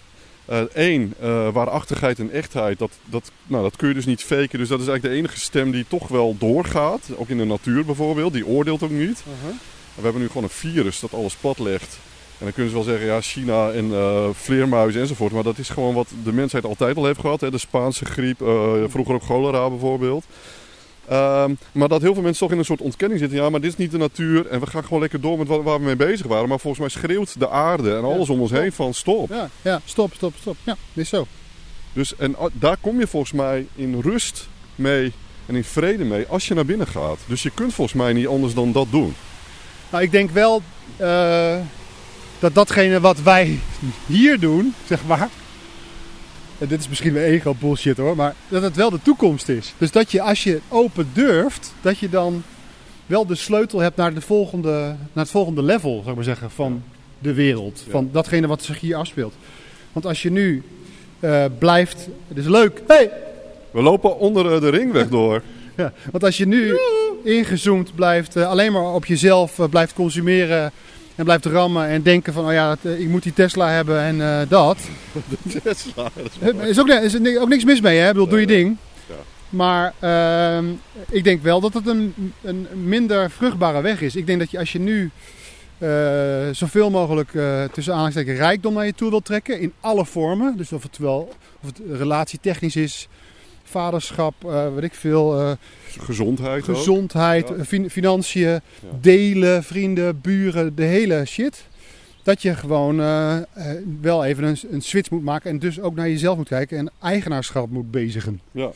Eén, 0.72 1.14
uh, 1.22 1.48
waarachtigheid 1.52 2.18
en 2.18 2.30
echtheid, 2.30 2.78
dat, 2.78 2.90
dat, 3.04 3.30
nou, 3.46 3.62
dat 3.62 3.76
kun 3.76 3.88
je 3.88 3.94
dus 3.94 4.06
niet 4.06 4.22
faken. 4.22 4.58
Dus 4.58 4.68
dat 4.68 4.80
is 4.80 4.86
eigenlijk 4.86 5.02
de 5.02 5.20
enige 5.20 5.40
stem 5.40 5.70
die 5.70 5.84
toch 5.88 6.08
wel 6.08 6.36
doorgaat. 6.38 7.10
Ook 7.16 7.28
in 7.28 7.38
de 7.38 7.44
natuur 7.44 7.84
bijvoorbeeld, 7.84 8.32
die 8.32 8.46
oordeelt 8.46 8.82
ook 8.82 8.90
niet. 8.90 9.22
Uh-huh. 9.26 9.56
We 9.94 10.02
hebben 10.02 10.20
nu 10.20 10.26
gewoon 10.26 10.42
een 10.42 10.48
virus 10.48 11.00
dat 11.00 11.14
alles 11.14 11.34
plat 11.34 11.58
legt. 11.58 11.98
En 12.38 12.44
dan 12.44 12.52
kunnen 12.52 12.70
ze 12.70 12.76
wel 12.76 12.86
zeggen, 12.86 13.06
ja, 13.06 13.20
China 13.20 13.70
en 13.70 13.86
uh, 13.86 14.28
vleermuizen 14.32 15.00
enzovoort. 15.00 15.32
Maar 15.32 15.42
dat 15.42 15.58
is 15.58 15.68
gewoon 15.68 15.94
wat 15.94 16.08
de 16.24 16.32
mensheid 16.32 16.64
altijd 16.64 16.96
al 16.96 17.04
heeft 17.04 17.20
gehad. 17.20 17.40
Hè? 17.40 17.50
De 17.50 17.58
Spaanse 17.58 18.04
griep, 18.04 18.42
uh, 18.42 18.72
vroeger 18.86 19.14
ook 19.14 19.22
cholera 19.22 19.68
bijvoorbeeld. 19.68 20.24
Um, 21.12 21.58
maar 21.72 21.88
dat 21.88 22.02
heel 22.02 22.14
veel 22.14 22.22
mensen 22.22 22.42
toch 22.42 22.52
in 22.52 22.58
een 22.58 22.64
soort 22.64 22.80
ontkenning 22.80 23.20
zitten. 23.20 23.38
Ja, 23.38 23.50
maar 23.50 23.60
dit 23.60 23.70
is 23.70 23.76
niet 23.76 23.90
de 23.90 23.98
natuur 23.98 24.46
en 24.46 24.60
we 24.60 24.66
gaan 24.66 24.84
gewoon 24.84 25.00
lekker 25.00 25.20
door 25.20 25.38
met 25.38 25.48
wat, 25.48 25.62
waar 25.62 25.78
we 25.78 25.84
mee 25.84 25.96
bezig 25.96 26.26
waren. 26.26 26.48
Maar 26.48 26.60
volgens 26.60 26.82
mij 26.82 27.02
schreeuwt 27.02 27.38
de 27.38 27.48
aarde 27.48 27.96
en 27.96 28.04
alles 28.04 28.26
ja, 28.26 28.32
om 28.32 28.40
ons 28.40 28.50
heen 28.50 28.72
van 28.72 28.94
stop. 28.94 29.28
Ja, 29.28 29.50
ja, 29.62 29.80
stop, 29.84 30.12
stop, 30.14 30.34
stop. 30.40 30.56
Ja, 30.62 30.76
is 30.92 31.08
zo. 31.08 31.26
Dus, 31.92 32.16
en 32.16 32.36
daar 32.52 32.76
kom 32.80 32.98
je 32.98 33.06
volgens 33.06 33.32
mij 33.32 33.66
in 33.74 34.00
rust 34.00 34.48
mee 34.74 35.12
en 35.46 35.54
in 35.54 35.64
vrede 35.64 36.04
mee 36.04 36.26
als 36.26 36.48
je 36.48 36.54
naar 36.54 36.64
binnen 36.64 36.86
gaat. 36.86 37.18
Dus 37.26 37.42
je 37.42 37.50
kunt 37.50 37.74
volgens 37.74 37.96
mij 37.96 38.12
niet 38.12 38.26
anders 38.26 38.54
dan 38.54 38.72
dat 38.72 38.86
doen. 38.90 39.14
Nou, 39.90 40.02
ik 40.02 40.10
denk 40.10 40.30
wel 40.30 40.62
uh, 41.00 41.56
dat 42.38 42.54
datgene 42.54 43.00
wat 43.00 43.22
wij 43.22 43.58
hier 44.06 44.40
doen, 44.40 44.74
zeg 44.86 45.06
maar, 45.06 45.28
en 46.58 46.68
dit 46.68 46.80
is 46.80 46.88
misschien 46.88 47.12
weer 47.12 47.24
ego 47.24 47.54
bullshit 47.58 47.96
hoor, 47.96 48.16
maar 48.16 48.34
dat 48.48 48.62
het 48.62 48.76
wel 48.76 48.90
de 48.90 49.02
toekomst 49.02 49.48
is. 49.48 49.74
Dus 49.78 49.90
dat 49.90 50.10
je 50.10 50.20
als 50.20 50.44
je 50.44 50.60
open 50.68 51.08
durft, 51.12 51.74
dat 51.80 51.98
je 51.98 52.08
dan 52.08 52.42
wel 53.06 53.26
de 53.26 53.34
sleutel 53.34 53.78
hebt 53.78 53.96
naar, 53.96 54.14
de 54.14 54.20
volgende, 54.20 54.70
naar 55.12 55.24
het 55.24 55.30
volgende 55.30 55.62
level, 55.62 55.96
zou 55.96 56.08
ik 56.08 56.14
maar 56.14 56.24
zeggen, 56.24 56.50
van 56.50 56.82
de 57.18 57.32
wereld. 57.34 57.82
Ja. 57.84 57.90
Van 57.90 58.08
datgene 58.12 58.46
wat 58.46 58.62
zich 58.62 58.80
hier 58.80 58.96
afspeelt. 58.96 59.34
Want 59.92 60.06
als 60.06 60.22
je 60.22 60.30
nu 60.30 60.62
uh, 61.20 61.44
blijft, 61.58 62.08
het 62.28 62.36
is 62.36 62.46
leuk. 62.46 62.82
Hey! 62.86 63.10
We 63.70 63.82
lopen 63.82 64.18
onder 64.18 64.60
de 64.60 64.68
ringweg 64.68 65.08
door. 65.08 65.42
ja, 65.76 65.92
want 66.10 66.24
als 66.24 66.36
je 66.36 66.46
nu 66.46 66.78
ingezoomd 67.24 67.94
blijft, 67.94 68.36
uh, 68.36 68.48
alleen 68.48 68.72
maar 68.72 68.94
op 68.94 69.04
jezelf 69.04 69.58
uh, 69.58 69.66
blijft 69.68 69.94
consumeren 69.94 70.72
en 71.16 71.24
blijft 71.24 71.44
rammen 71.44 71.86
en 71.86 72.02
denken 72.02 72.32
van, 72.32 72.46
oh 72.46 72.52
ja, 72.52 72.76
ik 72.82 73.08
moet 73.08 73.22
die 73.22 73.32
Tesla 73.32 73.70
hebben 73.70 74.00
en 74.00 74.16
uh, 74.16 74.40
dat. 74.48 74.78
De 75.42 75.60
Tesla. 75.62 76.08
Er 76.40 76.66
is 76.66 76.80
ook, 76.80 76.88
is 76.88 77.38
ook 77.38 77.48
niks 77.48 77.64
mis 77.64 77.80
mee, 77.80 77.98
hè? 77.98 78.06
Ik 78.06 78.12
bedoel, 78.12 78.28
doe 78.28 78.40
je 78.40 78.46
ding. 78.46 78.76
Ja. 79.08 79.14
Maar 79.48 79.92
uh, 80.00 80.70
ik 81.08 81.24
denk 81.24 81.42
wel 81.42 81.60
dat 81.60 81.74
het 81.74 81.86
een, 81.86 82.32
een 82.42 82.66
minder 82.84 83.30
vruchtbare 83.30 83.80
weg 83.80 84.00
is. 84.00 84.16
Ik 84.16 84.26
denk 84.26 84.38
dat 84.38 84.50
je 84.50 84.58
als 84.58 84.72
je 84.72 84.78
nu 84.78 85.10
uh, 85.78 85.88
zoveel 86.52 86.90
mogelijk 86.90 87.30
tussen 87.72 87.92
aanhalingstekens 87.92 88.38
rijkdom 88.38 88.74
naar 88.74 88.86
je 88.86 88.94
toe 88.94 89.10
wilt 89.10 89.24
trekken, 89.24 89.60
in 89.60 89.72
alle 89.80 90.06
vormen. 90.06 90.56
Dus 90.56 90.72
of 90.72 90.82
het 90.82 90.98
wel 90.98 91.34
of 91.60 91.68
het 91.68 91.80
relatietechnisch 91.98 92.76
is, 92.76 93.08
vaderschap, 93.76 94.34
uh, 94.44 94.74
weet 94.74 94.82
ik 94.82 94.94
veel. 94.94 95.40
Uh, 95.40 95.52
gezondheid. 96.00 96.64
Gezondheid, 96.64 97.52
fin 97.66 97.90
financiën, 97.90 98.48
ja. 98.48 98.60
delen, 99.00 99.64
vrienden, 99.64 100.20
buren, 100.20 100.74
de 100.74 100.82
hele 100.82 101.24
shit. 101.24 101.64
Dat 102.22 102.42
je 102.42 102.54
gewoon 102.54 103.00
uh, 103.00 103.36
wel 104.00 104.24
even 104.24 104.44
een, 104.44 104.58
een, 104.70 104.82
switch 104.82 105.10
moet 105.10 105.22
maken 105.22 105.50
en 105.50 105.58
dus 105.58 105.80
ook 105.80 105.94
naar 105.94 106.08
jezelf 106.08 106.36
moet 106.36 106.48
kijken 106.48 106.78
en 106.78 106.90
eigenaarschap 107.02 107.70
moet 107.70 107.90
bezigen. 107.90 108.40
Ja. 108.50 108.70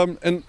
Um, 0.00 0.16
en 0.20 0.44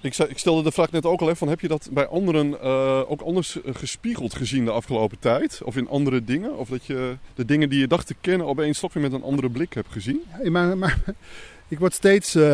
ik, 0.00 0.16
ik, 0.16 0.38
stelde 0.38 0.62
de 0.62 0.72
vraag 0.72 0.90
net 0.90 1.06
ook 1.06 1.20
al 1.20 1.26
even 1.26 1.38
van 1.38 1.48
heb 1.48 1.60
je 1.60 1.68
dat 1.68 1.88
bij 1.92 2.06
anderen 2.06 2.60
ook 3.08 3.20
anders 3.20 3.58
gespiegeld 3.64 4.34
gezien 4.34 4.64
de 4.64 4.70
afgelopen 4.70 5.18
tijd? 5.18 5.60
Of 5.64 5.76
in 5.76 5.88
andere 5.88 6.24
dingen? 6.24 6.56
Of 6.56 6.68
dat 6.68 6.84
je 6.84 7.16
de 7.34 7.44
dingen 7.44 7.68
die 7.68 7.80
je 7.80 7.86
dacht 7.86 8.06
te 8.06 8.14
kennen 8.20 8.46
opeens 8.46 8.80
toch 8.80 8.92
weer 8.92 9.02
met 9.02 9.12
een 9.12 9.22
andere 9.22 9.50
blik 9.50 9.72
hebt 9.72 9.92
gezien? 9.92 10.22
Ja, 10.42 10.50
maar, 10.50 10.78
maar 10.78 10.98
ik 11.68 11.78
word 11.78 11.94
steeds, 11.94 12.36
uh, 12.36 12.44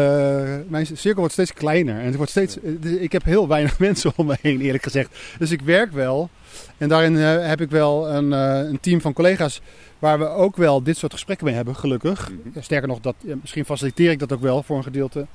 mijn 0.68 0.86
cirkel 0.86 1.18
wordt 1.18 1.32
steeds 1.32 1.52
kleiner. 1.52 1.98
En 1.98 2.06
het 2.06 2.16
wordt 2.16 2.30
steeds, 2.30 2.56
uh, 2.62 3.02
ik 3.02 3.12
heb 3.12 3.24
heel 3.24 3.48
weinig 3.48 3.78
mensen 3.88 4.12
om 4.16 4.26
me 4.26 4.36
heen, 4.40 4.60
eerlijk 4.60 4.82
gezegd. 4.82 5.16
Dus 5.38 5.50
ik 5.50 5.60
werk 5.60 5.92
wel. 5.92 6.30
En 6.78 6.88
daarin 6.88 7.14
uh, 7.14 7.46
heb 7.46 7.60
ik 7.60 7.70
wel 7.70 8.10
een, 8.10 8.30
een, 8.30 8.80
team 8.80 9.00
van 9.00 9.12
collega's 9.12 9.60
waar 9.98 10.18
we 10.18 10.26
ook 10.26 10.56
wel 10.56 10.82
dit 10.82 10.96
soort 10.96 11.12
gesprekken 11.12 11.46
mee 11.46 11.54
hebben, 11.54 11.76
gelukkig. 11.76 12.30
Mm 12.30 12.40
-hmm. 12.52 12.62
Sterker 12.62 12.88
nog, 12.88 13.00
dat, 13.00 13.14
misschien 13.40 13.64
faciliteer 13.64 14.10
ik 14.10 14.18
dat 14.18 14.32
ook 14.32 14.40
wel 14.40 14.62
voor 14.62 14.76
een 14.76 14.82
gedeelte. 14.82 15.26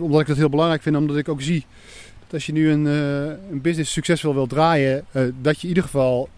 Omdat 0.00 0.20
ik 0.20 0.26
dat 0.26 0.36
heel 0.36 0.48
belangrijk 0.48 0.82
vind, 0.82 0.96
omdat 0.96 1.16
ik 1.16 1.28
ook 1.28 1.42
zie 1.42 1.66
dat 2.20 2.32
als 2.32 2.46
je 2.46 2.52
nu 2.52 2.70
een, 2.70 2.84
een 2.84 3.60
business 3.60 3.92
succesvol 3.92 4.34
wil 4.34 4.46
draaien, 4.46 5.04
dat 5.40 5.56
je 5.56 5.62
in 5.62 5.68
ieder 5.68 5.82
geval 5.82 6.28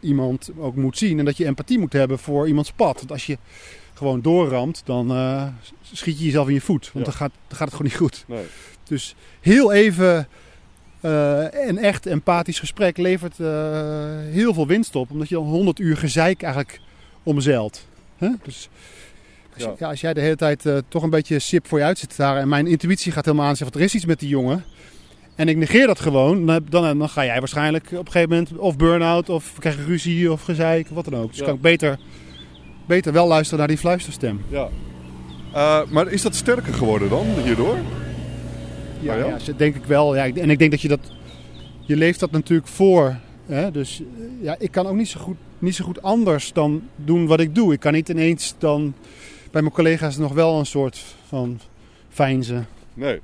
iemand 0.00 0.50
ook 0.58 0.76
moet 0.76 0.98
zien. 0.98 1.18
En 1.18 1.24
dat 1.24 1.36
je 1.36 1.44
empathie 1.44 1.78
moet 1.78 1.92
hebben 1.92 2.18
voor 2.18 2.48
iemands 2.48 2.72
pad. 2.72 2.96
Want 2.96 3.12
als 3.12 3.26
je 3.26 3.38
gewoon 3.94 4.20
doorramt, 4.20 4.82
dan 4.84 5.12
uh, 5.12 5.46
schiet 5.92 6.18
je 6.18 6.24
jezelf 6.24 6.48
in 6.48 6.54
je 6.54 6.60
voet. 6.60 6.90
Want 6.92 7.06
ja. 7.06 7.10
dan, 7.10 7.20
gaat, 7.20 7.32
dan 7.48 7.56
gaat 7.56 7.68
het 7.68 7.76
gewoon 7.76 7.90
niet 7.90 8.00
goed. 8.00 8.24
Nee. 8.26 8.44
Dus 8.84 9.14
heel 9.40 9.72
even 9.72 10.28
uh, 11.00 11.44
een 11.50 11.78
echt 11.78 12.06
empathisch 12.06 12.58
gesprek 12.58 12.96
levert 12.96 13.38
uh, 13.38 13.48
heel 14.30 14.54
veel 14.54 14.66
winst 14.66 14.96
op. 14.96 15.10
Omdat 15.10 15.28
je 15.28 15.34
dan 15.34 15.44
100 15.44 15.78
uur 15.78 15.96
gezeik 15.96 16.42
eigenlijk 16.42 16.80
omzeilt. 17.22 17.86
Huh? 18.18 18.32
Dus 18.42 18.68
als, 19.54 19.62
ja. 19.62 19.74
Ja, 19.78 19.88
als, 19.88 20.00
jij 20.00 20.14
de 20.14 20.20
hele 20.20 20.36
tijd 20.36 20.66
toch 20.88 21.02
een 21.02 21.10
beetje 21.10 21.38
sip 21.38 21.66
voor 21.66 21.78
je 21.78 21.84
uit 21.84 21.98
zit 21.98 22.08
te 22.08 22.14
staren. 22.14 22.42
En 22.42 22.48
mijn 22.48 22.66
intuïtie 22.66 23.12
gaat 23.12 23.24
helemaal 23.24 23.46
aan 23.46 23.56
zeggen, 23.56 23.76
er 23.76 23.84
is 23.84 23.94
iets 23.94 24.04
met 24.04 24.20
die 24.20 24.28
jongen. 24.28 24.64
En 25.34 25.48
ik 25.48 25.56
negeer 25.56 25.86
dat 25.86 26.00
gewoon. 26.00 26.46
Dan, 26.46 26.66
dan, 26.68 26.98
dan 26.98 27.08
ga 27.08 27.24
jij 27.24 27.38
waarschijnlijk 27.38 27.84
op 27.84 28.06
een 28.06 28.12
gegeven 28.12 28.30
moment 28.30 28.56
of 28.56 28.76
burn-out 28.76 29.28
of 29.28 29.52
krijg 29.58 29.76
je 29.76 29.84
ruzie 29.84 30.32
of 30.32 30.42
gezeik 30.42 30.88
of 30.88 30.94
wat 30.94 31.04
dan 31.04 31.16
ook. 31.16 31.30
Dus 31.30 31.42
kan 31.42 31.54
ik 31.54 31.60
beter 31.60 31.98
beter 32.86 33.12
wel 33.12 33.26
luisteren 33.26 33.58
naar 33.58 33.68
die 33.68 33.78
fluisterstem. 33.78 34.44
Ja. 34.48 34.68
Uh, 35.54 35.80
maar 35.90 36.08
is 36.08 36.22
dat 36.22 36.34
sterker 36.34 36.74
geworden 36.74 37.08
dan 37.08 37.26
hierdoor? 37.42 37.76
Ja, 39.00 39.14
ja? 39.14 39.36
denk 39.56 39.74
ik 39.74 39.84
wel. 39.84 40.16
Ja, 40.16 40.24
en 40.24 40.50
ik 40.50 40.58
denk 40.58 40.70
dat 40.70 40.80
je 40.80 40.88
dat. 40.88 41.12
Je 41.80 41.96
leeft 41.96 42.20
dat 42.20 42.30
natuurlijk 42.30 42.68
voor. 42.68 43.16
Hè? 43.46 43.70
Dus 43.70 44.02
ja, 44.40 44.56
ik 44.58 44.70
kan 44.70 44.86
ook 44.86 44.94
niet 44.94 45.08
zo, 45.08 45.20
goed, 45.20 45.36
niet 45.58 45.74
zo 45.74 45.84
goed 45.84 46.02
anders 46.02 46.52
dan 46.52 46.82
doen 46.96 47.26
wat 47.26 47.40
ik 47.40 47.54
doe. 47.54 47.72
Ik 47.72 47.80
kan 47.80 47.92
niet 47.92 48.08
ineens 48.08 48.54
dan 48.58 48.94
bij 49.50 49.62
mijn 49.62 49.74
collega's 49.74 50.16
nog 50.16 50.32
wel 50.32 50.58
een 50.58 50.66
soort 50.66 51.04
van 51.28 51.60
fijnzen. 52.08 52.66
Nee. 52.94 53.20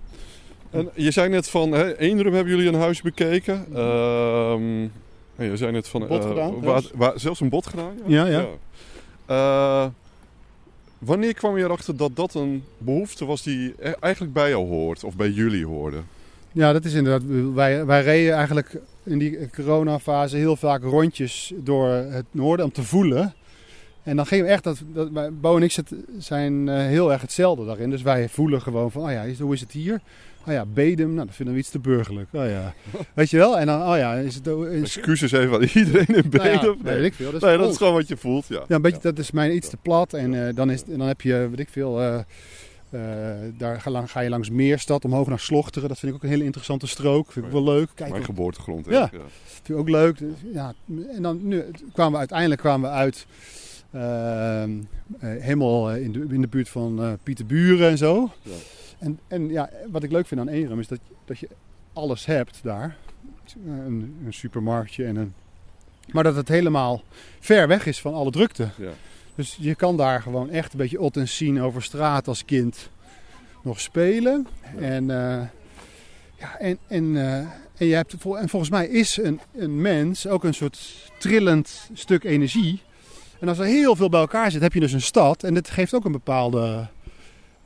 En 0.71 0.91
je 0.95 1.11
zei 1.11 1.29
net 1.29 1.49
van, 1.49 1.73
hè, 1.73 1.99
Eenrum 1.99 2.35
hebben 2.35 2.53
jullie 2.53 2.69
een 2.69 2.81
huis 2.81 3.03
bekeken. 3.03 3.67
Uh, 3.71 5.49
je 5.51 5.57
zei 5.57 5.73
net 5.73 5.89
van... 5.89 6.07
Bot 6.07 6.23
uh, 6.23 6.29
gedaan, 6.29 6.61
waar, 6.61 6.83
waar, 6.95 7.13
zelfs 7.15 7.41
een 7.41 7.49
bot 7.49 7.67
gedaan? 7.67 7.95
Ja, 8.07 8.27
ja. 8.27 8.41
ja. 8.41 8.47
Uh, 9.31 9.87
wanneer 10.99 11.35
kwam 11.35 11.57
je 11.57 11.65
erachter 11.65 11.97
dat 11.97 12.17
dat 12.17 12.35
een 12.35 12.65
behoefte 12.79 13.25
was 13.25 13.43
die 13.43 13.75
eigenlijk 14.01 14.33
bij 14.33 14.49
jou 14.49 14.69
hoort 14.69 15.05
of 15.05 15.17
bij 15.17 15.31
jullie 15.31 15.67
hoorde? 15.67 15.97
Ja, 16.53 16.73
dat 16.73 16.85
is 16.85 16.95
inderdaad. 16.95 17.53
Wij, 17.55 17.87
wij 17.87 18.03
reden 18.03 18.35
eigenlijk 18.35 18.81
in 19.03 19.19
die 19.19 19.51
coronafase 19.51 20.37
heel 20.37 20.57
vaak 20.57 20.83
rondjes 20.83 21.53
door 21.57 21.89
het 21.89 22.25
noorden 22.31 22.67
om 22.67 22.73
te 22.73 22.83
voelen. 22.83 23.35
En 24.03 24.17
dan 24.17 24.27
gingen 24.27 24.45
we 24.45 24.51
echt, 24.51 24.65
dat, 24.65 24.83
dat, 24.93 25.41
Bo 25.41 25.57
en 25.57 25.63
ik 25.63 25.77
zijn 26.19 26.67
uh, 26.67 26.77
heel 26.77 27.13
erg 27.13 27.21
hetzelfde 27.21 27.67
daarin. 27.67 27.91
Dus 27.91 28.03
wij 28.03 28.29
voelen 28.29 28.63
gewoon 28.63 28.91
van, 28.91 29.03
oh 29.03 29.11
ja, 29.11 29.27
hoe 29.39 29.55
is 29.55 29.61
het 29.61 29.73
hier? 29.73 30.01
Oh 30.47 30.53
ja, 30.53 30.67
Bedem, 30.67 31.15
nou, 31.15 31.27
dat 31.27 31.35
vinden 31.35 31.55
we 31.55 31.61
iets 31.61 31.71
te 31.71 31.79
burgerlijk. 31.79 32.29
Oh 32.33 32.47
ja, 32.47 32.75
weet 33.15 33.31
je 33.31 33.37
wel? 33.37 33.59
En 33.59 33.67
dan, 33.67 33.83
oh 33.83 33.97
ja, 33.97 34.15
is 34.15 34.35
het... 34.35 34.47
Is... 34.47 34.83
Excuses 34.83 35.33
even 35.33 35.55
aan 35.55 35.63
iedereen 35.63 36.07
in 36.07 36.31
Bedem. 36.31 36.53
Nou 36.53 36.67
ja, 36.67 36.75
nee, 36.83 36.95
weet 36.95 37.05
ik 37.05 37.15
veel. 37.15 37.33
Dat 37.33 37.43
is, 37.43 37.49
nee, 37.49 37.59
dat 37.59 37.71
is 37.71 37.77
gewoon 37.77 37.93
wat 37.93 38.09
je 38.09 38.17
voelt, 38.17 38.47
ja. 38.47 38.65
Ja, 38.69 38.75
een 38.75 38.83
beetje, 38.83 39.01
dat 39.01 39.19
is 39.19 39.31
mij 39.31 39.53
iets 39.53 39.69
te 39.69 39.77
plat. 39.77 40.13
En 40.13 40.33
uh, 40.33 40.55
dan, 40.55 40.71
is, 40.71 40.85
dan 40.85 41.01
heb 41.01 41.21
je, 41.21 41.49
weet 41.51 41.61
ik 41.61 41.69
veel... 41.69 42.01
Uh, 42.03 42.19
uh, 42.91 43.01
daar 43.59 43.81
ga, 43.81 44.07
ga, 44.07 44.21
je 44.21 44.29
langs 44.29 44.51
Meerstad, 44.51 45.05
omhoog 45.05 45.29
naar 45.29 45.39
Slochteren. 45.39 45.89
Dat 45.89 45.99
vind 45.99 46.13
ik 46.13 46.19
ook 46.19 46.25
een 46.25 46.31
hele 46.31 46.45
interessante 46.45 46.87
strook. 46.87 47.33
Vind 47.33 47.47
ik 47.47 47.53
wel 47.53 47.65
leuk. 47.65 47.89
Kijk, 47.95 48.11
Mijn 48.11 48.25
geboortegrond. 48.25 48.87
Ja, 48.87 48.93
ja, 48.93 49.09
vind 49.45 49.69
ik 49.69 49.77
ook 49.77 49.89
leuk. 49.89 50.19
Dus, 50.19 50.33
ja, 50.53 50.75
en 51.15 51.23
dan 51.23 51.41
nu 51.43 51.65
kwamen 51.93 52.13
we 52.13 52.19
uiteindelijk 52.19 52.61
kwamen 52.61 52.91
we 52.91 52.97
uit... 52.97 53.27
Uh, 53.95 54.65
helemaal 55.19 55.95
in 55.95 56.13
de, 56.13 56.27
in 56.31 56.41
de 56.41 56.49
buurt 56.49 56.69
van 56.69 57.19
Pieterburen 57.23 57.91
en 57.91 57.99
zo. 57.99 58.31
Ja. 58.43 58.53
En, 59.01 59.19
en 59.29 59.49
ja, 59.49 59.71
wat 59.91 60.03
ik 60.03 60.11
leuk 60.11 60.27
vind 60.27 60.41
aan 60.41 60.49
Erum 60.49 60.79
is 60.79 60.89
dat, 60.89 60.99
dat 61.25 61.39
je 61.39 61.49
alles 61.93 62.27
hebt 62.27 62.61
daar. 62.63 62.97
Een, 63.67 64.17
een 64.25 64.33
supermarktje 64.33 65.05
en 65.05 65.17
een... 65.17 65.35
Maar 66.11 66.25
dat 66.25 66.37
het 66.37 66.49
helemaal 66.49 67.03
ver 67.41 67.69
weg 67.69 67.87
is 67.87 68.01
van 68.01 68.15
alle 68.15 68.31
drukte. 68.31 68.69
Ja. 68.77 68.91
Dus 69.35 69.57
je 69.61 69.75
kan 69.75 69.97
daar 69.97 70.23
gewoon 70.23 70.51
echt 70.51 70.73
een 70.73 70.79
beetje 70.79 71.01
ot 71.01 71.17
en 71.17 71.29
zien 71.29 71.61
over 71.61 71.83
straat 71.83 72.29
als 72.29 72.45
kind 72.45 72.91
nog 73.63 73.81
spelen. 73.81 74.47
Ja. 74.75 74.81
En, 74.81 75.03
uh, 75.03 75.43
ja, 76.39 76.59
en, 76.59 76.79
en, 76.87 77.05
uh, 77.05 77.37
en, 77.77 77.87
je 77.87 77.95
hebt, 77.95 78.13
en 78.13 78.49
volgens 78.49 78.71
mij 78.71 78.87
is 78.87 79.17
een, 79.17 79.41
een 79.55 79.81
mens 79.81 80.27
ook 80.27 80.45
een 80.45 80.55
soort 80.55 81.11
trillend 81.19 81.91
stuk 81.93 82.25
energie. 82.25 82.83
En 83.41 83.49
als 83.49 83.59
er 83.59 83.65
heel 83.65 83.97
veel 83.97 84.09
bij 84.09 84.21
elkaar 84.21 84.51
zit, 84.51 84.63
heb 84.63 84.73
je 84.73 84.81
dus 84.81 84.93
een 84.93 85.01
stad. 85.01 85.45
En 85.45 85.55
dit 85.55 85.71
geeft 85.71 85.95
ook 85.95 86.05
een 86.05 86.13
bepaalde 86.13 86.89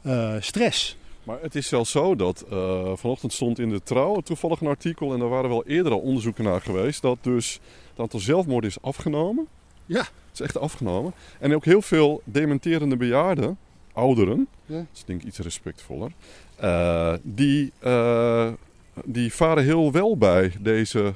uh, 0.02 0.34
stress. 0.40 0.96
Maar 1.24 1.38
het 1.40 1.54
is 1.54 1.68
zelfs 1.68 1.90
zo 1.90 2.16
dat 2.16 2.44
uh, 2.52 2.96
vanochtend 2.96 3.32
stond 3.32 3.58
in 3.58 3.68
de 3.68 3.82
Trouw 3.82 4.20
toevallig 4.20 4.60
een 4.60 4.66
artikel... 4.66 5.12
en 5.12 5.18
daar 5.18 5.28
waren 5.28 5.50
wel 5.50 5.66
eerder 5.66 5.92
al 5.92 5.98
onderzoeken 5.98 6.44
naar 6.44 6.60
geweest... 6.60 7.02
dat 7.02 7.18
dus 7.20 7.60
het 7.90 8.00
aantal 8.00 8.20
zelfmoorden 8.20 8.70
is 8.70 8.82
afgenomen. 8.82 9.48
Ja. 9.86 10.06
is 10.32 10.40
echt 10.40 10.58
afgenomen. 10.58 11.14
En 11.38 11.54
ook 11.54 11.64
heel 11.64 11.82
veel 11.82 12.22
dementerende 12.24 12.96
bejaarden, 12.96 13.58
ouderen, 13.92 14.48
Ja. 14.66 14.76
dat 14.76 14.86
is 14.92 15.04
denk 15.04 15.20
ik 15.20 15.26
iets 15.26 15.38
respectvoller, 15.38 16.12
eh, 16.56 17.14
die, 17.22 17.72
eh, 17.78 18.52
die 19.04 19.32
varen 19.34 19.64
heel 19.64 19.92
wel 19.92 20.16
bij 20.16 20.52
deze 20.60 21.14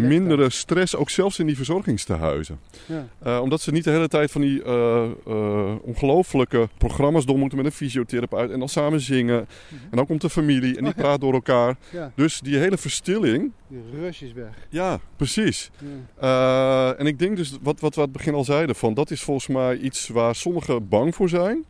mindere 0.00 0.50
stress, 0.50 0.96
ook 0.96 1.10
zelfs 1.10 1.38
in 1.38 1.46
die 1.46 1.56
verzorgingstehuizen. 1.56 2.58
Ja. 2.86 3.06
Eh, 3.18 3.40
omdat 3.42 3.60
ze 3.60 3.70
niet 3.72 3.84
de 3.84 3.90
hele 3.90 4.08
tijd 4.08 4.30
van 4.30 4.40
die 4.40 4.62
eh 4.62 5.02
eh, 5.26 5.74
ongelofelijke 5.82 6.68
programma's 6.78 7.26
door 7.26 7.38
moeten 7.38 7.56
met 7.58 7.66
een 7.66 7.72
fysiotherapeut 7.72 8.50
en 8.50 8.58
dan 8.58 8.68
samen 8.68 9.00
zingen. 9.00 9.46
En 9.70 9.96
dan 9.96 10.06
komt 10.06 10.20
de 10.20 10.30
familie 10.30 10.76
en 10.76 10.84
die 10.84 10.92
Oh 10.92 10.98
praat 10.98 11.20
door 11.20 11.32
elkaar. 11.32 11.76
ja. 11.90 12.12
Dus 12.14 12.40
die 12.40 12.56
hele 12.56 12.78
verstilling, 12.78 13.52
Die 13.68 13.80
rush 14.00 14.22
is 14.22 14.32
weg. 14.32 14.66
ja, 14.68 15.00
precies. 15.16 15.70
Ja. 16.18 16.92
Eh, 16.94 17.00
en 17.00 17.06
ik 17.06 17.18
denk 17.18 17.36
dus, 17.36 17.58
wat, 17.62 17.80
wat 17.80 17.94
we 17.94 18.00
aan 18.00 18.06
het 18.06 18.16
begin 18.16 18.34
al 18.34 18.44
zeiden, 18.44 18.76
van, 18.76 18.94
dat 18.94 19.10
is 19.10 19.22
volgens 19.22 19.46
mij 19.46 19.76
iets 19.78 20.08
waar 20.08 20.34
sommigen 20.34 20.88
bang 20.88 21.14
voor 21.14 21.28
zijn. 21.28 21.64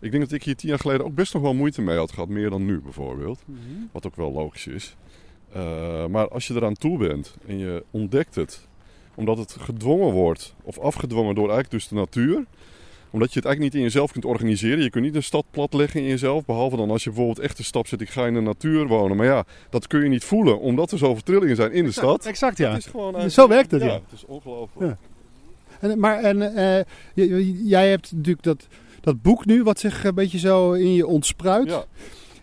Ik 0.00 0.10
denk 0.10 0.22
dat 0.22 0.32
ik 0.32 0.42
hier 0.42 0.56
tien 0.56 0.68
jaar 0.68 0.78
geleden 0.78 1.06
ook 1.06 1.14
best 1.14 1.32
nog 1.32 1.42
wel 1.42 1.54
moeite 1.54 1.82
mee 1.82 1.96
had 1.96 2.12
gehad, 2.12 2.28
meer 2.28 2.50
dan 2.50 2.64
nu 2.64 2.80
bijvoorbeeld. 2.80 3.42
Mhm. 3.44 3.60
Wat 3.92 4.06
ook 4.06 4.16
wel 4.16 4.32
logisch 4.32 4.66
is. 4.66 4.96
Eh, 5.56 6.06
maar 6.06 6.28
als 6.28 6.46
je 6.46 6.54
eraan 6.54 6.74
toe 6.74 6.98
bent 6.98 7.34
en 7.46 7.58
je 7.58 7.84
ontdekt 7.90 8.34
het, 8.34 8.66
omdat 9.14 9.38
het 9.38 9.56
gedwongen 9.60 10.12
wordt, 10.12 10.54
of 10.62 10.78
afgedwongen 10.78 11.34
door 11.34 11.50
eigenlijk 11.50 11.70
dus 11.70 11.88
de 11.88 11.94
natuur, 11.94 12.44
omdat 13.10 13.32
je 13.32 13.38
het 13.38 13.44
eigenlijk 13.48 13.60
niet 13.60 13.74
in 13.74 13.80
jezelf 13.80 14.12
kunt 14.12 14.24
organiseren. 14.24 14.82
Je 14.82 14.90
kunt 14.90 15.04
niet 15.04 15.14
een 15.14 15.22
stad 15.22 15.44
platleggen 15.50 16.00
in 16.00 16.06
jezelf, 16.06 16.44
behalve 16.44 16.76
dan 16.76 16.90
als 16.90 17.04
je 17.04 17.10
bijvoorbeeld 17.10 17.38
echt 17.38 17.56
de 17.56 17.62
stap 17.62 17.86
zet, 17.86 18.00
ik 18.00 18.10
ga 18.10 18.26
in 18.26 18.34
de 18.34 18.40
natuur 18.40 18.86
wonen. 18.86 19.16
Maar 19.16 19.26
ja, 19.26 19.44
dat 19.70 19.86
kun 19.86 20.02
je 20.02 20.08
niet 20.08 20.24
voelen, 20.24 20.60
omdat 20.60 20.92
er 20.92 20.98
zoveel 20.98 21.22
trillingen 21.22 21.56
zijn 21.56 21.72
in 21.72 21.84
de 21.84 21.92
stad. 21.92 22.26
Exact, 22.26 22.58
ja. 22.58 22.76
Is 22.76 23.34
Zo 23.34 23.48
werkt 23.48 23.70
het, 23.70 23.82
ja. 23.82 23.92
Het 23.92 24.12
is 24.12 24.24
ongelooflijk. 24.26 24.90
Ja. 24.90 24.98
En, 25.80 25.98
maar 25.98 26.22
en, 26.22 26.56
eh, 26.56 26.84
jij 27.64 27.88
hebt 27.88 28.12
natuurlijk 28.12 28.44
dat, 28.44 28.66
dat 29.00 29.22
boek 29.22 29.46
nu, 29.46 29.62
wat 29.62 29.78
zich 29.78 30.04
een 30.04 30.14
beetje 30.14 30.38
zo 30.38 30.72
in 30.72 30.92
je 30.92 31.06
ontspruit. 31.06 31.68
Ja. 31.68 31.84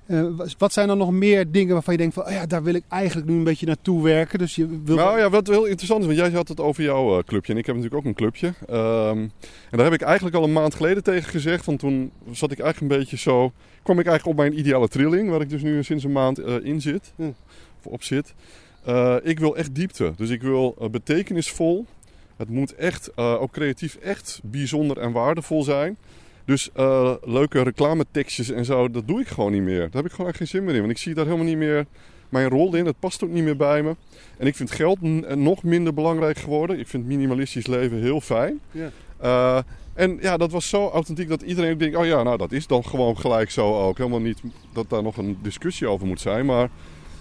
Eh, 0.05 0.25
wat- 0.57 0.73
zijn 0.73 0.87
dan 0.87 0.97
nog 0.97 1.11
meer 1.11 1.51
dingen 1.51 1.73
waarvan 1.73 1.93
je 1.93 1.99
denkt 1.99 2.13
van, 2.15 2.25
oh 2.25 2.31
ja, 2.31 2.45
daar 2.45 2.63
wil 2.63 2.73
ik 2.73 2.83
eigenlijk 2.89 3.29
nu 3.29 3.35
een 3.35 3.43
beetje 3.43 3.65
naartoe 3.65 4.03
werken. 4.03 4.39
Dus 4.39 4.55
je 4.55 4.79
wil... 4.83 4.95
Nou 4.95 5.19
ja, 5.19 5.29
wat 5.29 5.47
heel 5.47 5.65
interessant 5.65 5.99
is, 6.01 6.05
want 6.05 6.17
jij 6.19 6.29
had 6.31 6.47
het 6.47 6.59
over 6.59 6.83
jouw 6.83 7.17
eh, 7.17 7.23
clubje 7.23 7.51
en 7.53 7.57
ik 7.59 7.65
heb 7.65 7.75
natuurlijk 7.75 8.01
ook 8.01 8.09
een 8.09 8.17
clubje. 8.17 8.53
Ehm, 8.67 9.17
en 9.17 9.31
daar 9.77 9.83
heb 9.83 9.93
ik 9.93 10.01
eigenlijk 10.01 10.35
al 10.35 10.43
een 10.43 10.53
maand 10.53 10.75
geleden 10.75 11.03
tegen 11.03 11.29
gezegd, 11.29 11.65
want 11.65 11.79
toen 11.79 12.11
zat 12.31 12.51
ik 12.51 12.59
eigenlijk 12.59 12.93
een 12.93 12.99
beetje 12.99 13.17
zo, 13.17 13.51
kwam 13.83 13.99
ik 13.99 14.05
eigenlijk 14.07 14.39
op 14.39 14.45
mijn 14.45 14.59
ideale 14.59 14.87
trilling, 14.87 15.29
waar 15.29 15.41
ik 15.41 15.49
dus 15.49 15.61
nu 15.61 15.83
sinds 15.83 16.03
een 16.03 16.11
maand 16.11 16.39
eh, 16.39 16.55
in 16.63 16.81
zit, 16.81 17.13
Hm. 17.15 17.23
of 17.83 17.85
op 17.91 18.03
zit. 18.03 18.33
Ik 19.23 19.39
wil 19.39 19.57
echt 19.57 19.75
diepte, 19.75 20.13
dus 20.15 20.29
ik 20.29 20.41
wil 20.41 20.77
betekenisvol. 20.91 21.85
Het 22.37 22.49
moet 22.49 22.75
echt, 22.75 23.17
ook 23.17 23.51
creatief, 23.51 23.95
echt 23.95 24.39
bijzonder 24.43 24.97
en 24.97 25.11
waardevol 25.11 25.63
zijn. 25.63 25.97
Dus 26.45 26.69
eh, 26.73 27.11
leuke 27.23 27.61
reclametekstjes 27.63 28.49
en 28.51 28.65
zo, 28.65 28.89
dat 28.89 29.07
doe 29.07 29.21
ik 29.21 29.27
gewoon 29.27 29.51
niet 29.51 29.61
meer. 29.61 29.79
Daar 29.79 29.89
heb 30.01 30.05
ik 30.05 30.11
gewoon 30.11 30.27
echt 30.27 30.37
geen 30.37 30.47
zin 30.47 30.63
meer 30.63 30.73
in, 30.73 30.79
want 30.79 30.91
ik 30.91 30.97
zie 30.97 31.13
daar 31.13 31.25
helemaal 31.25 31.45
niet 31.45 31.57
meer 31.57 31.85
mijn 32.29 32.49
rol 32.49 32.75
in. 32.75 32.85
Het 32.85 32.99
past 32.99 33.23
ook 33.23 33.29
niet 33.29 33.43
meer 33.43 33.57
bij 33.57 33.83
me. 33.83 33.95
En 34.37 34.47
ik 34.47 34.55
vind 34.55 34.71
geld 34.71 35.01
n- 35.01 35.25
nog 35.35 35.63
minder 35.63 35.93
belangrijk 35.93 36.37
geworden. 36.37 36.79
Ik 36.79 36.87
vind 36.87 37.05
minimalistisch 37.05 37.67
leven 37.67 37.97
heel 38.01 38.21
fijn. 38.21 38.59
Ja. 38.71 38.89
Eh, 39.17 39.57
en 39.93 40.17
ja, 40.21 40.37
dat 40.37 40.51
was 40.51 40.69
zo 40.69 40.89
authentiek 40.89 41.29
dat 41.29 41.41
iedereen 41.41 41.77
denkt: 41.77 41.95
oh 41.97 42.05
ja, 42.05 42.23
nou 42.23 42.37
dat 42.37 42.51
is 42.51 42.67
dan 42.67 42.85
gewoon 42.85 43.17
gelijk 43.17 43.51
zo 43.51 43.81
ook. 43.81 43.97
Helemaal 43.97 44.19
niet 44.19 44.41
dat 44.73 44.89
daar 44.89 45.03
nog 45.03 45.17
een 45.17 45.37
discussie 45.41 45.87
over 45.87 46.07
moet 46.07 46.21
zijn. 46.21 46.45
Maar 46.45 46.69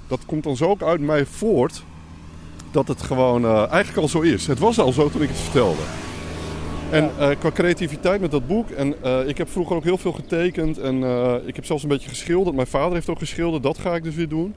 dat 0.09 0.25
komt 0.27 0.45
dan 0.45 0.57
zo 0.57 0.69
ook 0.69 0.83
uit 0.83 1.01
mij 1.01 1.25
voort 1.27 1.85
dat 2.71 2.89
het 2.89 3.03
gewoon 3.03 3.45
eh, 3.45 3.67
eigenlijk 3.71 3.97
al 4.03 4.09
zo 4.09 4.21
is. 4.21 4.47
Het 4.47 4.59
was 4.59 4.79
al 4.79 4.93
zo 4.93 5.09
toen 5.11 5.23
ik 5.23 5.29
het 5.29 5.39
vertelde. 5.39 5.83
En 6.93 7.11
eh, 7.19 7.31
qua 7.39 7.51
creativiteit 7.51 8.21
met 8.21 8.31
dat 8.31 8.47
boek. 8.47 8.71
En 8.71 8.95
eh, 9.03 9.29
ik 9.29 9.39
heb 9.39 9.49
vroeger 9.49 9.77
ook 9.77 9.85
heel 9.85 9.99
veel 9.99 10.13
getekend. 10.13 10.79
En 10.79 11.03
eh, 11.05 11.35
ik 11.47 11.57
heb 11.57 11.65
zelfs 11.65 11.83
een 11.83 11.89
beetje 11.89 12.09
geschilderd. 12.09 12.57
Mijn 12.57 12.67
vader 12.67 12.93
heeft 12.93 13.09
ook 13.09 13.19
geschilderd. 13.19 13.63
Dat 13.63 13.79
ga 13.79 13.95
ik 13.95 14.03
dus 14.03 14.15
weer 14.15 14.29
doen. 14.29 14.55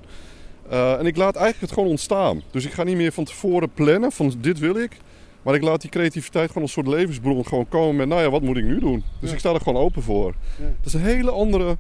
En 0.70 1.06
ik 1.06 1.18
laat 1.18 1.36
eigenlijk 1.36 1.66
het 1.66 1.72
gewoon 1.74 1.90
ontstaan. 1.90 2.42
Dus 2.52 2.66
ik 2.66 2.72
ga 2.72 2.84
niet 2.84 2.96
meer 2.96 3.12
van 3.12 3.24
tevoren 3.24 3.70
plannen 3.74 4.12
van 4.12 4.34
dit 4.40 4.60
wil 4.60 4.76
ik. 4.76 4.98
Maar 5.42 5.56
ik 5.56 5.62
laat 5.62 5.82
die 5.82 5.90
creativiteit 5.90 6.48
gewoon 6.48 6.64
als 6.64 6.76
een 6.76 6.84
soort 6.84 6.96
levensbron 6.96 7.46
gewoon 7.46 7.68
komen 7.68 7.96
met, 7.96 8.08
nou 8.08 8.22
ja, 8.22 8.30
wat 8.30 8.42
moet 8.42 8.58
ik 8.58 8.64
nu 8.64 8.80
doen? 8.80 9.04
Dus 9.20 9.30
Ja. 9.30 9.34
ik 9.36 9.40
sta 9.40 9.54
er 9.54 9.62
gewoon 9.62 9.82
open 9.84 10.02
voor. 10.02 10.34
Ja. 10.60 10.66
Dat 10.66 10.86
is 10.86 10.94
een 10.94 11.02
hele 11.02 11.32
andere, 11.32 11.78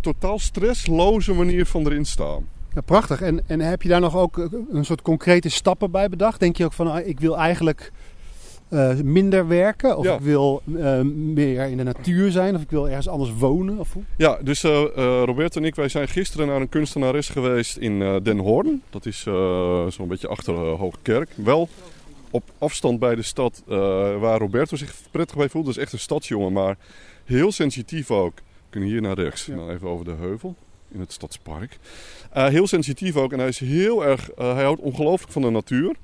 totaal 0.00 0.38
stressloze 0.38 1.32
manier 1.32 1.66
van 1.66 1.86
erin 1.86 2.04
staan. 2.04 2.46
Ja, 2.74 2.80
prachtig. 2.80 3.20
En, 3.20 3.42
en 3.46 3.60
heb 3.60 3.82
je 3.82 3.88
daar 3.88 4.00
nog 4.00 4.16
ook 4.16 4.48
een 4.72 4.84
soort 4.84 5.02
concrete 5.02 5.48
stappen 5.48 5.90
bij 5.90 6.08
bedacht? 6.08 6.40
Denk 6.40 6.56
je 6.56 6.64
ook 6.64 6.72
van, 6.72 6.92
ah, 6.92 7.06
ik 7.06 7.20
wil 7.20 7.38
eigenlijk 7.38 7.92
eh, 8.68 8.94
minder 9.00 9.48
werken? 9.48 9.96
Of 9.98 10.04
Ja. 10.04 10.14
ik 10.14 10.20
wil 10.20 10.62
eh, 10.78 11.00
meer 11.00 11.62
in 11.66 11.76
de 11.76 11.82
natuur 11.82 12.30
zijn? 12.30 12.54
Of 12.54 12.62
ik 12.62 12.70
wil 12.70 12.88
ergens 12.88 13.08
anders 13.08 13.32
wonen? 13.38 13.78
Of? 13.78 13.96
Ja, 14.16 14.38
dus 14.42 14.64
eh, 14.64 14.82
Roberto 15.24 15.60
en 15.60 15.66
ik, 15.66 15.74
wij 15.74 15.88
zijn 15.88 16.08
gisteren 16.08 16.46
naar 16.46 16.60
een 16.60 16.68
kunstenares 16.68 17.28
geweest 17.28 17.76
in 17.76 17.98
Den 18.22 18.38
Hoorn. 18.38 18.82
Dat 18.90 19.06
is 19.06 19.20
zo'n 19.88 20.08
beetje 20.08 20.28
achter 20.28 20.54
uh, 20.54 20.78
Hoogkerk. 20.78 21.30
Wel 21.34 21.68
op 22.30 22.42
afstand 22.58 22.98
bij 22.98 23.14
de 23.14 23.22
stad 23.22 23.62
waar 24.20 24.38
Roberto 24.38 24.76
zich 24.76 24.94
prettig 25.10 25.36
bij 25.36 25.48
voelt. 25.48 25.64
Dat 25.66 25.76
is 25.76 25.82
echt 25.82 25.92
een 25.92 25.98
stadsjongen, 25.98 26.52
maar 26.52 26.76
heel 27.24 27.52
sensitief 27.52 28.10
ook. 28.10 28.34
We 28.36 28.42
kunnen 28.70 28.88
hier 28.88 29.00
naar 29.00 29.14
rechts, 29.18 29.46
Ja. 29.46 29.54
nou 29.54 29.70
even 29.72 29.88
over 29.88 30.04
de 30.04 30.14
heuvel 30.20 30.54
in 30.92 31.00
het 31.00 31.12
stadspark. 31.12 31.78
Heel 32.32 32.66
sensitief 32.66 33.16
ook 33.16 33.32
en 33.32 33.38
hij 33.38 33.48
is 33.48 33.58
heel 33.58 34.04
erg, 34.04 34.30
hij 34.36 34.62
houdt 34.64 34.80
ongelooflijk 34.80 35.32
van 35.32 35.42
de 35.42 35.50
natuur. 35.50 35.94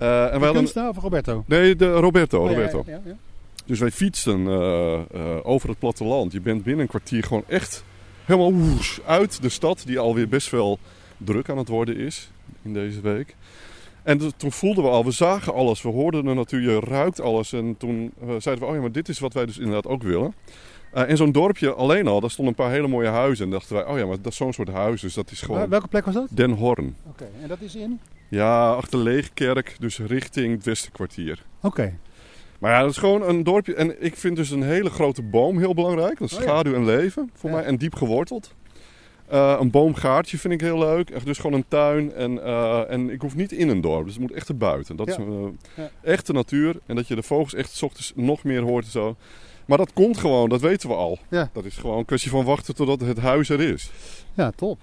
Eh, 0.00 0.32
en 0.32 0.40
wij 0.40 0.52
De 0.52 0.58
hadden, 0.58 0.88
of 0.88 0.96
Roberto? 0.96 1.44
nee, 1.46 1.76
de 1.76 1.92
Roberto. 1.92 2.42
Oh, 2.42 2.48
Roberto. 2.48 2.82
ja, 2.86 2.92
ja, 2.92 3.00
ja. 3.04 3.16
Dus 3.66 3.78
wij 3.78 3.90
fietsten 3.90 4.46
eh, 4.46 4.94
eh, 4.94 5.00
over 5.42 5.68
het 5.68 5.78
platteland. 5.78 6.32
Je 6.32 6.40
bent 6.40 6.62
binnen 6.62 6.82
een 6.82 6.88
kwartier 6.88 7.22
gewoon 7.22 7.44
echt 7.48 7.84
helemaal 8.24 8.52
woes, 8.52 9.00
uit 9.06 9.42
de 9.42 9.48
stad, 9.48 9.82
die 9.86 9.98
alweer 9.98 10.28
best 10.28 10.50
wel 10.50 10.78
druk 11.16 11.48
aan 11.48 11.58
het 11.58 11.68
worden 11.68 11.96
is 11.96 12.30
in 12.62 12.72
deze 12.72 13.00
week. 13.00 13.36
En 14.02 14.36
toen 14.36 14.52
voelden 14.52 14.84
we 14.84 14.90
al, 14.90 15.04
we 15.04 15.10
zagen 15.10 15.54
alles, 15.54 15.82
we 15.82 15.88
hoorden 15.88 16.24
de 16.24 16.34
natuur, 16.34 16.60
je 16.60 16.80
ruikt 16.80 17.20
alles. 17.20 17.52
En 17.52 17.76
toen 17.78 18.12
zeiden 18.38 18.64
we, 18.64 18.70
oh 18.70 18.74
ja, 18.74 18.80
maar 18.80 18.92
dit 18.92 19.08
is 19.08 19.18
wat 19.18 19.34
wij 19.34 19.46
dus 19.46 19.58
inderdaad 19.58 19.86
ook 19.86 20.02
willen. 20.02 20.34
Eh, 20.92 21.08
en 21.10 21.16
zo'n 21.16 21.32
dorpje 21.32 21.72
alleen 21.74 22.06
al, 22.06 22.20
daar 22.20 22.30
stonden 22.30 22.54
een 22.58 22.64
paar 22.64 22.72
hele 22.74 22.88
mooie 22.88 23.08
huizen. 23.08 23.44
En 23.44 23.50
dachten 23.50 23.74
wij, 23.74 23.86
oh 23.86 23.98
ja, 23.98 24.06
maar 24.06 24.16
dat 24.22 24.32
is 24.32 24.36
zo'n 24.38 24.52
soort 24.52 24.68
huis, 24.68 25.00
dus 25.00 25.14
dat 25.14 25.30
is 25.30 25.40
gewoon 25.40 25.68
welke 25.68 25.88
plek 25.88 26.04
was 26.04 26.14
dat? 26.14 26.26
Den 26.30 26.50
Horn. 26.50 26.96
Oké, 27.08 27.28
en 27.42 27.48
dat 27.48 27.60
is 27.60 27.74
in? 27.76 28.00
Ja, 28.28 28.70
achter 28.72 28.98
Leegkerk, 28.98 29.76
dus 29.78 29.98
richting 29.98 30.54
het 30.54 30.64
Westerkwartier. 30.64 31.42
Oké. 31.62 31.94
Maar 32.58 32.72
ja, 32.72 32.80
dat 32.80 32.90
is 32.90 32.96
gewoon 32.96 33.22
een 33.28 33.42
dorpje. 33.42 33.74
En 33.74 34.02
ik 34.04 34.16
vind 34.16 34.36
dus 34.36 34.50
een 34.50 34.62
hele 34.62 34.90
grote 34.90 35.22
boom 35.22 35.58
heel 35.58 35.74
belangrijk. 35.74 36.18
Dat 36.18 36.30
is 36.30 36.36
Oh 36.36 36.42
ja. 36.42 36.48
schaduw 36.48 36.74
en 36.74 36.84
leven 36.84 37.30
voor 37.34 37.50
Ja. 37.50 37.56
mij. 37.56 37.64
En 37.64 37.76
diep 37.76 37.94
geworteld. 37.94 38.54
Eh, 39.28 39.56
een 39.60 39.70
boomgaartje 39.70 40.38
vind 40.38 40.54
ik 40.54 40.60
heel 40.60 40.78
leuk. 40.78 41.10
Echt 41.10 41.24
dus 41.26 41.38
gewoon 41.38 41.56
een 41.56 41.64
tuin. 41.68 42.12
En, 42.12 42.42
eh, 42.44 42.90
en 42.90 43.10
ik 43.10 43.20
hoef 43.20 43.34
niet 43.36 43.52
in 43.52 43.68
een 43.68 43.80
dorp. 43.80 44.04
Dus 44.04 44.12
het 44.12 44.22
moet 44.22 44.32
echt 44.32 44.48
erbuiten. 44.48 44.96
Dat 44.96 45.06
Ja. 45.08 45.12
is 45.18 45.24
Ja. 45.76 45.90
echte 46.02 46.32
natuur. 46.32 46.76
En 46.86 46.96
dat 46.96 47.08
je 47.08 47.14
de 47.14 47.22
vogels 47.22 47.54
echt 47.54 47.70
's 47.70 47.82
ochtends 47.82 48.12
nog 48.16 48.44
meer 48.44 48.60
hoort 48.62 48.84
en 48.84 48.90
zo. 48.90 49.16
Maar 49.70 49.78
dat 49.78 49.92
komt 49.92 50.18
gewoon. 50.18 50.48
Dat 50.48 50.60
weten 50.60 50.88
we 50.88 50.94
al. 50.94 51.18
Ja. 51.28 51.50
Dat 51.52 51.64
is 51.64 51.76
gewoon 51.76 51.98
een 51.98 52.04
kwestie 52.04 52.30
van 52.30 52.44
wachten 52.44 52.74
totdat 52.74 53.00
het 53.00 53.18
huis 53.18 53.48
er 53.48 53.60
is. 53.60 53.90
Ja, 54.34 54.50
top. 54.56 54.78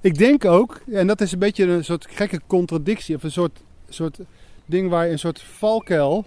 Ik 0.00 0.18
denk 0.18 0.44
ook, 0.44 0.80
en 0.92 1.06
dat 1.06 1.20
is 1.20 1.32
een 1.32 1.38
beetje 1.38 1.64
een 1.64 1.84
soort 1.84 2.06
gekke 2.10 2.40
contradictie, 2.46 3.16
of 3.16 3.22
een 3.22 3.30
soort, 3.32 3.60
soort 3.88 4.18
ding 4.66 4.90
waar 4.90 5.06
je 5.06 5.12
een 5.12 5.18
soort 5.18 5.42
valkuil, 5.42 6.24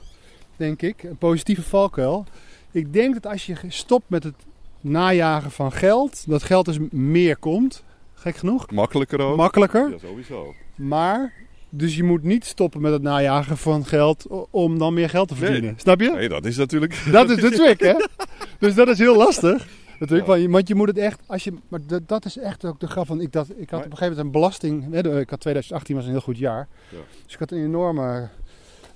denk 0.56 0.82
ik, 0.82 1.04
een 1.04 1.18
positieve 1.18 1.62
valkuil. 1.62 2.26
Ik 2.72 2.94
denk 2.94 3.14
dat 3.14 3.32
als 3.32 3.46
je 3.46 3.56
stopt 3.68 4.06
met 4.08 4.24
het 4.24 4.36
najagen 4.82 5.52
van 5.52 5.72
geld, 5.72 6.24
dat 6.28 6.44
geld 6.44 6.66
dus 6.66 6.78
meer 6.92 7.38
komt, 7.38 7.84
gek 8.14 8.36
genoeg, 8.36 8.72
Makkelijker 8.72 9.20
ook. 9.22 9.38
makkelijker. 9.38 9.90
ja, 9.90 9.98
sowieso. 9.98 10.54
Maar, 10.76 11.34
dus 11.74 11.96
je 11.96 12.04
moet 12.04 12.24
niet 12.24 12.46
stoppen 12.46 12.82
met 12.82 12.92
het 12.92 13.02
najagen 13.02 13.58
van 13.58 13.86
geld 13.86 14.26
om 14.50 14.78
dan 14.78 14.94
meer 14.94 15.10
geld 15.10 15.28
te 15.28 15.34
Nee. 15.34 15.44
verdienen. 15.44 15.74
Snap 15.80 16.00
je? 16.02 16.12
Nee, 16.12 16.30
dat 16.30 16.46
is 16.46 16.58
natuurlijk... 16.58 17.04
Dat 17.12 17.30
is 17.30 17.38
de 17.42 17.50
trick, 17.52 17.80
hè? 17.80 17.94
Dus 18.60 18.76
dat 18.76 18.88
is 18.88 18.98
heel 18.98 19.16
lastig. 19.18 19.68
Natuurlijk, 20.00 20.30
Ja. 20.30 20.48
want 20.50 20.68
je- 20.68 20.76
moet 20.76 20.88
het 20.88 20.98
echt, 20.98 21.20
als 21.26 21.44
je, 21.44 21.54
maar 21.68 21.80
dat, 21.88 22.08
dat 22.08 22.26
is 22.26 22.38
echt 22.38 22.66
ook 22.66 22.80
de 22.80 22.88
grap 22.88 23.06
van, 23.08 23.22
ik, 23.22 23.32
dat, 23.32 23.50
ik 23.50 23.56
had 23.58 23.70
Maar- 23.70 23.80
op 23.80 23.86
een 23.92 23.98
gegeven 23.98 24.08
moment 24.08 24.26
een 24.26 24.32
belasting, 24.32 24.92
hè, 24.94 25.20
ik 25.20 25.30
had 25.30 25.40
2018 25.40 25.96
was 25.96 26.06
een 26.06 26.12
heel 26.12 26.22
goed 26.22 26.38
jaar, 26.38 26.68
Ja. 26.90 26.98
dus 27.26 27.34
ik 27.34 27.40
had 27.40 27.52
een 27.52 27.64
enorme 27.64 28.30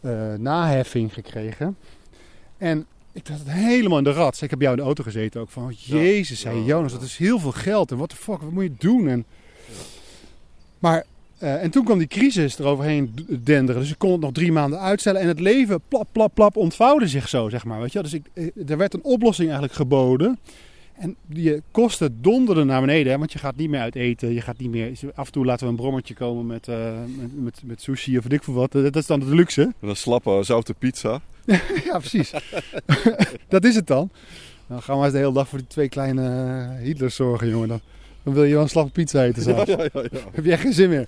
eh, 0.01 0.33
naheffing 0.33 1.13
gekregen. 1.13 1.77
En 2.57 2.85
ik 3.11 3.27
had 3.27 3.37
het 3.39 3.51
helemaal 3.51 3.97
in 3.97 4.03
de 4.03 4.11
rat. 4.11 4.41
Ik 4.41 4.49
heb 4.49 4.59
jou 4.61 4.71
in 4.73 4.79
de 4.79 4.85
auto 4.85 5.03
gezeten 5.03 5.41
ook 5.41 5.49
van, 5.49 5.63
oh, 5.63 5.71
jezus, 5.71 6.39
zei 6.39 6.59
Ja. 6.59 6.65
Jonas, 6.65 6.91
dat 6.91 7.01
is 7.01 7.17
heel 7.17 7.39
veel 7.39 7.51
geld 7.51 7.91
en 7.91 7.97
wat 7.97 8.09
de 8.09 8.15
fuck, 8.15 8.41
wat 8.41 8.51
moet 8.51 8.63
je 8.63 8.73
doen? 8.77 9.07
En, 9.07 9.25
Maar, 10.79 11.05
eh, 11.37 11.63
en 11.63 11.71
toen 11.71 11.83
kwam 11.83 11.97
die 11.97 12.07
crisis 12.07 12.59
eroverheen 12.59 13.13
denderen. 13.27 13.81
Dus 13.81 13.91
ik 13.91 13.97
kon 13.97 14.11
het 14.11 14.21
nog 14.21 14.31
drie 14.31 14.51
maanden 14.51 14.79
uitstellen. 14.79 15.21
En 15.21 15.27
het 15.27 15.39
leven, 15.39 15.81
plap, 15.87 16.07
plap, 16.11 16.33
plap, 16.33 16.55
ontvouwde 16.55 17.07
zich 17.07 17.29
zo, 17.29 17.49
zeg 17.49 17.65
maar. 17.65 17.81
Weet 17.81 17.91
je? 17.91 18.01
Dus 18.01 18.13
ik, 18.13 18.25
eh, 18.33 18.69
er 18.69 18.77
werd 18.77 18.93
een 18.93 19.03
oplossing 19.03 19.47
eigenlijk 19.47 19.77
geboden. 19.77 20.39
En 20.95 21.15
je 21.27 21.61
kosten 21.71 22.21
donderden 22.21 22.67
naar 22.67 22.81
beneden, 22.81 23.11
hè, 23.11 23.17
want 23.17 23.31
je 23.31 23.39
gaat 23.39 23.55
niet 23.55 23.69
meer 23.69 23.79
uit 23.79 23.95
eten. 23.95 24.33
Je 24.33 24.41
gaat 24.41 24.57
niet 24.57 24.69
meer. 24.69 24.91
Af 25.15 25.25
en 25.25 25.31
toe 25.31 25.45
laten 25.45 25.65
we 25.65 25.71
een 25.71 25.77
brommertje 25.77 26.13
komen 26.13 26.45
met, 26.45 26.67
uh, 26.67 26.91
met, 27.17 27.43
met, 27.43 27.61
met, 27.63 27.81
sushi 27.81 28.17
of 28.17 28.23
weet 28.23 28.33
ik 28.33 28.43
veel 28.43 28.53
wat. 28.53 28.71
Dat 28.71 28.95
is 28.95 29.05
dan 29.05 29.19
de 29.29 29.35
luxe. 29.35 29.61
En 29.61 29.89
een 29.89 29.95
slappe 29.95 30.39
zoute 30.43 30.73
pizza. 30.73 31.21
ja, 31.85 31.97
precies. 31.97 32.33
dat 33.47 33.63
is 33.63 33.75
het 33.75 33.87
dan. 33.87 34.09
Dan 34.67 34.81
gaan 34.81 34.97
we 34.97 35.03
eens 35.03 35.13
de 35.13 35.19
hele 35.19 35.33
dag 35.33 35.47
voor 35.47 35.57
die 35.57 35.67
twee 35.67 35.89
kleine 35.89 36.67
Hitlers 36.81 37.15
zorgen, 37.15 37.49
jongen. 37.49 37.67
Dan, 37.67 37.81
dan 38.25 38.33
wil 38.33 38.43
je 38.43 38.53
wel 38.53 38.63
een 38.63 38.69
slappe 38.69 38.91
pizza 38.91 39.23
eten. 39.23 39.43
Ja, 39.55 39.63
ja, 39.65 39.77
ja, 39.93 40.01
ja, 40.11 40.19
Heb 40.31 40.45
je 40.45 40.51
echt 40.51 40.61
geen 40.61 40.73
zin 40.73 40.89
meer. 40.89 41.07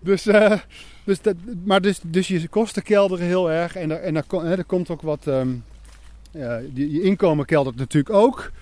Dus, 0.00 0.26
uh, 0.26 0.58
dus, 1.04 1.20
dat, 1.20 1.34
maar 1.64 1.80
dus, 1.80 2.00
dus 2.02 2.28
je 2.28 2.48
kosten 2.48 2.82
kelderen 2.82 3.26
heel 3.26 3.50
erg. 3.50 3.76
En 3.76 3.90
er, 3.90 4.00
en 4.00 4.16
er, 4.16 4.24
hè, 4.30 4.56
er 4.56 4.64
komt 4.64 4.90
ook 4.90 5.02
wat. 5.02 5.26
Um, 5.26 5.64
ja, 6.30 6.60
je, 6.74 6.92
je 6.92 7.02
inkomen 7.02 7.46
keldert 7.46 7.76
natuurlijk 7.76 8.14
ook. 8.14 8.52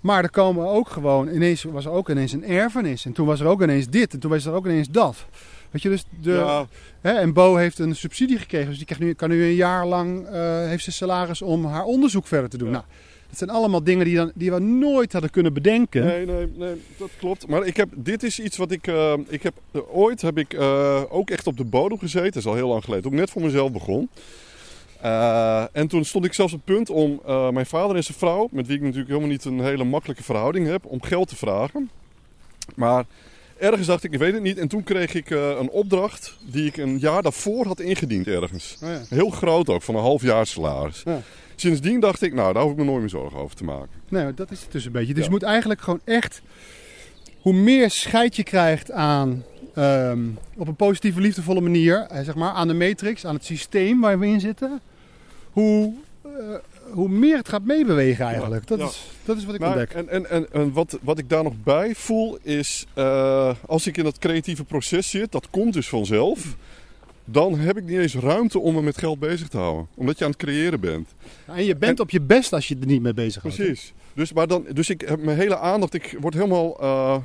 Maar 0.00 0.22
er 0.22 0.30
komen 0.30 0.66
ook 0.66 0.88
gewoon, 0.88 1.28
ineens 1.28 1.62
was 1.62 1.84
er 1.84 1.90
ook 1.90 2.10
ineens 2.10 2.32
een 2.32 2.44
erfenis. 2.44 3.04
En 3.04 3.12
toen 3.12 3.26
was 3.26 3.40
er 3.40 3.46
ook 3.46 3.62
ineens 3.62 3.88
dit. 3.88 4.12
En 4.12 4.18
toen 4.18 4.30
was 4.30 4.44
er 4.44 4.52
ook 4.52 4.64
ineens 4.64 4.88
dat. 4.90 5.26
Weet 5.70 5.82
je, 5.82 5.88
dus 5.88 6.04
de, 6.20 6.32
ja. 6.32 6.66
hè, 7.00 7.12
en 7.12 7.32
Bo 7.32 7.56
heeft 7.56 7.78
een 7.78 7.96
subsidie 7.96 8.38
gekregen. 8.38 8.68
Dus 8.68 8.76
die 8.76 8.86
krijgt 8.86 9.04
nu, 9.04 9.14
kan 9.14 9.28
nu 9.28 9.44
een 9.44 9.54
jaar 9.54 9.86
lang, 9.86 10.28
uh, 10.28 10.32
heeft 10.66 10.84
ze 10.84 10.92
salaris 10.92 11.42
om 11.42 11.64
haar 11.64 11.84
onderzoek 11.84 12.26
verder 12.26 12.50
te 12.50 12.58
doen. 12.58 12.68
Ja. 12.68 12.74
Nou, 12.74 12.84
dat 13.32 13.48
zijn 13.48 13.58
allemaal 13.58 13.84
dingen 13.84 14.04
die, 14.04 14.16
dan, 14.16 14.32
die 14.34 14.52
we 14.52 14.58
nooit 14.58 15.12
hadden 15.12 15.30
kunnen 15.30 15.52
bedenken. 15.52 16.04
Nee, 16.04 16.26
nee, 16.26 16.46
nee, 16.56 16.82
dat 16.96 17.10
klopt. 17.18 17.46
Maar 17.46 17.66
ik 17.66 17.76
heb, 17.76 17.88
dit 17.94 18.22
is 18.22 18.40
iets 18.40 18.56
wat 18.56 18.70
ik, 18.70 18.86
uh, 18.86 19.14
ik 19.28 19.42
heb, 19.42 19.54
uh, 19.72 19.82
ooit 19.96 20.22
heb 20.22 20.38
ik 20.38 20.60
ook 21.08 21.30
echt 21.30 21.46
op 21.46 21.56
de 21.56 21.64
bodem 21.64 21.98
gezeten. 21.98 22.32
Dat 22.32 22.42
is 22.42 22.46
al 22.46 22.54
heel 22.54 22.68
lang 22.68 22.84
geleden. 22.84 23.02
Toen 23.04 23.12
ik 23.12 23.18
net 23.18 23.30
voor 23.30 23.42
mezelf 23.42 23.72
begon. 23.72 24.08
Uh, 25.04 25.64
en 25.72 25.88
toen 25.88 26.04
stond 26.04 26.24
ik 26.24 26.32
zelfs 26.32 26.52
op 26.52 26.60
het 26.64 26.74
punt 26.74 26.90
om 26.90 27.20
uh, 27.26 27.50
mijn 27.50 27.66
vader 27.66 27.96
en 27.96 28.04
zijn 28.04 28.18
vrouw, 28.18 28.48
met 28.50 28.66
wie 28.66 28.76
ik 28.76 28.82
natuurlijk 28.82 29.08
helemaal 29.08 29.30
niet 29.30 29.44
een 29.44 29.60
hele 29.60 29.84
makkelijke 29.84 30.22
verhouding 30.22 30.66
heb, 30.66 30.84
om 30.84 31.02
geld 31.02 31.28
te 31.28 31.36
vragen. 31.36 31.90
Maar 32.74 33.04
ergens 33.58 33.86
dacht 33.86 34.04
ik, 34.04 34.12
ik 34.12 34.18
weet 34.18 34.32
het 34.32 34.42
niet. 34.42 34.58
En 34.58 34.68
toen 34.68 34.82
kreeg 34.82 35.14
ik 35.14 35.30
uh, 35.30 35.48
een 35.48 35.70
opdracht 35.70 36.36
die 36.44 36.66
ik 36.66 36.76
een 36.76 36.98
jaar 36.98 37.22
daarvoor 37.22 37.66
had 37.66 37.80
ingediend 37.80 38.26
ergens. 38.26 38.76
Oh 38.82 38.88
ja. 38.88 39.02
Heel 39.08 39.30
groot 39.30 39.68
ook, 39.68 39.82
van 39.82 39.94
een 39.94 40.00
half 40.00 40.22
jaar 40.22 40.46
salaris. 40.46 41.02
Ja. 41.04 41.20
Sindsdien 41.62 42.00
dacht 42.00 42.22
ik, 42.22 42.34
nou, 42.34 42.52
daar 42.52 42.62
hoef 42.62 42.72
ik 42.72 42.78
me 42.78 42.84
nooit 42.84 43.00
meer 43.00 43.08
zorgen 43.08 43.38
over 43.38 43.56
te 43.56 43.64
maken. 43.64 43.88
Nee, 44.08 44.34
dat 44.34 44.50
is 44.50 44.62
het 44.62 44.72
dus 44.72 44.84
een 44.84 44.92
beetje. 44.92 45.14
Dus 45.14 45.18
ja. 45.18 45.24
je 45.24 45.30
moet 45.30 45.42
eigenlijk 45.42 45.80
gewoon 45.80 46.00
echt, 46.04 46.42
hoe 47.40 47.52
meer 47.52 47.90
scheid 47.90 48.36
je 48.36 48.42
krijgt 48.42 48.90
aan 48.90 49.44
um, 49.78 50.38
op 50.56 50.68
een 50.68 50.76
positieve, 50.76 51.20
liefdevolle 51.20 51.60
manier, 51.60 52.06
zeg 52.22 52.34
maar, 52.34 52.52
aan 52.52 52.68
de 52.68 52.74
matrix, 52.74 53.26
aan 53.26 53.34
het 53.34 53.44
systeem 53.44 54.00
waar 54.00 54.18
we 54.18 54.26
in 54.26 54.40
zitten, 54.40 54.80
hoe, 55.50 55.92
uh, 56.26 56.32
hoe 56.90 57.08
meer 57.08 57.36
het 57.36 57.48
gaat 57.48 57.64
meebewegen 57.64 58.26
eigenlijk. 58.26 58.66
Dat, 58.66 58.78
ja. 58.78 58.84
is, 58.84 59.10
dat 59.24 59.36
is 59.36 59.44
wat 59.44 59.54
ik 59.54 59.60
maar, 59.60 59.68
ontdek. 59.68 59.92
En, 59.92 60.08
en, 60.08 60.30
en, 60.30 60.46
en 60.52 60.72
wat, 60.72 60.98
wat 61.02 61.18
ik 61.18 61.28
daar 61.28 61.42
nog 61.42 61.54
bij 61.62 61.94
voel 61.94 62.38
is, 62.42 62.86
uh, 62.94 63.54
als 63.66 63.86
ik 63.86 63.96
in 63.96 64.04
dat 64.04 64.18
creatieve 64.18 64.64
proces 64.64 65.10
zit, 65.10 65.32
dat 65.32 65.50
komt 65.50 65.72
dus 65.72 65.88
vanzelf. 65.88 66.56
Dan 67.24 67.58
heb 67.58 67.76
ik 67.76 67.84
niet 67.84 67.98
eens 67.98 68.14
ruimte 68.14 68.58
om 68.58 68.74
me 68.74 68.82
met 68.82 68.98
geld 68.98 69.18
bezig 69.18 69.48
te 69.48 69.56
houden. 69.56 69.86
Omdat 69.94 70.18
je 70.18 70.24
aan 70.24 70.30
het 70.30 70.40
creëren 70.40 70.80
bent. 70.80 71.08
Ja, 71.46 71.54
en 71.54 71.64
je 71.64 71.76
bent 71.76 71.98
en, 71.98 72.04
op 72.04 72.10
je 72.10 72.20
best 72.20 72.52
als 72.52 72.68
je 72.68 72.76
er 72.80 72.86
niet 72.86 73.02
mee 73.02 73.14
bezig 73.14 73.42
bent. 73.42 73.54
Precies. 73.54 73.92
Dus, 74.14 74.32
maar 74.32 74.46
dan, 74.46 74.66
dus 74.72 74.90
ik 74.90 75.00
heb 75.00 75.22
mijn 75.22 75.38
hele 75.38 75.58
aandacht, 75.58 75.94
ik 75.94 76.16
word 76.20 76.34
helemaal 76.34 76.82
uh, 76.82 77.16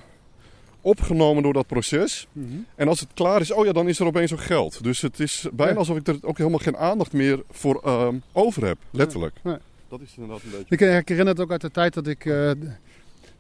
opgenomen 0.81 1.43
door 1.43 1.53
dat 1.53 1.67
proces. 1.67 2.27
Mm 2.31 2.49
-hmm. 2.49 2.65
En 2.75 2.88
als 2.88 2.99
het 2.99 3.10
klaar 3.13 3.41
is, 3.41 3.51
oh 3.51 3.65
ja, 3.65 3.71
dan 3.71 3.88
is 3.88 3.99
er 3.99 4.05
opeens 4.05 4.33
ook 4.33 4.41
geld. 4.41 4.83
Dus 4.83 5.01
het 5.01 5.19
is 5.19 5.47
bijna 5.53 5.73
ja. 5.73 5.77
alsof 5.77 5.97
ik 5.97 6.07
er 6.07 6.17
ook 6.21 6.38
helemaal 6.38 6.60
geen 6.60 6.77
aandacht 6.77 7.13
meer 7.13 7.43
voor 7.49 7.81
uh, 7.86 8.07
over 8.31 8.65
heb, 8.65 8.77
letterlijk. 8.91 9.36
Nee. 9.43 9.53
Nee. 9.53 9.62
Dat 9.89 10.01
is 10.01 10.13
inderdaad 10.17 10.43
een 10.43 10.49
beetje... 10.49 10.75
Ik, 10.75 10.99
ik 10.99 11.07
herinner 11.07 11.33
het 11.33 11.39
ook 11.43 11.51
uit 11.51 11.62
de 11.62 11.71
tijd 11.71 11.93
dat 11.93 12.07
ik, 12.07 12.25
uh, 12.25 12.51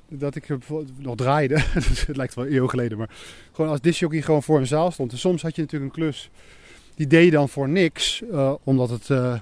dat 0.09 0.35
ik 0.35 0.47
nog 0.97 1.15
draaide. 1.15 1.59
het 2.07 2.17
lijkt 2.17 2.33
wel 2.33 2.47
eeuw 2.47 2.67
geleden, 2.67 2.97
maar 2.97 3.09
gewoon 3.51 3.71
als 3.71 3.81
discjockey 3.81 4.21
gewoon 4.21 4.43
voor 4.43 4.59
een 4.59 4.67
zaal 4.67 4.91
stond. 4.91 5.11
En 5.11 5.17
soms 5.17 5.41
had 5.41 5.55
je 5.55 5.61
natuurlijk 5.61 5.95
een 5.95 6.01
klus, 6.01 6.29
die 6.95 7.07
deed 7.07 7.25
je 7.25 7.31
dan 7.31 7.49
voor 7.49 7.69
niks, 7.69 8.21
uh, 8.21 8.53
omdat 8.63 8.89
het... 8.89 9.09
Uh, 9.09 9.39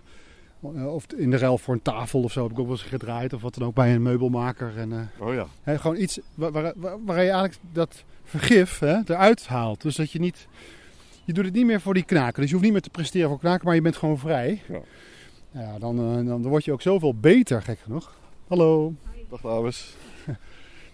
of 0.86 1.06
in 1.18 1.32
de 1.32 1.38
ruil 1.38 1.58
voor 1.58 1.74
een 1.74 1.82
tafel 1.82 2.24
of 2.24 2.32
zo 2.32 2.44
heb 2.44 2.52
ik 2.52 2.60
ook 2.60 2.68
wel 2.68 2.76
eens 2.76 2.86
gedraaid. 2.86 3.34
Of 3.34 3.42
wat 3.42 3.54
dan 3.56 3.68
ook 3.68 3.74
bij 3.74 3.96
een 3.96 4.02
meubelmaker. 4.02 4.78
En, 4.78 4.92
uh, 4.92 5.28
oh 5.28 5.34
ja. 5.34 5.48
Hè, 5.62 5.78
gewoon 5.78 5.98
iets 5.98 6.20
waar, 6.36 6.52
waar, 6.52 6.74
waar, 6.76 7.04
waar, 7.06 7.24
je 7.24 7.30
eigenlijk 7.30 7.60
dat 7.72 8.04
vergif 8.24 8.80
hè, 8.80 8.98
eruit 9.06 9.48
haalt. 9.48 9.82
Dus 9.82 9.96
dat 9.96 10.12
je 10.12 10.20
niet... 10.20 10.48
Je 11.24 11.34
doet 11.34 11.46
het 11.46 11.54
niet 11.54 11.66
meer 11.66 11.82
voor 11.82 11.94
die 11.94 12.04
knaken. 12.04 12.42
Dus 12.42 12.46
je 12.46 12.52
hoeft 12.52 12.64
niet 12.64 12.74
meer 12.74 12.82
te 12.82 12.90
presteren 12.90 13.30
voor 13.30 13.40
knaken, 13.40 13.66
maar 13.66 13.76
je 13.76 13.82
bent 13.82 13.96
gewoon 13.96 14.18
vrij. 14.18 14.62
Ja, 14.68 14.82
ja 15.52 15.80
dan, 15.80 15.96
dan, 15.96 16.26
dan 16.26 16.48
word 16.48 16.66
je 16.66 16.72
ook 16.72 16.82
zoveel 16.82 17.16
beter, 17.16 17.62
gek 17.62 17.80
genoeg. 17.80 18.16
Hallo. 18.48 18.94
Dag 19.30 19.42
dames. 19.42 19.96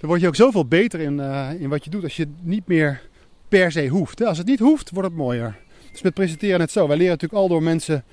Dan 0.02 0.10
word 0.10 0.22
je 0.22 0.28
ook 0.28 0.36
zoveel 0.36 0.66
beter 0.66 1.00
in, 1.00 1.18
uh, 1.18 1.50
in 1.60 1.70
wat 1.70 1.84
je 1.84 1.90
doet 1.90 2.04
als 2.04 2.16
je 2.16 2.24
het 2.24 2.32
niet 2.42 2.68
meer 2.68 3.02
per 3.48 3.72
se 3.72 3.88
hoeft. 3.88 4.20
Hè. 4.20 4.26
Als 4.26 4.38
het 4.38 4.48
niet 4.48 4.60
hoeft, 4.60 4.90
wordt 4.90 5.08
het 5.10 5.18
mooier. 5.18 5.58
Dus 5.92 6.02
met 6.02 6.14
presenteren 6.14 6.60
net 6.60 6.72
zo. 6.72 6.88
Wij 6.88 6.98
leren 6.98 7.12
natuurlijk 7.12 7.42
al 7.42 7.48
door 7.48 7.64
mensen 7.64 8.04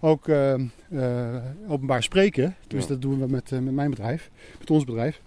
ook 0.00 0.28
uh, 0.28 0.54
uh, 0.88 1.36
openbaar 1.68 2.02
spreken. 2.02 2.56
Dus 2.66 2.82
ja. 2.82 2.88
dat 2.88 3.02
doen 3.02 3.20
we 3.20 3.26
met, 3.26 3.50
met 3.50 3.72
mijn 3.72 3.90
bedrijf, 3.90 4.30
met 4.58 4.70
ons 4.70 4.84
bedrijf. 4.84 5.20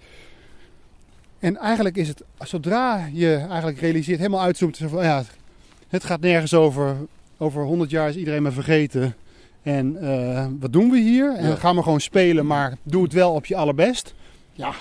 En 1.39 1.57
eigenlijk 1.57 1.97
is 1.97 2.07
het, 2.07 2.23
zodra 2.39 3.09
je 3.13 3.35
eigenlijk 3.35 3.79
realiseert, 3.79 4.17
helemaal 4.17 4.41
uitzoomt, 4.41 4.77
van 4.77 5.03
ja, 5.03 5.23
het 5.87 6.03
gaat 6.03 6.21
nergens 6.21 6.53
over. 6.53 6.95
Over 7.37 7.63
100 7.63 7.89
jaar 7.89 8.09
is 8.09 8.15
iedereen 8.15 8.43
me 8.43 8.51
vergeten. 8.51 9.15
En 9.61 10.59
wat 10.59 10.73
doen 10.73 10.89
we 10.89 10.99
hier? 10.99 11.35
En 11.35 11.49
ja. 11.49 11.55
gaan 11.55 11.75
we 11.75 11.83
gewoon 11.83 12.01
spelen, 12.01 12.45
maar 12.45 12.77
doe 12.83 13.03
het 13.03 13.13
wel 13.13 13.33
op 13.33 13.45
je 13.45 13.55
allerbest. 13.55 14.13
Ja, 14.53 14.73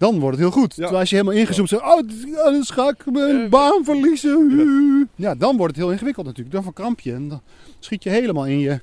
dan 0.00 0.18
wordt 0.20 0.36
het 0.36 0.46
heel 0.46 0.60
goed. 0.60 0.74
Ja. 0.74 0.74
Terwijl 0.74 1.00
als 1.00 1.10
je 1.10 1.16
helemaal 1.16 1.38
ingezoomd 1.38 1.68
zegt, 1.68 1.82
oh, 1.82 2.00
dan 2.34 2.64
ga 2.64 2.88
ik 2.88 3.12
mijn 3.12 3.48
baan 3.48 3.84
verliezen. 3.84 5.08
Ja, 5.14 5.34
dan 5.34 5.56
wordt 5.56 5.74
het 5.74 5.82
heel 5.82 5.92
ingewikkeld 5.92 6.26
natuurlijk. 6.26 6.54
Dan 6.54 6.64
verkramp 6.64 7.00
je 7.00 7.12
en 7.12 7.28
dan 7.28 7.40
schiet 7.78 8.02
je 8.02 8.10
helemaal 8.10 8.46
in 8.46 8.58
je 8.58 8.80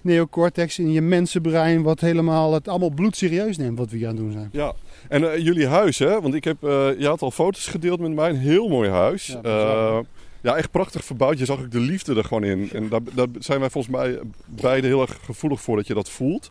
neocortex, 0.00 0.78
in 0.78 0.92
je 0.92 1.00
mensenbrein, 1.00 1.82
wat 1.82 2.00
helemaal 2.00 2.52
het 2.52 2.68
allemaal 2.68 2.90
bloedserieus 2.90 3.56
neemt 3.56 3.78
wat 3.78 3.90
we 3.90 3.96
hier 3.96 4.08
aan 4.08 4.14
het 4.14 4.22
doen 4.22 4.32
zijn. 4.32 4.48
Ja, 4.52 4.72
en 5.08 5.22
uh, 5.22 5.38
jullie 5.38 5.66
huis, 5.66 5.98
hè? 5.98 6.20
Want 6.20 6.34
ik 6.34 6.44
heb, 6.44 6.56
uh, 6.64 6.98
je 6.98 7.06
had 7.06 7.22
al 7.22 7.30
foto's 7.30 7.66
gedeeld 7.66 8.00
met 8.00 8.14
mij, 8.14 8.30
een 8.30 8.36
heel 8.36 8.68
mooi 8.68 8.90
huis. 8.90 9.26
Ja, 9.26 9.40
uh, 9.44 9.98
ja, 10.40 10.56
echt 10.56 10.70
prachtig 10.70 11.04
verbouwd. 11.04 11.38
Je 11.38 11.44
zag 11.44 11.60
ook 11.60 11.70
de 11.70 11.80
liefde 11.80 12.14
er 12.14 12.24
gewoon 12.24 12.44
in. 12.44 12.70
En 12.72 12.88
daar, 12.88 13.00
daar 13.14 13.26
zijn 13.38 13.60
wij 13.60 13.70
volgens 13.70 13.94
mij 13.96 14.18
beide 14.46 14.86
heel 14.86 15.00
erg 15.00 15.18
gevoelig 15.24 15.60
voor 15.60 15.76
dat 15.76 15.86
je 15.86 15.94
dat 15.94 16.10
voelt. 16.10 16.50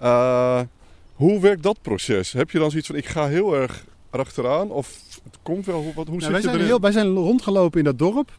Ja. 0.00 0.66
Hoe 1.16 1.40
werkt 1.40 1.62
dat 1.62 1.78
proces? 1.82 2.32
Heb 2.32 2.50
je 2.50 2.58
dan 2.58 2.70
zoiets 2.70 2.88
van, 2.88 2.96
ik 2.96 3.06
ga 3.06 3.26
heel 3.26 3.54
erg 3.54 3.84
erachteraan? 4.10 4.70
Of 4.70 5.00
het 5.24 5.38
komt 5.42 5.66
wel, 5.66 5.92
wat, 5.94 5.94
hoe 5.94 6.04
nou, 6.04 6.20
zit 6.20 6.30
wij 6.30 6.36
je 6.36 6.42
zijn 6.42 6.54
erin? 6.54 6.66
Heel, 6.66 6.80
wij 6.80 6.92
zijn 6.92 7.14
rondgelopen 7.14 7.78
in 7.78 7.84
dat 7.84 7.98
dorp. 7.98 8.38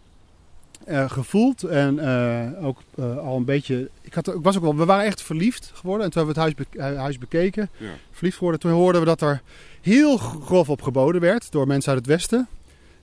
Uh, 0.88 1.10
gevoeld 1.10 1.64
en 1.64 1.96
uh, 1.96 2.66
ook 2.66 2.82
uh, 2.96 3.18
al 3.18 3.36
een 3.36 3.46
beetje. 3.46 3.90
Ik, 4.02 4.14
had, 4.14 4.28
ik 4.28 4.42
was 4.42 4.56
ook 4.56 4.62
wel, 4.62 4.76
we 4.76 4.86
waren 4.86 5.06
echt 5.06 5.22
verliefd 5.22 5.72
geworden. 5.74 6.06
En 6.06 6.12
toen 6.12 6.26
hebben 6.26 6.44
we 6.44 6.50
het 6.50 6.58
huis, 6.58 6.94
be 6.94 7.00
huis 7.00 7.18
bekeken. 7.18 7.70
Ja. 7.78 7.90
Verliefd 8.12 8.38
geworden. 8.38 8.62
Toen 8.62 8.72
hoorden 8.72 9.02
we 9.02 9.08
dat 9.08 9.22
er 9.22 9.42
heel 9.82 10.18
grof 10.18 10.70
op 10.70 10.82
geboden 10.82 11.22
werd 11.22 11.52
door 11.52 11.68
mensen 11.68 11.92
uit 11.92 12.00
het 12.00 12.08
westen. 12.08 12.48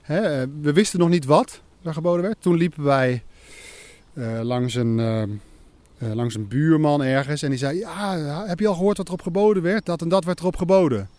Hè, 0.01 0.47
we 0.61 0.73
wisten 0.73 0.99
nog 0.99 1.09
niet 1.09 1.25
wat 1.25 1.61
er 1.83 1.93
geboden 1.93 2.21
werd. 2.21 2.37
Toen 2.39 2.55
liepen 2.55 2.83
wij 2.83 3.23
langs, 4.41 4.75
een, 4.75 5.41
langs 5.97 6.35
een 6.35 6.47
buurman 6.47 7.03
ergens. 7.03 7.41
En 7.41 7.49
die 7.49 7.59
zei: 7.59 7.77
Ja, 7.77 8.45
heb 8.47 8.59
je 8.59 8.67
al 8.67 8.73
gehoord 8.73 8.97
wat 8.97 9.07
er 9.07 9.13
op 9.13 9.21
geboden 9.21 9.63
werd? 9.63 9.85
Dat 9.85 10.01
en 10.01 10.09
dat 10.09 10.25
werd 10.25 10.39
erop 10.39 10.55
geboden. 10.55 11.09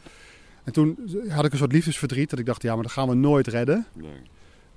En 0.65 0.73
toen 0.73 0.99
had 1.29 1.45
ik 1.45 1.53
een 1.53 1.59
soort 1.59 1.73
liefdesverdriet. 1.73 2.31
Dat 2.31 2.39
ik 2.39 2.47
dacht: 2.47 2.63
Ja, 2.63 2.75
maar 2.75 2.83
dat 2.83 2.93
gaan 2.93 3.09
we 3.09 3.15
nooit 3.15 3.47
redden. 3.47 3.87
Nee. 3.93 4.11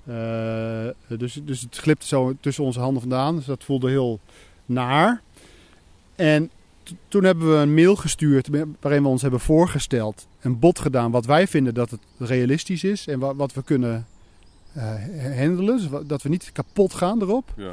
Uh, 0.08 1.18
dus, 1.18 1.40
dus 1.44 1.60
het 1.60 1.76
glipte 1.76 2.06
zo 2.06 2.34
tussen 2.40 2.64
onze 2.64 2.80
handen 2.80 3.00
vandaan. 3.00 3.36
Dus 3.36 3.44
dat 3.44 3.64
voelde 3.64 3.90
heel 3.90 4.20
naar. 4.66 5.22
En 6.16 6.50
toen 7.08 7.24
hebben 7.24 7.50
we 7.50 7.56
een 7.56 7.74
mail 7.74 7.96
gestuurd 7.96 8.48
waarin 8.80 9.02
we 9.02 9.08
ons 9.08 9.22
hebben 9.22 9.40
voorgesteld. 9.40 10.26
Een 10.40 10.58
bod 10.58 10.78
gedaan 10.78 11.10
wat 11.10 11.26
wij 11.26 11.46
vinden 11.46 11.74
dat 11.74 11.90
het 11.90 12.00
realistisch 12.18 12.84
is. 12.84 13.06
En 13.06 13.18
wat, 13.18 13.36
wat 13.36 13.52
we 13.52 13.62
kunnen 13.62 14.06
uh, 14.76 14.94
handelen. 15.38 15.76
Dus 15.76 15.88
dat 16.06 16.22
we 16.22 16.28
niet 16.28 16.50
kapot 16.52 16.94
gaan 16.94 17.22
erop. 17.22 17.52
Ja. 17.56 17.72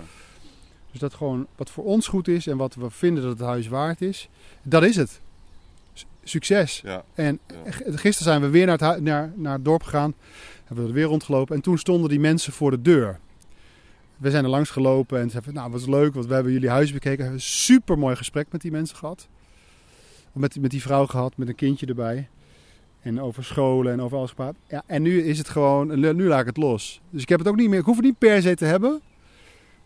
Dus 1.00 1.10
dat 1.10 1.18
gewoon 1.18 1.48
wat 1.56 1.70
voor 1.70 1.84
ons 1.84 2.08
goed 2.08 2.28
is 2.28 2.48
en 2.48 2.58
wat 2.58 2.76
we 2.76 2.90
vinden 2.90 3.24
dat 3.24 3.32
het 3.32 3.48
huis 3.48 3.68
waard 3.68 4.02
is. 4.02 4.30
Dat 4.64 4.84
is 4.84 4.96
het. 4.96 5.20
Succes. 6.24 6.82
Ja. 6.84 7.04
En 7.14 7.40
gisteren 7.76 8.14
zijn 8.14 8.42
we 8.42 8.50
weer 8.50 8.66
naar 8.66 8.80
het, 8.80 9.02
naar, 9.02 9.34
naar 9.36 9.54
het 9.54 9.66
dorp 9.66 9.84
gegaan. 9.84 10.14
Hebben 10.66 10.84
we 10.84 10.90
er 10.90 10.96
weer 10.96 11.06
rondgelopen. 11.06 11.56
En 11.56 11.62
toen 11.62 11.78
stonden 11.78 12.10
die 12.10 12.20
mensen 12.20 12.54
voor 12.54 12.72
de 12.72 12.82
deur. 12.82 13.20
We 14.18 14.32
zijn 14.32 14.44
er 14.44 14.50
langs 14.50 14.70
gelopen 14.70 15.20
en 15.20 15.30
zeiden: 15.30 15.54
Nou, 15.54 15.72
wat 15.72 15.80
is 15.80 15.88
leuk, 15.88 16.14
want 16.14 16.26
we 16.26 16.34
hebben 16.34 16.52
jullie 16.52 16.70
huis 16.70 16.92
bekeken. 16.92 17.18
We 17.18 17.24
hebben 17.24 17.40
een 17.40 17.48
super 17.48 17.98
mooi 17.98 18.16
gesprek 18.16 18.48
met 18.52 18.62
die 18.62 18.72
mensen 18.72 18.98
gehad. 18.98 19.28
Met, 20.32 20.60
met 20.60 20.72
die 20.72 20.82
vrouw 20.82 21.06
gehad, 21.06 21.38
met 21.38 21.48
een 21.48 21.56
kindje 21.56 21.86
erbij. 21.86 22.28
En 23.02 23.22
over 23.22 23.44
scholen 23.44 23.94
en 23.94 24.02
over 24.02 24.18
alles 24.18 24.30
gepraat. 24.30 24.56
Ja, 24.70 24.84
en 24.86 25.02
nu 25.02 25.24
is 25.24 25.38
het 25.38 25.50
gewoon, 25.50 26.00
nu 26.00 26.28
laat 26.28 26.40
ik 26.40 26.46
het 26.46 26.58
los. 26.58 27.02
Dus 27.10 27.22
ik 27.22 27.30
heb 27.30 27.40
het 27.40 27.48
ook 27.48 27.56
niet 27.56 27.70
meer, 27.70 27.80
ik 27.80 27.86
hoef 27.86 27.96
het 27.96 28.06
niet 28.06 28.18
per 28.18 28.42
se 28.42 28.56
te 28.56 28.66
hebben. 28.66 29.02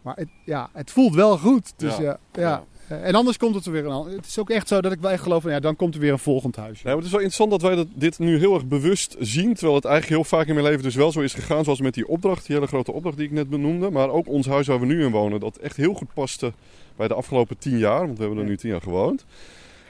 Maar 0.01 0.15
het, 0.15 0.27
ja, 0.45 0.69
het 0.73 0.91
voelt 0.91 1.15
wel 1.15 1.37
goed. 1.37 1.73
Dus 1.77 1.97
ja, 1.97 2.01
ja, 2.03 2.17
ja. 2.33 2.63
Eh, 2.87 3.07
en 3.07 3.15
anders 3.15 3.37
komt 3.37 3.55
het 3.55 3.65
er 3.65 3.71
weer 3.71 3.85
een. 3.85 4.05
Het 4.15 4.25
is 4.25 4.39
ook 4.39 4.49
echt 4.49 4.67
zo 4.67 4.81
dat 4.81 4.91
ik 4.91 4.99
wel 4.99 5.11
echt 5.11 5.23
geloof 5.23 5.41
van 5.41 5.51
ja, 5.51 5.59
dan 5.59 5.75
komt 5.75 5.93
er 5.93 5.99
weer 5.99 6.11
een 6.11 6.19
volgend 6.19 6.55
huisje. 6.55 6.85
Maar 6.85 6.95
het 6.95 7.05
is 7.05 7.11
wel 7.11 7.19
interessant 7.21 7.51
dat 7.51 7.61
wij 7.61 7.75
dat, 7.75 7.87
dit 7.93 8.19
nu 8.19 8.37
heel 8.37 8.53
erg 8.53 8.65
bewust 8.65 9.15
zien. 9.19 9.53
Terwijl 9.53 9.75
het 9.75 9.85
eigenlijk 9.85 10.15
heel 10.15 10.37
vaak 10.37 10.47
in 10.47 10.53
mijn 10.53 10.65
leven 10.65 10.83
dus 10.83 10.95
wel 10.95 11.11
zo 11.11 11.19
is 11.19 11.33
gegaan. 11.33 11.63
Zoals 11.63 11.81
met 11.81 11.93
die 11.93 12.07
opdracht, 12.07 12.45
die 12.45 12.55
hele 12.55 12.67
grote 12.67 12.91
opdracht 12.91 13.17
die 13.17 13.25
ik 13.25 13.31
net 13.31 13.49
benoemde. 13.49 13.89
Maar 13.91 14.09
ook 14.09 14.27
ons 14.27 14.47
huis 14.47 14.67
waar 14.67 14.79
we 14.79 14.85
nu 14.85 15.03
in 15.03 15.11
wonen. 15.11 15.39
Dat 15.39 15.57
echt 15.57 15.77
heel 15.77 15.93
goed 15.93 16.13
paste 16.13 16.53
bij 16.95 17.07
de 17.07 17.13
afgelopen 17.13 17.57
tien 17.57 17.77
jaar. 17.77 18.05
Want 18.05 18.17
we 18.17 18.23
hebben 18.23 18.43
er 18.43 18.49
nu 18.49 18.57
tien 18.57 18.69
jaar 18.71 18.81
gewoond. 18.81 19.25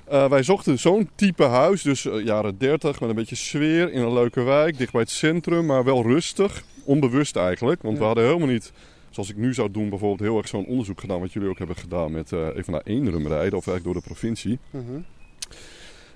Eh, 0.06 0.30
wij 0.30 0.43
zochten 0.43 0.80
zo'n 0.80 1.10
type 1.15 1.43
huis, 1.43 1.82
dus 1.82 2.08
jaren 2.24 2.58
30 2.58 3.00
met 3.00 3.10
een 3.10 3.15
beetje 3.15 3.36
sfeer 3.36 3.91
in 3.91 4.02
een 4.02 4.13
leuke 4.13 4.41
wijk, 4.41 4.78
dicht 4.78 4.91
bij 4.91 5.02
het 5.02 5.10
centrum, 5.10 5.65
maar 5.65 5.84
wel 5.84 6.02
rustig. 6.04 6.63
Onbewust 6.84 7.36
eigenlijk, 7.36 7.82
want 7.82 7.93
we 7.95 8.00
Ja. 8.02 8.06
hadden 8.08 8.26
helemaal 8.26 8.47
niet, 8.47 8.71
zoals 9.12 9.30
ik 9.30 9.36
nu 9.38 9.54
zou 9.54 9.71
doen, 9.71 9.89
bijvoorbeeld 9.89 10.30
heel 10.30 10.38
erg 10.38 10.47
zo'n 10.47 10.65
onderzoek 10.65 11.00
gedaan, 11.00 11.19
wat 11.19 11.34
jullie 11.34 11.50
ook 11.50 11.58
hebben 11.58 11.76
gedaan 11.76 12.12
met 12.12 12.32
eh, 12.32 12.47
even 12.56 12.71
naar 12.74 12.82
Eenrum 12.84 13.28
rijden, 13.28 13.58
of 13.58 13.67
eigenlijk 13.67 13.84
door 13.84 13.93
de 13.93 14.02
provincie. 14.02 14.60
Mhm. 14.69 14.84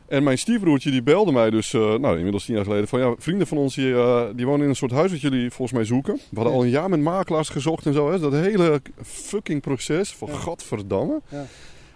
En 0.07 0.23
mijn 0.23 0.37
stiefbroertje 0.37 0.91
die 0.91 1.03
belde 1.03 1.31
mij 1.31 1.49
dus, 1.49 1.73
eh, 1.73 1.81
nou 1.95 2.15
inmiddels 2.15 2.45
tien 2.45 2.55
jaar 2.55 2.63
geleden, 2.63 2.87
van 2.87 2.99
ja, 2.99 3.13
vrienden 3.17 3.47
van 3.47 3.57
ons 3.57 3.75
die, 3.75 3.93
eh, 3.93 4.23
die 4.35 4.45
wonen 4.45 4.61
in 4.63 4.69
een 4.69 4.75
soort 4.75 4.91
huis 4.91 5.11
wat 5.11 5.21
jullie 5.21 5.49
volgens 5.51 5.71
mij 5.77 5.85
zoeken. 5.85 6.13
We 6.15 6.35
hadden 6.35 6.51
Ja. 6.53 6.57
al 6.59 6.63
een 6.65 6.69
jaar 6.71 6.89
met 6.89 6.99
makelaars 6.99 7.49
gezocht 7.49 7.85
en 7.85 7.93
zo, 7.93 8.11
hè. 8.11 8.19
dat 8.19 8.33
hele 8.33 8.81
fucking 9.03 9.61
proces 9.61 10.11
van 10.13 10.27
Ja. 10.27 10.33
gadverdamme. 10.35 11.21
Ja. 11.29 11.45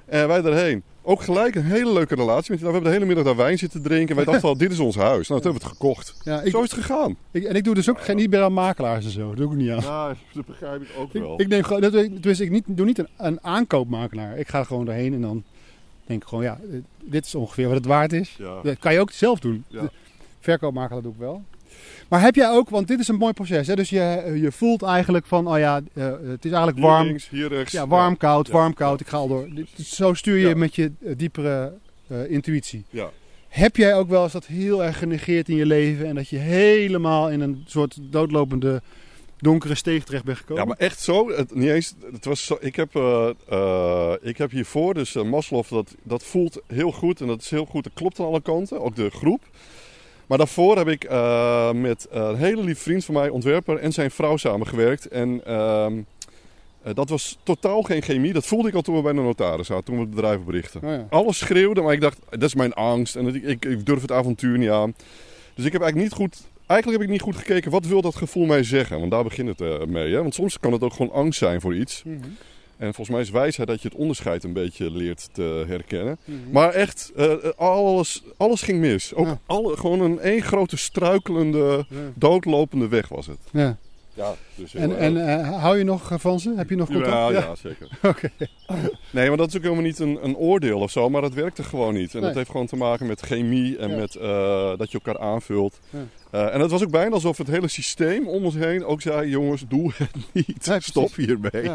En 0.09 0.27
wij 0.27 0.43
erheen. 0.43 0.83
Ook 1.01 1.21
gelijk 1.21 1.55
een 1.55 1.63
hele 1.63 1.93
leuke 1.93 2.15
relatie 2.15 2.51
met 2.51 2.59
die. 2.59 2.67
We 2.67 2.73
hebben 2.73 2.83
de 2.83 2.89
hele 2.97 3.05
middag 3.05 3.25
daar 3.25 3.35
wijn 3.35 3.57
zitten 3.57 3.81
drinken. 3.81 4.15
Wij 4.15 4.25
dachten 4.25 4.49
al, 4.49 4.57
dit 4.65 4.71
is 4.71 4.79
ons 4.79 4.95
huis. 4.95 5.27
Nou, 5.27 5.41
toen 5.41 5.51
hebben 5.51 5.61
we 5.61 5.67
het 5.67 5.77
gekocht. 5.77 6.15
Ja, 6.23 6.41
ik, 6.41 6.51
Zo 6.51 6.61
is 6.63 6.71
het 6.71 6.79
gegaan. 6.85 7.17
ik- 7.31 7.43
en 7.43 7.55
ik 7.55 7.63
doe 7.63 7.73
dus 7.75 7.89
ook 7.89 8.01
geen, 8.01 8.15
niet 8.15 8.29
meer 8.29 8.41
aan 8.41 8.53
makelaars 8.53 9.05
en 9.05 9.11
zo. 9.11 9.27
Dat 9.27 9.37
doe 9.37 9.51
ik 9.51 9.57
niet 9.57 9.69
aan. 9.69 9.81
Ja, 9.81 10.15
dat 10.33 10.45
begrijp 10.45 10.81
ik 10.81 10.87
ook 10.97 11.13
Ik, 11.13 11.39
ik 11.39 11.47
neem 11.47 11.63
gewoon, 11.63 11.81
dat, 11.81 12.07
dus 12.21 12.39
ik 12.39 12.49
niet, 12.51 12.63
doe 12.67 12.85
niet 12.85 12.97
een, 12.99 13.07
een 13.17 13.43
aankoopmakelaar. 13.43 14.37
Ik 14.37 14.47
ga 14.47 14.63
gewoon 14.63 14.85
doorheen 14.85 15.13
en 15.13 15.21
dan 15.21 15.43
denk 16.05 16.21
ik 16.21 16.27
gewoon, 16.27 16.43
ja, 16.43 16.59
eh, 16.71 16.77
dit 17.03 17.25
is 17.25 17.35
ongeveer 17.35 17.65
wat 17.67 17.75
het 17.77 17.85
waard 17.85 18.13
is. 18.13 18.35
Ja. 18.37 18.61
Dat 18.63 18.79
kan 18.79 18.93
je 18.93 18.99
ook 18.99 19.11
zelf 19.11 19.39
doen. 19.39 19.63
Ja. 19.67 19.89
Verkoopmakelaar 20.39 21.01
doe 21.01 21.11
ik 21.11 21.19
wel. 21.19 21.43
Maar 22.09 22.21
heb 22.21 22.35
jij 22.35 22.49
ook, 22.49 22.69
want 22.69 22.87
dit 22.87 22.99
is 22.99 23.07
een 23.07 23.15
mooi 23.15 23.33
proces, 23.33 23.67
hè? 23.67 23.75
dus 23.75 23.89
je, 23.89 24.31
je 24.41 24.51
voelt 24.51 24.83
eigenlijk 24.83 25.25
van, 25.25 25.47
oh 25.47 25.57
ja, 25.57 25.81
eh, 25.93 26.05
het 26.05 26.45
is 26.45 26.51
eigenlijk 26.51 26.77
Hier 26.77 26.85
warm. 26.87 27.05
links, 27.07 27.29
hier 27.29 27.47
rechts. 27.47 27.71
Ja, 27.71 27.87
warm, 27.87 28.17
koud, 28.17 28.47
Ja. 28.47 28.53
warm, 28.53 28.73
koud. 28.73 28.99
Ik 28.99 29.07
ga 29.07 29.17
al 29.17 29.27
door. 29.27 29.47
Zo 29.75 30.13
stuur 30.13 30.37
je 30.37 30.55
met 30.55 30.75
je 30.75 30.91
eh, 31.05 31.13
diepere 31.17 31.73
eh, 32.07 32.31
intuïtie. 32.31 32.85
Ja. 32.89 33.09
Heb 33.47 33.75
jij 33.75 33.95
ook 33.95 34.09
wel 34.09 34.23
eens 34.23 34.31
dat 34.33 34.45
heel 34.45 34.83
erg 34.83 34.97
genegeerd 34.97 35.49
in 35.49 35.55
je 35.55 35.65
leven 35.65 36.05
en 36.05 36.15
dat 36.15 36.29
je 36.29 36.37
helemaal 36.37 37.29
in 37.29 37.41
een 37.41 37.63
soort 37.67 37.97
doodlopende 38.01 38.81
donkere 39.37 39.75
steeg 39.75 40.03
terecht 40.03 40.23
bent 40.23 40.37
gekomen? 40.37 40.63
Ja, 40.63 40.69
maar 40.69 40.77
echt 40.77 40.99
zo. 41.01 41.29
Het, 41.31 41.55
niet 41.55 41.69
eens, 41.69 41.95
het 42.11 42.25
was 42.25 42.45
zo 42.45 42.57
ik, 42.59 42.75
heb, 42.75 42.95
eh, 42.95 43.29
eh, 43.49 44.13
ik 44.21 44.37
heb 44.37 44.51
hiervoor, 44.51 44.93
dus 44.93 45.15
uh, 45.15 45.23
Maslow, 45.23 45.63
dat, 45.69 45.95
dat 46.03 46.23
voelt 46.23 46.61
heel 46.67 46.91
goed 46.91 47.21
en 47.21 47.27
dat 47.27 47.41
is 47.41 47.49
heel 47.49 47.65
goed. 47.65 47.83
Dat 47.83 47.93
klopt 47.93 48.19
aan 48.19 48.25
alle 48.25 48.41
kanten, 48.41 48.81
ook 48.81 48.95
de 48.95 49.09
groep. 49.09 49.41
Maar 50.29 50.37
daarvoor 50.37 50.77
heb 50.77 50.87
ik 50.87 51.03
eh, 51.03 51.71
met 51.71 52.07
een 52.09 52.35
hele 52.35 52.63
lief 52.63 52.79
vriend 52.79 53.05
van 53.05 53.13
mij, 53.13 53.29
ontwerper, 53.29 53.77
en 53.77 53.91
zijn 53.91 54.11
vrouw 54.11 54.37
samengewerkt. 54.37 55.07
En 55.07 55.45
ehm, 55.45 55.93
eh, 56.81 56.93
dat 56.93 57.09
was 57.09 57.37
totaal 57.43 57.81
geen 57.81 58.01
chemie. 58.01 58.33
Dat 58.33 58.45
voelde 58.45 58.67
ik 58.67 58.73
al 58.73 58.81
toen 58.81 58.95
we 58.95 59.01
bij 59.01 59.13
de 59.13 59.21
notaris 59.21 59.67
zaten, 59.67 59.83
toen 59.83 59.95
we 59.95 60.01
het 60.01 60.09
bedrijf 60.09 60.39
berichten. 60.43 60.81
Oh 60.83 60.89
ja. 60.89 61.05
Alles 61.09 61.37
schreeuwde, 61.37 61.81
maar 61.81 61.93
ik 61.93 62.01
dacht, 62.01 62.19
dat 62.29 62.43
is 62.43 62.55
mijn 62.55 62.73
angst. 62.73 63.15
En 63.15 63.27
ik, 63.27 63.43
ik, 63.43 63.65
ik 63.65 63.85
durf 63.85 64.01
het 64.01 64.11
avontuur 64.11 64.57
niet 64.57 64.69
aan. 64.69 64.93
Dus 65.53 65.65
ik 65.65 65.71
heb 65.71 65.81
eigenlijk 65.81 66.11
niet 66.11 66.19
goed... 66.19 66.41
Eigenlijk 66.65 67.01
heb 67.01 67.09
ik 67.09 67.13
niet 67.15 67.25
goed 67.25 67.35
gekeken, 67.35 67.71
wat 67.71 67.85
wil 67.85 68.01
dat 68.01 68.15
gevoel 68.15 68.45
mij 68.45 68.63
zeggen? 68.63 68.99
Want 68.99 69.11
daar 69.11 69.23
begint 69.23 69.47
het 69.47 69.61
eh, 69.61 69.85
mee. 69.85 70.13
Hè? 70.13 70.21
Want 70.21 70.33
soms 70.33 70.59
kan 70.59 70.71
het 70.71 70.83
ook 70.83 70.93
gewoon 70.93 71.11
angst 71.11 71.39
zijn 71.39 71.61
voor 71.61 71.75
iets. 71.75 72.03
Mhm. 72.03 72.17
En 72.79 72.93
volgens 72.93 73.09
mij 73.09 73.21
is 73.21 73.29
wijsheid 73.29 73.67
dat 73.67 73.81
je 73.81 73.87
het 73.87 73.97
onderscheid 73.97 74.43
een 74.43 74.53
beetje 74.53 74.91
leert 74.91 75.29
te 75.31 75.63
herkennen. 75.67 76.17
Mhm. 76.25 76.37
Maar 76.51 76.73
echt, 76.73 77.11
eh, 77.15 77.31
eh, 77.31 77.39
alles, 77.57 78.23
alles 78.37 78.61
ging 78.61 78.79
mis. 78.79 79.13
Ook 79.13 79.25
Ja. 79.27 79.39
alle, 79.45 79.77
gewoon 79.77 79.99
een 80.01 80.19
één 80.19 80.41
grote 80.41 80.77
struikelende, 80.77 81.85
Ja. 81.89 81.97
doodlopende 82.15 82.87
weg 82.87 83.07
was 83.07 83.27
het. 83.27 83.39
Ja. 83.51 83.77
Ja, 84.13 84.35
dus 84.55 84.73
En, 84.75 84.97
en 84.97 85.27
eh, 85.27 85.61
hou 85.61 85.77
je 85.77 85.83
nog 85.83 86.11
van 86.17 86.39
ze? 86.39 86.53
Heb 86.55 86.69
je 86.69 86.75
nog 86.75 86.87
contact? 86.87 87.11
ja, 87.11 87.29
ja, 87.31 87.55
zeker. 87.55 87.89
Oké. 88.11 88.29
Nee, 89.11 89.27
maar 89.27 89.37
dat 89.37 89.47
is 89.47 89.55
ook 89.55 89.61
helemaal 89.61 89.83
niet 89.83 89.99
een, 89.99 90.19
een 90.23 90.35
oordeel 90.35 90.79
of 90.79 90.91
zo, 90.91 91.09
maar 91.09 91.21
dat 91.21 91.33
werkte 91.33 91.63
gewoon 91.63 91.93
niet. 91.93 92.13
En 92.13 92.17
Nee. 92.19 92.27
dat 92.27 92.37
heeft 92.37 92.49
gewoon 92.49 92.65
te 92.65 92.75
maken 92.75 93.07
met 93.07 93.21
chemie 93.21 93.77
en 93.77 93.89
Ja. 93.89 93.95
met 93.95 94.15
eh, 94.15 94.77
dat 94.77 94.91
je 94.91 94.99
elkaar 95.03 95.19
aanvult. 95.23 95.79
Ja. 95.89 95.99
Eh, 96.31 96.53
en 96.53 96.59
het 96.59 96.71
was 96.71 96.83
ook 96.83 96.91
bijna 96.91 97.13
alsof 97.13 97.37
het 97.37 97.47
hele 97.47 97.67
systeem 97.67 98.27
om 98.27 98.43
ons 98.45 98.55
heen 98.55 98.85
ook 98.85 99.01
zei: 99.01 99.29
jongens, 99.29 99.63
doe 99.67 99.91
het 99.95 100.11
niet. 100.33 100.75
Stop 100.79 101.15
hiermee. 101.15 101.69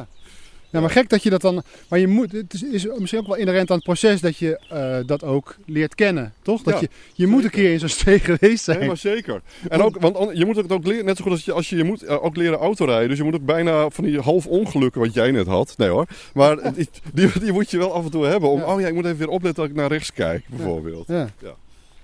Ja. 0.74 0.80
Ja, 0.80 0.86
maar 0.86 0.90
gek 0.90 1.08
dat 1.08 1.22
je 1.22 1.30
dat 1.30 1.40
dan. 1.40 1.62
Maar 1.88 1.98
je 1.98 2.06
moet, 2.08 2.32
het 2.32 2.54
is, 2.54 2.62
is 2.62 2.86
misschien 2.98 3.20
ook 3.20 3.26
wel 3.26 3.36
inherent 3.36 3.70
aan 3.70 3.76
het 3.76 3.84
proces 3.84 4.20
dat 4.20 4.36
je 4.36 4.58
eh, 4.68 4.96
dat 5.06 5.22
ook 5.24 5.56
leert 5.66 5.94
kennen, 5.94 6.32
toch? 6.42 6.62
Dat 6.62 6.74
Ja, 6.74 6.80
je, 6.80 6.88
je 7.14 7.26
moet 7.26 7.44
een 7.44 7.50
keer 7.50 7.72
in 7.72 7.78
zo'n 7.78 7.88
steeg 7.88 8.24
geweest 8.24 8.64
zijn. 8.64 8.78
Nee, 8.78 8.86
maar 8.88 8.96
zeker. 8.96 9.42
En 9.68 9.82
ook, 9.82 10.00
want 10.00 10.16
an- 10.16 10.36
je 10.36 10.44
moet 10.44 10.56
het 10.56 10.72
ook 10.72 10.86
leren, 10.86 11.04
net 11.04 11.16
zo 11.16 11.22
goed 11.22 11.32
als 11.32 11.44
je, 11.44 11.52
als 11.52 11.68
je, 11.68 11.76
je 11.76 11.84
moet 11.84 12.02
eh, 12.02 12.24
ook 12.24 12.36
leren 12.36 12.58
autorijden. 12.58 13.08
Dus 13.08 13.18
je 13.18 13.24
moet 13.24 13.34
ook 13.34 13.44
bijna 13.44 13.90
van 13.90 14.04
die 14.04 14.18
half 14.20 14.46
ongelukken 14.46 15.00
wat 15.00 15.14
jij 15.14 15.30
net 15.30 15.46
had. 15.46 15.74
Nee 15.76 15.88
hoor. 15.88 16.06
Maar 16.34 16.72
die, 16.74 16.88
die, 17.14 17.38
die 17.38 17.52
moet 17.52 17.70
je 17.70 17.78
wel 17.78 17.92
af 17.92 18.04
en 18.04 18.10
toe 18.10 18.24
hebben. 18.26 18.48
Om, 18.50 18.58
Ja. 18.60 18.74
oh 18.74 18.80
ja, 18.80 18.86
ik 18.86 18.94
moet 18.94 19.04
even 19.04 19.18
weer 19.18 19.28
opletten 19.28 19.62
dat 19.62 19.70
ik 19.72 19.76
naar 19.78 19.88
rechts 19.88 20.12
kijk, 20.12 20.44
bijvoorbeeld. 20.48 21.06
Ja. 21.06 21.28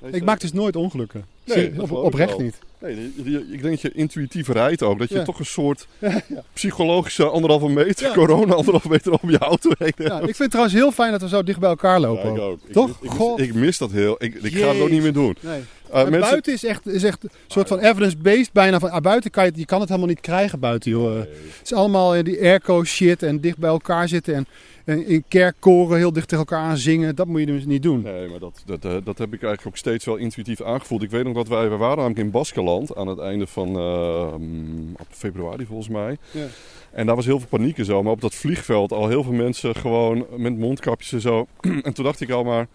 Nee, 0.02 0.12
Ik 0.12 0.24
maak 0.24 0.40
dus 0.40 0.52
nooit 0.52 0.76
ongelukken. 0.76 1.24
Nee, 1.44 1.72
op, 1.82 1.90
oprecht 1.92 2.38
niet. 2.38 2.58
Nee, 2.78 3.12
ik 3.24 3.62
denk 3.62 3.62
dat 3.62 3.80
je 3.80 3.92
intuïtief 3.92 4.48
rijdt 4.48 4.82
ook. 4.82 4.98
Dat 4.98 5.08
je 5.08 5.14
Ja. 5.14 5.22
toch 5.24 5.38
een 5.38 5.44
soort 5.46 5.86
psychologische 6.52 7.24
anderhalve 7.28 7.68
meter, 7.68 8.12
corona 8.12 8.54
anderhalve 8.54 8.88
meter 8.88 9.12
om 9.22 9.30
je 9.30 9.38
auto 9.38 9.70
heen 9.78 9.92
hebt. 9.96 10.08
Ja, 10.10 10.16
ik 10.18 10.24
vind 10.24 10.38
het 10.38 10.50
trouwens 10.50 10.76
heel 10.76 10.92
fijn 10.92 11.10
dat 11.12 11.20
we 11.20 11.28
zo 11.28 11.42
dicht 11.42 11.58
bij 11.58 11.68
elkaar 11.68 12.00
lopen. 12.00 12.34
Ik 12.34 12.40
ook. 12.40 12.58
Toch? 12.72 12.86
mis- 13.00 13.10
Ik, 13.12 13.18
mis, 13.36 13.46
ik 13.48 13.54
mis 13.54 13.78
dat 13.78 13.90
heel. 13.90 14.14
Ik, 14.18 14.34
ik 14.34 14.56
ga 14.56 14.68
het 14.68 14.80
ook 14.80 14.90
niet 14.90 15.02
meer 15.02 15.12
doen. 15.12 15.36
Nee. 15.40 15.60
Uh, 15.94 16.00
En 16.00 16.20
buiten 16.20 16.52
is 16.52 16.64
echt, 16.64 16.86
is 16.86 17.02
echt 17.02 17.24
een 17.24 17.30
soort 17.46 17.68
van 17.68 17.78
evidence-based 17.78 18.52
bijna. 18.52 18.78
Van, 18.78 18.90
ah, 18.90 19.00
buiten 19.00 19.30
kan 19.30 19.44
je, 19.44 19.52
je 19.54 19.64
kan 19.64 19.80
het 19.80 19.88
helemaal 19.88 20.08
niet 20.08 20.20
krijgen 20.20 20.60
buiten, 20.60 20.90
joh. 20.90 21.18
Het 21.18 21.28
is 21.62 21.72
allemaal 21.72 22.14
eh, 22.14 22.24
die 22.24 22.40
airco 22.40 22.84
shit 22.84 23.22
en 23.22 23.40
dicht 23.40 23.58
bij 23.58 23.70
elkaar 23.70 24.08
zitten 24.08 24.34
en, 24.34 24.46
en 24.84 25.06
in 25.06 25.24
kerkkoren 25.28 25.96
heel 25.96 26.12
dicht 26.12 26.28
tegen 26.28 26.44
elkaar 26.46 26.68
aan 26.68 26.76
zingen. 26.76 27.16
Dat 27.16 27.26
moet 27.26 27.40
je 27.40 27.46
dus 27.46 27.64
niet 27.64 27.82
doen. 27.82 28.02
Nee, 28.02 28.28
maar 28.28 28.38
dat, 28.38 28.62
dat, 28.66 28.84
eh, 28.84 28.90
dat 28.90 29.18
heb 29.18 29.34
ik 29.34 29.42
eigenlijk 29.42 29.66
ook 29.66 29.76
steeds 29.76 30.04
wel 30.04 30.16
intuïtief 30.16 30.62
aangevoeld. 30.62 31.02
Ik 31.02 31.10
weet 31.10 31.24
nog 31.24 31.34
dat 31.34 31.48
wij, 31.48 31.68
we 31.68 31.76
waren 31.76 31.96
namelijk 31.96 32.20
in 32.20 32.30
Baskeland 32.30 32.96
aan 32.96 33.06
het 33.06 33.18
einde 33.18 33.46
van 33.46 33.76
eh, 33.76 34.34
mm, 34.38 34.92
op 34.92 35.06
februari 35.10 35.66
volgens 35.66 35.88
mij. 35.88 36.16
Ja. 36.30 36.46
En 36.90 37.06
daar 37.06 37.16
was 37.16 37.26
heel 37.26 37.38
veel 37.38 37.48
paniek 37.48 37.78
en 37.78 37.84
zo. 37.84 38.02
Maar 38.02 38.12
op 38.12 38.20
dat 38.20 38.34
vliegveld 38.34 38.92
al 38.92 39.08
heel 39.08 39.22
veel 39.22 39.32
mensen 39.32 39.74
gewoon 39.74 40.26
met 40.36 40.58
mondkapjes 40.58 41.12
en 41.12 41.20
zo. 41.20 41.46
en 41.82 41.92
toen 41.92 42.04
dacht 42.04 42.20
ik 42.20 42.30
al 42.30 42.44
maar... 42.44 42.66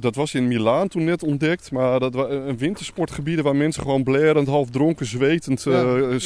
Dat 0.00 0.14
was 0.14 0.34
in 0.34 0.48
Milaan 0.48 0.88
toen 0.88 1.04
net 1.04 1.22
ontdekt. 1.22 1.70
Maar 1.70 2.00
dat 2.00 2.14
was 2.14 2.30
een 2.30 2.58
wintersportgebieden 2.58 3.44
waar 3.44 3.56
mensen 3.56 3.82
gewoon 3.82 4.02
blerend, 4.02 4.48
half 4.48 4.70
dronken, 4.70 5.06
zwetend, 5.06 5.62
Ja, 5.62 5.96
eh, 5.96 6.18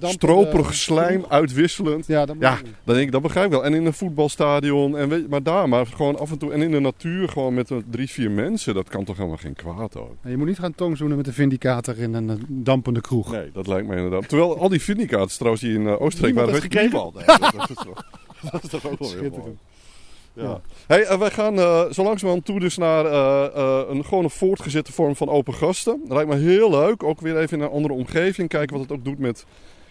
stroperig 0.00 0.74
slijm 0.74 1.24
uitwisselend. 1.28 2.06
Ja, 2.06 2.26
dat 2.26 2.36
Ja. 2.40 2.58
Dan 2.84 2.94
denk 2.94 3.06
ik, 3.06 3.12
dat 3.12 3.22
begrijp 3.22 3.46
ik 3.46 3.52
wel. 3.52 3.64
En 3.64 3.74
in 3.74 3.86
een 3.86 3.92
voetbalstadion, 3.92 4.96
en 4.96 5.08
weet, 5.08 5.28
maar 5.28 5.42
daar, 5.42 5.68
maar 5.68 5.86
gewoon 5.86 6.18
af 6.18 6.30
en 6.30 6.38
toe. 6.38 6.52
En 6.52 6.62
in 6.62 6.70
de 6.70 6.80
natuur, 6.80 7.28
gewoon 7.28 7.54
met 7.54 7.70
drie, 7.90 8.10
vier 8.10 8.30
mensen, 8.30 8.74
dat 8.74 8.88
kan 8.88 9.04
toch 9.04 9.16
helemaal 9.16 9.36
geen 9.36 9.54
kwaad 9.54 9.96
ook. 9.96 10.14
Je 10.24 10.36
moet 10.36 10.46
niet 10.46 10.58
gaan 10.58 10.74
tongzoenen 10.74 11.16
met 11.16 11.26
een 11.26 11.32
vindicator 11.32 11.98
in 11.98 12.14
een 12.14 12.30
eh, 12.30 12.36
dampende 12.48 13.00
kroeg. 13.00 13.32
Nee, 13.32 13.50
dat 13.52 13.66
lijkt 13.66 13.86
mij 13.86 13.96
inderdaad. 13.96 14.28
Terwijl 14.28 14.58
al 14.58 14.68
die 14.68 14.82
vindicators 14.82 15.36
trouwens 15.36 15.62
die 15.62 15.74
in 15.74 15.86
eh, 15.86 16.00
Oostenrijk 16.00 16.34
waren, 16.34 16.52
weet 16.52 17.26
dat, 17.52 17.70
is 17.70 17.76
toch, 17.76 18.04
dat 18.52 18.62
is 18.62 18.70
toch 18.70 18.90
ook 18.90 18.98
wel 18.98 19.14
weer 19.20 19.30
mooi. 19.30 19.56
Ja. 20.36 20.60
Hey, 20.86 21.04
eh, 21.04 21.18
wij 21.18 21.30
gaan 21.30 21.58
eh, 21.58 21.84
zo 21.90 22.02
langzamerhand 22.02 22.44
toe 22.44 22.60
dus 22.60 22.76
naar 22.76 23.04
eh, 23.04 23.44
eh, 23.44 23.88
een, 23.88 24.04
gewoon 24.04 24.24
een 24.24 24.30
voortgezette 24.30 24.92
vorm 24.92 25.16
van 25.16 25.28
open 25.28 25.54
gasten. 25.54 26.00
Dat 26.04 26.16
lijkt 26.16 26.30
me 26.30 26.36
heel 26.36 26.70
leuk. 26.70 27.02
Ook 27.02 27.20
weer 27.20 27.38
even 27.38 27.58
in 27.58 27.64
een 27.64 27.70
andere 27.70 27.94
omgeving. 27.94 28.48
Kijken 28.48 28.76
wat 28.76 28.88
het 28.88 28.98
ook 28.98 29.04
doet 29.04 29.18
met 29.18 29.44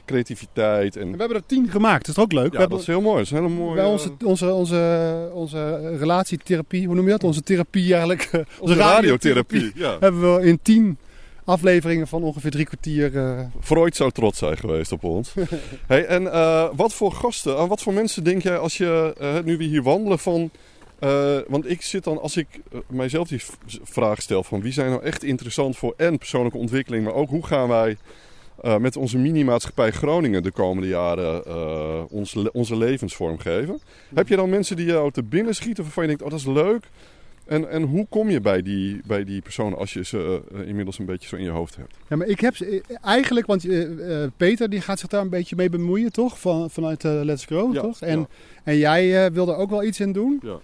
creativiteit. 0.05 0.95
En, 0.95 1.01
En 1.01 1.12
we 1.12 1.17
hebben 1.17 1.38
er 1.38 1.45
tien 1.45 1.69
gemaakt, 1.69 2.05
dat 2.05 2.17
is 2.17 2.23
ook 2.23 2.31
leuk. 2.31 2.45
we 2.45 2.51
ja, 2.51 2.60
hebben, 2.60 2.77
dat 2.77 2.88
is 2.88 2.93
heel 2.93 3.01
mooi. 3.01 3.15
Dat 3.17 3.25
is 3.25 3.31
een 3.31 3.38
hele 3.38 3.49
mooie... 3.49 3.75
bij 3.75 3.86
onze, 3.86 4.12
onze, 4.23 4.53
onze, 4.53 5.29
onze 5.34 5.89
relatietherapie, 5.97 6.86
hoe 6.86 6.95
noem 6.95 7.05
je 7.05 7.12
dat? 7.12 7.23
Onze 7.23 7.41
therapie 7.41 7.91
eigenlijk. 7.91 8.29
onze 8.60 8.75
radiotherapie. 8.75 9.71
Ja. 9.75 9.97
Hebben 9.99 10.36
we 10.36 10.45
in 10.45 10.60
tien 10.62 10.97
afleveringen 11.45 12.08
van 12.08 12.23
ongeveer 12.23 12.51
drie 12.51 12.65
kwartier. 12.65 13.17
eh, 13.17 13.45
Freud 13.62 13.95
zou 13.95 14.12
trots 14.12 14.38
zijn 14.38 14.58
geweest 14.58 14.91
op 14.91 15.03
ons. 15.03 15.34
hey, 15.88 16.05
en 16.05 16.31
eh, 16.31 16.69
wat 16.75 16.93
voor 16.93 17.12
gasten, 17.12 17.58
aan 17.58 17.67
wat 17.67 17.81
voor 17.81 17.93
mensen 17.93 18.23
denk 18.23 18.41
jij 18.43 18.58
als 18.58 18.77
je, 18.77 19.15
eh, 19.19 19.39
nu 19.43 19.58
we 19.58 19.63
hier 19.63 19.84
wandelen, 19.84 20.19
van... 20.19 20.49
want 21.47 21.69
ik 21.69 21.81
zit 21.81 22.03
dan, 22.03 22.21
als 22.21 22.38
ik 22.38 22.47
mijzelf 22.88 23.27
die 23.27 23.41
vraag 23.84 24.21
stel 24.21 24.43
van 24.43 24.62
wie 24.62 24.71
zijn 24.71 24.89
nou 24.89 25.03
echt 25.03 25.23
interessant 25.23 25.77
voor 25.77 25.93
en 25.97 26.17
persoonlijke 26.17 26.58
ontwikkeling, 26.58 27.03
maar 27.03 27.13
ook 27.13 27.29
hoe 27.29 27.45
gaan 27.45 27.67
wij 27.67 27.97
met 28.79 28.95
onze 28.95 29.17
mini-maatschappij 29.17 29.91
Groningen 29.91 30.43
de 30.43 30.52
komende 30.52 30.87
jaren 30.87 32.10
ons, 32.10 32.35
onze 32.52 32.77
levensvorm 32.77 33.39
geven. 33.39 33.79
Heb 34.13 34.27
je 34.27 34.35
dan 34.35 34.50
mensen 34.50 34.75
die 34.75 34.85
jou 34.85 35.12
te 35.12 35.23
binnen 35.23 35.56
schieten 35.56 35.83
waarvan 35.83 36.04
je 36.04 36.10
denkt, 36.10 36.23
oh 36.23 36.29
dat 36.29 36.39
is 36.39 36.46
leuk, 36.46 36.89
En, 37.46 37.69
en 37.69 37.83
hoe 37.83 38.06
kom 38.10 38.29
je 38.29 38.41
bij 38.41 38.62
die, 38.62 39.02
bij 39.06 39.23
die 39.23 39.41
personen 39.41 39.77
als 39.77 39.93
je 39.93 40.04
ze 40.04 40.41
eh, 40.54 40.67
inmiddels 40.67 41.00
een 41.00 41.06
beetje 41.06 41.27
zo 41.27 41.35
in 41.35 41.43
je 41.43 41.50
hoofd 41.50 41.75
hebt? 41.75 41.96
Ja, 42.10 42.15
maar 42.15 42.27
ik 42.27 42.39
heb 42.39 42.56
ze 42.56 42.81
eh, 42.87 42.98
eigenlijk, 43.02 43.46
want 43.46 43.69
eh, 43.69 44.23
Peter 44.37 44.69
die 44.69 44.81
gaat 44.81 45.00
zich 45.00 45.10
daar 45.10 45.21
een 45.21 45.29
beetje 45.29 45.56
mee 45.56 45.69
bemoeien, 45.69 46.12
toch? 46.12 46.39
Van, 46.39 46.69
vanuit 46.69 47.04
Let's 47.04 47.46
Grow, 47.46 47.73
Ja, 47.73 47.81
toch? 47.81 48.02
En, 48.02 48.19
ja. 48.19 48.27
en 48.63 48.77
jij 48.77 49.31
wil 49.31 49.50
er 49.50 49.56
ook 49.56 49.69
wel 49.69 49.83
iets 49.83 50.00
in 50.00 50.12
doen. 50.12 50.41
Ja. 50.43 50.60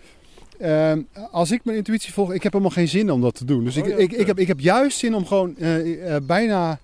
Ehm, 0.60 1.02
als 1.32 1.52
ik 1.52 1.64
mijn 1.64 1.78
intuïtie 1.78 2.14
volg, 2.14 2.34
ik 2.34 2.44
heb 2.44 2.52
helemaal 2.52 2.74
geen 2.74 2.88
zin 2.88 3.12
om 3.12 3.22
dat 3.22 3.36
te 3.36 3.46
doen. 3.46 3.64
Dus 3.64 3.78
Oh 3.78 3.88
ik, 3.88 3.92
ja, 3.92 3.98
ik, 3.98 4.12
ik, 4.12 4.28
heb, 4.28 4.40
ik 4.40 4.48
heb 4.48 4.60
juist 4.60 4.98
zin 4.98 5.16
om 5.16 5.26
gewoon 5.26 5.56
bijna... 6.24 6.80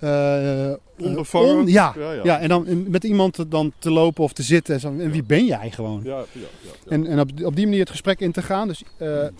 eh, 0.00 0.72
Onbevangen? 0.98 1.56
on- 1.56 1.66
ja, 1.66 1.94
Ja, 1.98 2.12
ja. 2.12 2.20
ja. 2.24 2.40
en 2.40 2.48
dan 2.48 2.90
met 2.90 3.04
iemand 3.04 3.32
te- 3.34 3.48
dan 3.48 3.72
te 3.78 3.90
lopen 3.90 4.24
of 4.24 4.32
te 4.32 4.42
zitten. 4.42 4.74
En, 4.74 4.80
zo. 4.80 4.88
en 4.98 5.10
wie 5.10 5.22
ben 5.22 5.44
jij 5.44 5.70
gewoon? 5.70 6.00
Ja. 6.04 6.24
En, 6.88 7.06
en 7.06 7.20
op, 7.20 7.30
op 7.44 7.56
die 7.56 7.64
manier 7.64 7.80
het 7.80 7.90
gesprek 7.90 8.20
in 8.20 8.32
te 8.32 8.42
gaan. 8.42 8.68
Dus, 8.68 8.82
eh, 8.96 9.20
eh, 9.26 9.30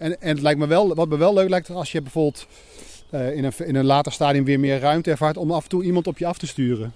en, 0.00 0.20
en 0.20 0.28
het 0.28 0.40
lijkt 0.40 0.58
me 0.58 0.66
wel, 0.66 0.94
wat 0.94 1.08
me 1.08 1.16
wel 1.16 1.34
leuk 1.34 1.48
lijkt, 1.48 1.70
als 1.70 1.92
je 1.92 2.02
bijvoorbeeld 2.02 2.46
eh, 3.10 3.36
in, 3.36 3.44
een, 3.44 3.52
in 3.64 3.74
een 3.74 3.84
later 3.84 4.12
stadium 4.12 4.44
weer 4.44 4.60
meer 4.60 4.78
ruimte 4.80 5.10
ervaart 5.10 5.36
om 5.36 5.50
af 5.50 5.62
en 5.62 5.68
toe 5.68 5.84
iemand 5.84 6.06
op 6.06 6.18
je 6.18 6.26
af 6.26 6.38
te 6.38 6.46
sturen. 6.46 6.92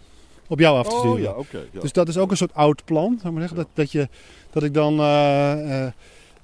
Op 0.48 0.59
jou 0.59 0.78
af 0.78 0.88
te 0.88 0.96
sturen. 0.96 1.36
Oh 1.38 1.44
ja. 1.50 1.80
Dus 1.80 1.92
dat 1.92 2.09
is 2.09 2.18
ook 2.18 2.30
een 2.30 2.36
soort 2.36 2.54
oud 2.54 2.84
plan, 2.84 3.18
zou 3.20 3.32
maar 3.32 3.42
zeggen. 3.42 3.59
Ja. 3.59 3.64
Dat, 3.64 3.72
dat, 3.74 3.92
je, 3.92 4.09
dat 4.50 4.62
ik 4.62 4.74
dan 4.74 4.98
eh, 4.98 5.52
eh, 5.52 5.86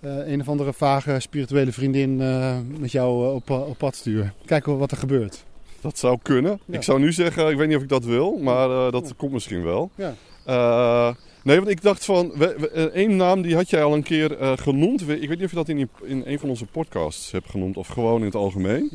eh, 0.00 0.28
een 0.32 0.40
of 0.40 0.48
andere 0.48 0.72
vage 0.72 1.20
spirituele 1.20 1.72
vriendin 1.72 2.20
eh, 2.20 2.56
met 2.78 2.92
jou 2.92 3.26
eh, 3.26 3.34
op, 3.34 3.50
op 3.50 3.78
pad 3.78 3.94
stuur. 3.96 4.32
Kijken 4.44 4.78
wat 4.78 4.90
er 4.90 4.96
gebeurt. 4.96 5.44
Dat 5.85 5.99
zou 5.99 6.18
kunnen. 6.22 6.61
Ja. 6.64 6.74
Ik 6.76 6.82
zou 6.82 7.01
nu 7.01 7.12
zeggen, 7.12 7.51
ik 7.51 7.57
weet 7.57 7.68
niet 7.68 7.76
of 7.76 7.82
ik 7.82 7.89
dat 7.89 8.05
wil, 8.05 8.37
maar 8.43 8.70
eh, 8.70 8.93
dat 8.93 9.07
Ja. 9.09 9.12
komt 9.16 9.32
misschien 9.32 9.62
wel. 9.62 9.91
Ja. 9.95 10.14
Eh, 10.45 11.14
nee, 11.43 11.57
want 11.57 11.68
ik 11.68 11.82
dacht 11.82 12.05
van, 12.05 12.32
we- 12.35 12.70
eh, 12.70 12.82
één 12.85 13.16
naam 13.16 13.43
die 13.43 13.55
had 13.55 13.70
jij 13.70 13.82
al 13.82 13.95
een 13.95 14.03
keer 14.03 14.37
genoemd. 14.61 15.01
Ik 15.01 15.07
weet 15.09 15.28
niet 15.28 15.43
of 15.45 15.51
je 15.51 15.57
dat 15.57 15.68
in, 15.68 15.76
die- 15.76 15.89
in 16.03 16.22
een 16.26 16.39
van 16.39 16.49
onze 16.49 16.66
podcasts 16.66 17.30
hebt 17.30 17.51
genoemd 17.51 17.76
of 17.76 17.89
gewoon 17.89 18.18
in 18.20 18.24
het 18.26 18.35
algemeen. 18.35 18.91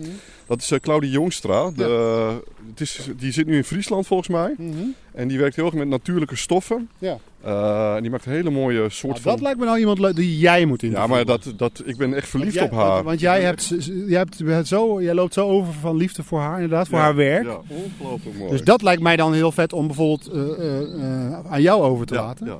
Dat 0.48 0.62
is 0.62 0.72
Claudie 0.82 1.12
Jongstra. 1.12 1.72
De, 1.72 2.42
het 2.70 2.82
is, 2.82 3.10
die 3.18 3.32
zit 3.32 3.46
nu 3.48 3.56
in 3.56 3.64
Friesland 3.64 4.08
volgens 4.08 4.30
mij. 4.30 4.54
Mhm. 4.58 4.84
En 5.14 5.28
die 5.28 5.40
werkt 5.40 5.56
heel 5.56 5.66
erg 5.66 5.74
met 5.74 5.88
natuurlijke 5.88 6.36
stoffen. 6.36 6.90
Ja. 7.00 7.18
En 7.42 8.02
die 8.02 8.12
maakt 8.12 8.26
hele 8.26 8.50
mooie 8.50 8.90
soort 8.90 9.12
Nou, 9.12 9.22
van... 9.22 9.32
dat 9.32 9.42
lijkt 9.42 9.60
me 9.60 9.66
nou 9.66 9.80
iemand 9.80 10.16
die 10.16 10.38
jij 10.38 10.66
moet 10.66 10.82
ja, 10.82 10.88
interviewen. 10.88 11.26
maar 11.26 11.26
dat, 11.26 11.54
dat, 11.58 11.82
ik 11.86 11.98
ben 11.98 12.14
echt 12.14 12.28
verliefd 12.28 12.62
op 12.62 12.72
haar. 12.72 13.04
Want, 13.04 13.20
jij, 13.20 13.42
hebt, 13.42 13.68
jij, 14.08 14.26
hebt, 14.46 14.68
zo, 14.68 15.02
jij 15.02 15.14
loopt 15.14 15.34
zo 15.34 15.48
over 15.48 15.74
van 15.74 15.96
liefde 15.96 16.24
voor 16.24 16.40
haar, 16.40 16.54
inderdaad, 16.54 16.88
voor 16.88 16.98
Ja, 16.98 17.04
haar 17.04 17.16
werk. 17.16 17.46
Ja, 17.46 17.60
ongelooflijk 17.68 18.38
mooi. 18.38 18.52
Dus 18.52 18.64
dat 18.64 18.82
lijkt 18.82 19.02
mij 19.02 19.16
dan 19.16 19.34
heel 19.34 19.52
vet 19.52 19.74
om 19.74 19.88
bijvoorbeeld 19.88 20.28
eh, 20.28 20.82
eh, 20.82 21.52
aan 21.52 21.62
jou 21.62 21.82
over 21.82 22.06
te 22.06 22.14
ja, 22.14 22.22
laten. 22.22 22.46
Ja. 22.46 22.60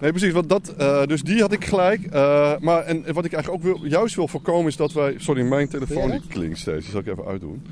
Nee, 0.00 0.10
precies. 0.10 0.32
Want 0.32 0.48
dat, 0.48 0.74
dus 1.08 1.22
die 1.22 1.40
had 1.40 1.52
ik 1.52 1.64
gelijk. 1.64 2.10
Maar 2.60 2.82
en 2.82 3.04
wat 3.12 3.24
ik 3.24 3.32
eigenlijk 3.32 3.48
ook 3.48 3.62
wil, 3.62 3.88
juist 3.90 4.14
wil 4.14 4.28
voorkomen 4.28 4.66
is 4.66 4.76
dat 4.76 4.92
wij... 4.92 5.14
Sorry, 5.18 5.42
mijn 5.42 5.68
telefoon 5.68 6.10
die 6.10 6.20
klinkt 6.28 6.58
steeds. 6.58 6.82
Die 6.82 6.90
zal 6.90 7.00
ik 7.00 7.06
even 7.06 7.24
uitdoen. 7.24 7.62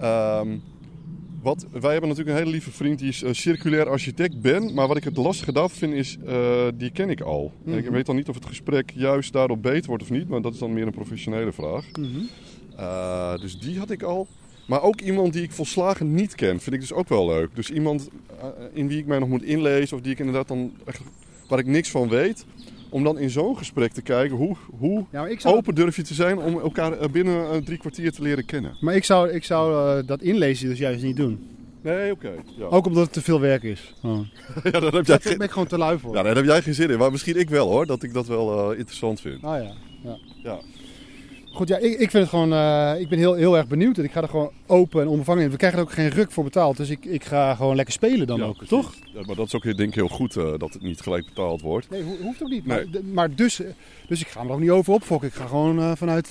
Ehm, 0.00 0.48
wat, 1.46 1.66
wij 1.80 1.92
hebben 1.92 2.08
natuurlijk 2.08 2.36
een 2.36 2.42
hele 2.42 2.50
lieve 2.56 2.70
vriend 2.70 2.98
die 2.98 3.08
is 3.08 3.22
eh, 3.22 3.32
circulair 3.32 3.88
architect 3.88 4.40
Ben. 4.40 4.74
Maar 4.74 4.88
wat 4.88 4.96
ik 4.96 5.04
het 5.04 5.16
lastige 5.16 5.52
daarvan 5.52 5.78
vind 5.78 5.92
is, 5.92 6.16
eh, 6.26 6.66
die 6.74 6.90
ken 6.90 7.10
ik 7.10 7.20
al. 7.20 7.52
En 7.66 7.72
ik 7.78 7.84
Mhm. 7.84 7.92
weet 7.92 8.06
dan 8.06 8.16
niet 8.16 8.28
of 8.28 8.34
het 8.34 8.46
gesprek 8.46 8.90
juist 8.94 9.32
daarop 9.32 9.62
beter 9.62 9.86
wordt 9.88 10.02
of 10.02 10.10
niet. 10.10 10.28
Maar 10.28 10.40
dat 10.42 10.52
is 10.52 10.58
dan 10.58 10.72
meer 10.72 10.86
een 10.86 10.92
professionele 10.92 11.52
vraag. 11.52 11.84
Mhm. 11.92 12.06
Eh, 12.76 13.38
dus 13.40 13.58
die 13.58 13.78
had 13.78 13.90
ik 13.90 14.02
al. 14.02 14.26
Maar 14.66 14.82
ook 14.82 15.00
iemand 15.00 15.32
die 15.32 15.42
ik 15.42 15.52
volslagen 15.52 16.14
niet 16.14 16.34
ken, 16.34 16.60
vind 16.60 16.74
ik 16.74 16.80
dus 16.80 16.92
ook 16.92 17.08
wel 17.08 17.26
leuk. 17.26 17.48
Dus 17.54 17.70
iemand 17.70 18.08
in 18.72 18.88
wie 18.88 18.98
ik 18.98 19.06
mij 19.06 19.18
nog 19.18 19.28
moet 19.28 19.42
inlezen, 19.42 19.96
of 19.96 20.02
die 20.02 20.12
ik 20.12 20.18
inderdaad 20.18 20.48
dan 20.48 20.72
echt, 20.84 21.00
waar 21.48 21.58
ik 21.58 21.66
niks 21.66 21.90
van 21.90 22.08
weet. 22.08 22.44
Om 22.90 23.04
dan 23.04 23.18
in 23.18 23.30
zo'n 23.30 23.56
gesprek 23.56 23.92
te 23.92 24.02
kijken 24.02 24.36
hoe, 24.36 24.56
hoe 24.78 25.04
Ja, 25.12 25.38
zou, 25.38 25.56
open 25.56 25.74
durf 25.74 25.96
je 25.96 26.02
te 26.02 26.14
zijn 26.14 26.38
om 26.38 26.58
elkaar 26.58 26.92
eh, 26.92 27.08
binnen 27.08 27.50
eh, 27.50 27.56
drie 27.56 27.78
kwartier 27.78 28.12
te 28.12 28.22
leren 28.22 28.44
kennen. 28.44 28.76
maar 28.80 28.94
ik 28.94 29.04
zou, 29.04 29.30
ik 29.30 29.44
zou 29.44 29.98
eh, 29.98 30.06
dat 30.06 30.22
inlezen 30.22 30.68
dus 30.68 30.78
juist 30.78 31.02
niet 31.02 31.16
doen. 31.16 31.48
Nee, 31.82 32.12
oké. 32.12 32.32
Ja. 32.58 32.64
Ook 32.64 32.86
omdat 32.86 33.04
het 33.04 33.12
te 33.12 33.22
veel 33.22 33.40
werk 33.40 33.62
is. 33.62 33.94
Gewoon. 34.00 34.28
ja, 34.64 34.70
daar 34.70 34.92
heb 34.92 35.06
jij 35.06 35.18
geen, 35.20 35.38
ben 35.38 35.46
ik 35.46 35.52
gewoon 35.52 35.68
te 35.68 35.78
lui 35.78 35.98
voor. 35.98 36.14
ja, 36.14 36.22
daar 36.22 36.36
heb 36.36 36.44
jij 36.44 36.62
geen 36.62 36.74
zin 36.74 36.90
in. 36.90 36.98
Maar 36.98 37.10
misschien 37.10 37.38
ik 37.38 37.48
wel 37.48 37.68
hoor, 37.68 37.86
dat 37.86 38.02
ik 38.02 38.12
dat 38.12 38.26
wel 38.26 38.72
interessant 38.72 39.20
vind. 39.20 39.42
Ah 39.42 39.62
ja. 39.62 39.72
ja. 40.02 40.18
Ja. 40.42 40.58
Goed, 41.56 41.68
ja, 41.68 41.76
ik, 41.76 41.92
ik 41.92 42.10
vind 42.10 42.12
het 42.12 42.28
gewoon. 42.28 42.52
eh, 42.52 43.00
ik 43.00 43.08
ben 43.08 43.18
heel, 43.18 43.34
heel 43.34 43.56
erg 43.56 43.66
benieuwd. 43.66 43.98
En 43.98 44.04
ik 44.04 44.12
ga 44.12 44.22
er 44.22 44.28
gewoon 44.28 44.50
open 44.66 45.00
en 45.02 45.08
onbevangen 45.08 45.44
in. 45.44 45.50
We 45.50 45.56
krijgen 45.56 45.78
er 45.78 45.84
ook 45.84 45.92
geen 45.92 46.08
ruk 46.08 46.30
voor 46.30 46.44
betaald. 46.44 46.76
Dus 46.76 46.90
ik, 46.90 47.04
ik 47.04 47.24
ga 47.24 47.54
gewoon 47.54 47.76
lekker 47.76 47.94
spelen 47.94 48.26
dan 48.26 48.38
Ja, 48.38 48.44
ook. 48.44 48.52
precies. 48.56 48.68
Toch? 48.68 48.94
Ja, 49.14 49.20
maar 49.26 49.36
dat 49.36 49.46
is 49.46 49.54
ook 49.54 49.62
denk 49.62 49.78
ik 49.80 49.94
heel 49.94 50.08
goed 50.08 50.36
eh, 50.36 50.44
dat 50.58 50.72
het 50.72 50.82
niet 50.82 51.00
gelijk 51.00 51.24
betaald 51.24 51.60
wordt. 51.60 51.90
Nee, 51.90 52.02
ho- 52.02 52.16
hoeft 52.22 52.42
ook 52.42 52.48
niet. 52.48 52.66
Nee. 52.66 52.86
Maar, 53.12 53.34
dus, 53.34 53.60
eh, 53.62 53.66
dus 54.08 54.20
ik 54.20 54.26
ga 54.28 54.42
me 54.42 54.48
er 54.48 54.54
ook 54.54 54.60
niet 54.60 54.70
over 54.70 54.92
opfokken. 54.92 55.28
Ik 55.28 55.34
ga 55.34 55.46
gewoon 55.46 55.96
vanuit, 55.96 56.30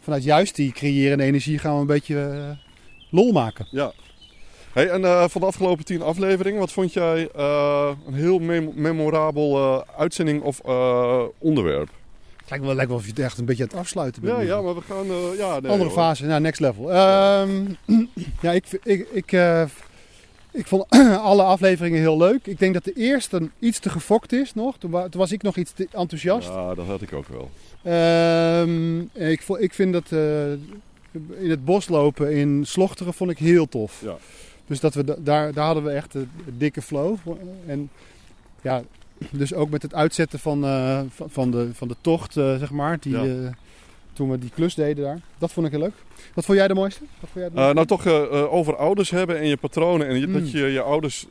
vanuit 0.00 0.24
juist 0.24 0.56
die 0.56 0.72
creërende 0.72 1.24
energie 1.24 1.58
gaan 1.58 1.74
we 1.74 1.80
een 1.80 1.86
beetje 1.86 2.56
lol 3.10 3.32
maken. 3.32 3.66
Ja. 3.70 3.92
Hey, 4.72 4.88
en 4.88 5.30
van 5.30 5.40
de 5.40 5.46
afgelopen 5.46 5.84
tien 5.84 6.02
afleveringen, 6.02 6.60
wat 6.60 6.72
vond 6.72 6.92
jij 6.92 7.28
een 8.06 8.14
heel 8.14 8.38
mem- 8.38 8.72
memorabel 8.74 9.84
uitzending 9.96 10.42
of 10.42 10.60
onderwerp? 11.38 11.88
Lijkt 12.50 12.64
wel, 12.64 12.74
lijkt 12.74 12.90
wel 12.90 12.98
of 12.98 13.04
je 13.04 13.10
het 13.10 13.18
echt 13.18 13.38
een 13.38 13.44
beetje 13.44 13.62
aan 13.62 13.68
het 13.68 13.78
afsluiten 13.78 14.22
bent. 14.22 14.34
Ja, 14.36 14.40
nu. 14.42 14.46
ja, 14.48 14.60
maar 14.60 14.74
we 14.74 14.80
gaan... 14.80 15.06
eh, 15.06 15.38
ja, 15.38 15.60
nee, 15.60 15.70
Andere 15.70 15.88
hoor. 15.90 15.98
fase, 15.98 16.24
nou, 16.26 16.40
next 16.40 16.60
level. 16.60 16.92
Ehm, 16.92 17.64
ja, 18.42 18.52
ik, 18.52 18.64
ik, 18.82 19.08
ik, 19.12 19.32
eh, 19.32 19.62
ik 20.52 20.66
vond 20.66 20.84
alle 21.30 21.42
afleveringen 21.42 21.98
heel 22.00 22.16
leuk. 22.16 22.46
Ik 22.46 22.58
denk 22.58 22.74
dat 22.74 22.84
de 22.84 22.92
eerste 22.92 23.48
iets 23.58 23.78
te 23.78 23.90
gefokt 23.90 24.32
is 24.32 24.54
nog. 24.54 24.78
Toen, 24.78 24.90
wa- 24.90 25.08
toen 25.08 25.20
was 25.20 25.32
ik 25.32 25.42
nog 25.42 25.56
iets 25.56 25.72
te 25.72 25.88
enthousiast. 25.92 26.48
Ja, 26.48 26.74
dat 26.74 26.86
had 26.86 27.02
ik 27.02 27.12
ook 27.12 27.26
wel. 27.28 27.50
Ehm, 27.82 29.00
ik, 29.30 29.42
ik 29.58 29.74
vind 29.74 29.92
dat 29.92 30.12
eh, 30.12 30.50
in 31.38 31.50
het 31.50 31.64
bos 31.64 31.88
lopen 31.88 32.32
in 32.32 32.62
Slochteren 32.66 33.14
vond 33.14 33.30
ik 33.30 33.38
heel 33.38 33.68
tof. 33.68 34.00
Ja. 34.04 34.16
Dus 34.66 34.80
dat 34.80 34.94
we 34.94 35.04
da- 35.04 35.16
daar, 35.18 35.52
daar 35.52 35.64
hadden 35.66 35.84
we 35.84 35.90
echt 35.90 36.14
een 36.14 36.30
dikke 36.58 36.82
flow. 36.82 37.16
En 37.66 37.90
ja, 38.62 38.82
dus 39.30 39.54
ook 39.54 39.70
met 39.70 39.82
het 39.82 39.94
uitzetten 39.94 40.38
van, 40.38 40.64
eh, 40.64 41.00
van, 41.26 41.50
de, 41.50 41.70
van 41.74 41.88
de 41.88 41.96
tocht, 42.00 42.36
eh, 42.36 42.56
zeg 42.58 42.70
maar. 42.70 43.00
Die, 43.00 43.12
Ja. 43.12 43.24
eh, 43.24 43.52
toen 44.12 44.30
we 44.30 44.38
die 44.38 44.50
klus 44.54 44.74
deden 44.74 45.04
daar. 45.04 45.20
Dat 45.38 45.52
vond 45.52 45.66
ik 45.66 45.72
heel 45.72 45.80
leuk. 45.80 45.94
Wat 46.34 46.44
vond 46.44 46.58
jij 46.58 46.68
de 46.68 46.74
mooiste? 46.74 47.00
Wat 47.00 47.30
vond 47.30 47.34
jij 47.34 47.48
de 47.48 47.54
mooiste? 47.54 47.74
nou, 47.74 47.86
toch 47.86 48.06
over 48.50 48.76
ouders 48.76 49.10
hebben 49.10 49.38
en 49.38 49.46
je 49.46 49.56
patronen. 49.56 50.06
En 50.06 50.20
je- 50.20 50.26
Mm. 50.26 50.32
dat 50.32 50.50
je 50.50 50.58
je 50.66 50.80
ouders 50.82 51.26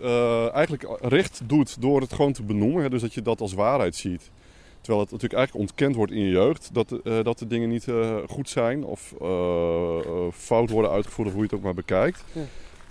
eigenlijk 0.53 0.97
recht 1.01 1.41
doet 1.45 1.81
door 1.81 2.01
het 2.01 2.13
gewoon 2.13 2.33
te 2.33 2.43
benoemen. 2.43 2.83
Hè, 2.83 2.89
dus 2.89 3.01
dat 3.01 3.13
je 3.13 3.21
dat 3.21 3.41
als 3.41 3.53
waarheid 3.53 3.95
ziet. 3.95 4.29
Terwijl 4.81 5.03
het 5.03 5.11
natuurlijk 5.11 5.39
eigenlijk 5.39 5.69
ontkend 5.69 5.95
wordt 5.95 6.11
in 6.11 6.23
je 6.23 6.29
jeugd. 6.31 6.69
Dat, 6.73 6.89
de- 6.89 7.19
dat 7.23 7.39
de 7.39 7.47
dingen 7.47 7.69
niet 7.69 7.85
goed 8.27 8.49
zijn 8.49 8.83
of 8.83 9.13
fout 10.33 10.69
worden 10.69 10.91
uitgevoerd 10.91 11.27
of 11.27 11.33
hoe 11.33 11.43
je 11.43 11.47
het 11.49 11.57
ook 11.57 11.63
maar 11.65 11.73
bekijkt. 11.73 12.23
Ja. 12.31 12.41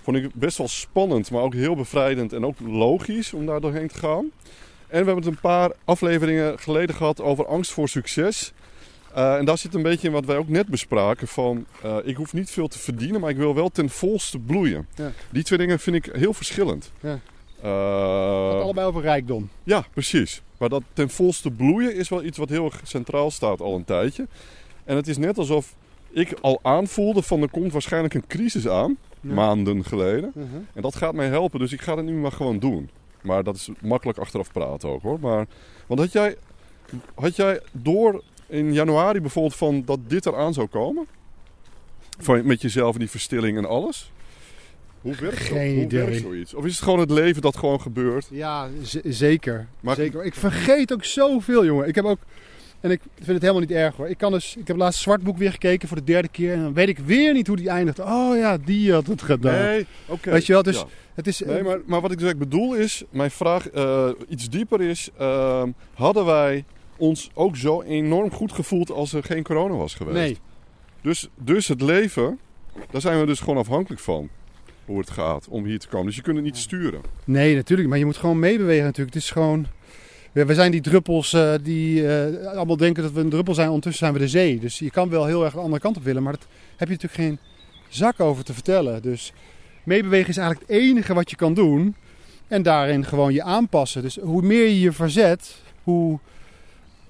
Vond 0.01 0.17
ik 0.17 0.33
best 0.33 0.57
wel 0.57 0.67
spannend, 0.67 1.31
maar 1.31 1.41
ook 1.41 1.53
heel 1.53 1.75
bevrijdend 1.75 2.33
en 2.33 2.45
ook 2.45 2.55
logisch 2.59 3.33
om 3.33 3.45
daar 3.45 3.61
doorheen 3.61 3.87
te 3.87 3.97
gaan. 3.99 4.25
En 4.89 4.99
we 4.99 5.05
hebben 5.05 5.15
het 5.15 5.25
een 5.25 5.39
paar 5.39 5.71
afleveringen 5.85 6.59
geleden 6.59 6.95
gehad 6.95 7.21
over 7.21 7.47
angst 7.47 7.71
voor 7.71 7.89
succes. 7.89 8.53
Eh, 9.13 9.35
en 9.35 9.45
daar 9.45 9.57
zit 9.57 9.73
een 9.73 9.81
beetje 9.81 10.07
in 10.07 10.13
wat 10.13 10.25
wij 10.25 10.37
ook 10.37 10.47
net 10.47 10.67
bespraken. 10.67 11.27
Van, 11.27 11.65
eh, 11.81 11.97
ik 12.03 12.15
hoef 12.15 12.33
niet 12.33 12.49
veel 12.49 12.67
te 12.67 12.79
verdienen, 12.79 13.21
maar 13.21 13.29
ik 13.29 13.37
wil 13.37 13.55
wel 13.55 13.69
ten 13.69 13.89
volste 13.89 14.39
bloeien. 14.39 14.87
Ja. 14.95 15.11
Die 15.31 15.43
twee 15.43 15.59
dingen 15.59 15.79
vind 15.79 15.95
ik 15.95 16.09
heel 16.15 16.33
verschillend. 16.33 16.91
Ja. 16.99 17.19
Eh, 17.61 18.61
allebei 18.61 18.87
over 18.87 19.01
rijkdom. 19.01 19.49
ja, 19.63 19.85
precies. 19.93 20.41
Maar 20.57 20.69
dat 20.69 20.83
ten 20.93 21.09
volste 21.09 21.51
bloeien 21.51 21.95
is 21.95 22.09
wel 22.09 22.23
iets 22.23 22.37
wat 22.37 22.49
heel 22.49 22.65
erg 22.65 22.81
centraal 22.83 23.31
staat 23.31 23.61
al 23.61 23.75
een 23.75 23.85
tijdje. 23.85 24.27
En 24.83 24.95
het 24.95 25.07
is 25.07 25.17
net 25.17 25.37
alsof 25.37 25.75
ik 26.09 26.33
al 26.41 26.59
aanvoelde 26.61 27.21
van 27.21 27.41
er 27.41 27.49
komt 27.49 27.71
waarschijnlijk 27.71 28.13
een 28.13 28.27
crisis 28.27 28.67
aan. 28.67 28.97
Ja. 29.21 29.33
Maanden 29.33 29.85
geleden. 29.85 30.31
Mhm. 30.33 30.45
En 30.73 30.81
dat 30.81 30.95
gaat 30.95 31.13
mij 31.13 31.27
helpen, 31.27 31.59
dus 31.59 31.73
ik 31.73 31.81
ga 31.81 31.95
het 31.95 32.05
nu 32.05 32.13
maar 32.13 32.31
gewoon 32.31 32.59
doen. 32.59 32.89
Maar 33.21 33.43
dat 33.43 33.55
is 33.55 33.69
makkelijk 33.81 34.17
achteraf 34.17 34.51
praten 34.51 34.89
ook 34.89 35.01
hoor. 35.01 35.19
Maar, 35.19 35.45
want 35.87 35.99
had 35.99 36.11
jij, 36.11 36.35
had 37.15 37.35
jij 37.35 37.61
door 37.71 38.23
in 38.47 38.73
januari 38.73 39.21
bijvoorbeeld 39.21 39.55
van 39.55 39.83
dat 39.85 39.99
dit 40.07 40.25
eraan 40.25 40.53
zou 40.53 40.67
komen? 40.67 41.07
Van, 42.19 42.45
met 42.45 42.61
jezelf 42.61 42.93
en 42.93 42.99
die 42.99 43.09
verstilling 43.09 43.57
en 43.57 43.65
alles? 43.65 44.11
Hoe 45.01 45.15
werkt? 45.15 45.37
Geen 45.37 45.73
Hoe 45.75 45.83
idee. 45.83 46.03
werkt 46.05 46.21
zoiets? 46.21 46.53
Of 46.53 46.65
is 46.65 46.71
het 46.75 46.83
gewoon 46.83 46.99
het 46.99 47.11
leven 47.11 47.41
dat 47.41 47.57
gewoon 47.57 47.81
gebeurt? 47.81 48.27
Ja, 48.31 48.67
zeker. 49.03 49.67
Maar- 49.79 49.95
zeker. 49.95 50.25
Ik 50.25 50.33
vergeet 50.35 50.93
ook 50.93 51.03
zoveel, 51.03 51.65
jongen. 51.65 51.87
Ik 51.87 51.95
heb 51.95 52.05
ook... 52.05 52.19
En 52.81 52.91
ik 52.91 53.01
vind 53.15 53.27
het 53.27 53.41
helemaal 53.41 53.61
niet 53.61 53.71
erg 53.71 53.95
hoor. 53.95 54.07
Ik, 54.09 54.17
kan 54.17 54.31
dus, 54.31 54.55
ik 54.55 54.67
heb 54.67 54.77
laatst 54.77 54.93
het 54.93 55.03
Zwartboek 55.03 55.37
weer 55.37 55.51
gekeken 55.51 55.87
voor 55.87 55.97
de 55.97 56.03
derde 56.03 56.27
keer. 56.27 56.53
En 56.53 56.61
dan 56.61 56.73
weet 56.73 56.87
ik 56.89 56.97
weer 56.97 57.33
niet 57.33 57.47
hoe 57.47 57.55
die 57.55 57.69
eindigt. 57.69 57.99
Oh 57.99 58.37
ja, 58.37 58.57
die 58.65 58.91
had 58.93 59.07
het 59.07 59.21
gedaan. 59.21 59.65
Nee, 59.65 59.85
oké. 60.05 60.31
Weet 60.31 60.45
je 60.45 60.53
wel, 60.53 60.63
dus 60.63 60.75
Ja. 60.75 60.85
het 61.13 61.27
is... 61.27 61.39
Nee, 61.39 61.63
maar, 61.63 61.79
maar 61.85 62.01
wat 62.01 62.11
ik 62.11 62.19
dus 62.19 62.37
bedoel 62.37 62.73
is, 62.73 63.03
mijn 63.09 63.31
vraag 63.31 63.69
eh, 63.69 64.09
iets 64.27 64.49
dieper 64.49 64.81
is, 64.81 65.09
ehm, 65.17 65.69
hadden 65.93 66.25
wij 66.25 66.65
ons 66.97 67.29
ook 67.33 67.55
zo 67.55 67.81
enorm 67.81 68.31
goed 68.31 68.51
gevoeld 68.51 68.91
als 68.91 69.13
er 69.13 69.23
geen 69.23 69.43
corona 69.43 69.75
was 69.75 69.93
geweest? 69.93 70.17
nee. 70.17 70.37
Dus, 71.01 71.29
dus 71.35 71.67
het 71.67 71.81
leven, 71.81 72.39
daar 72.91 73.01
zijn 73.01 73.19
we 73.19 73.25
dus 73.25 73.39
gewoon 73.39 73.57
afhankelijk 73.57 74.01
van. 74.01 74.29
Hoe 74.85 74.99
het 74.99 75.09
gaat 75.09 75.47
om 75.49 75.65
hier 75.65 75.79
te 75.79 75.87
komen. 75.87 76.05
Dus 76.05 76.15
je 76.15 76.21
kunt 76.21 76.35
het 76.35 76.45
niet 76.45 76.57
sturen. 76.57 77.01
nee, 77.25 77.55
natuurlijk. 77.55 77.89
Maar 77.89 77.97
je 77.97 78.05
moet 78.05 78.17
gewoon 78.17 78.39
meebewegen 78.39 78.83
natuurlijk. 78.85 79.15
Het 79.15 79.23
is 79.23 79.31
gewoon... 79.31 79.65
we, 80.45 80.53
zijn 80.53 80.71
die 80.71 80.81
druppels 80.81 81.33
eh, 81.33 81.53
die 81.61 82.07
eh, 82.07 82.47
allemaal 82.47 82.77
denken 82.77 83.03
dat 83.03 83.11
we 83.11 83.19
een 83.19 83.29
druppel 83.29 83.53
zijn. 83.53 83.67
Ondertussen 83.67 84.05
zijn 84.05 84.13
we 84.13 84.25
de 84.25 84.31
zee. 84.31 84.59
Dus 84.59 84.79
je 84.79 84.91
kan 84.91 85.09
wel 85.09 85.25
heel 85.25 85.43
erg 85.43 85.53
de 85.53 85.59
andere 85.59 85.81
kant 85.81 85.97
op 85.97 86.03
willen. 86.03 86.23
Maar 86.23 86.33
dat 86.33 86.47
heb 86.75 86.87
je 86.87 86.93
natuurlijk 86.93 87.21
geen 87.21 87.39
zak 87.87 88.19
over 88.19 88.43
te 88.43 88.53
vertellen. 88.53 89.01
Dus 89.01 89.33
meebewegen 89.83 90.29
is 90.29 90.37
eigenlijk 90.37 90.69
het 90.69 90.79
enige 90.79 91.13
wat 91.13 91.29
je 91.29 91.35
kan 91.35 91.53
doen. 91.53 91.95
En 92.47 92.63
daarin 92.63 93.05
gewoon 93.05 93.33
je 93.33 93.43
aanpassen. 93.43 94.01
Dus 94.01 94.15
hoe 94.15 94.41
meer 94.41 94.65
je 94.65 94.79
je 94.79 94.91
verzet, 94.91 95.61
hoe 95.83 96.19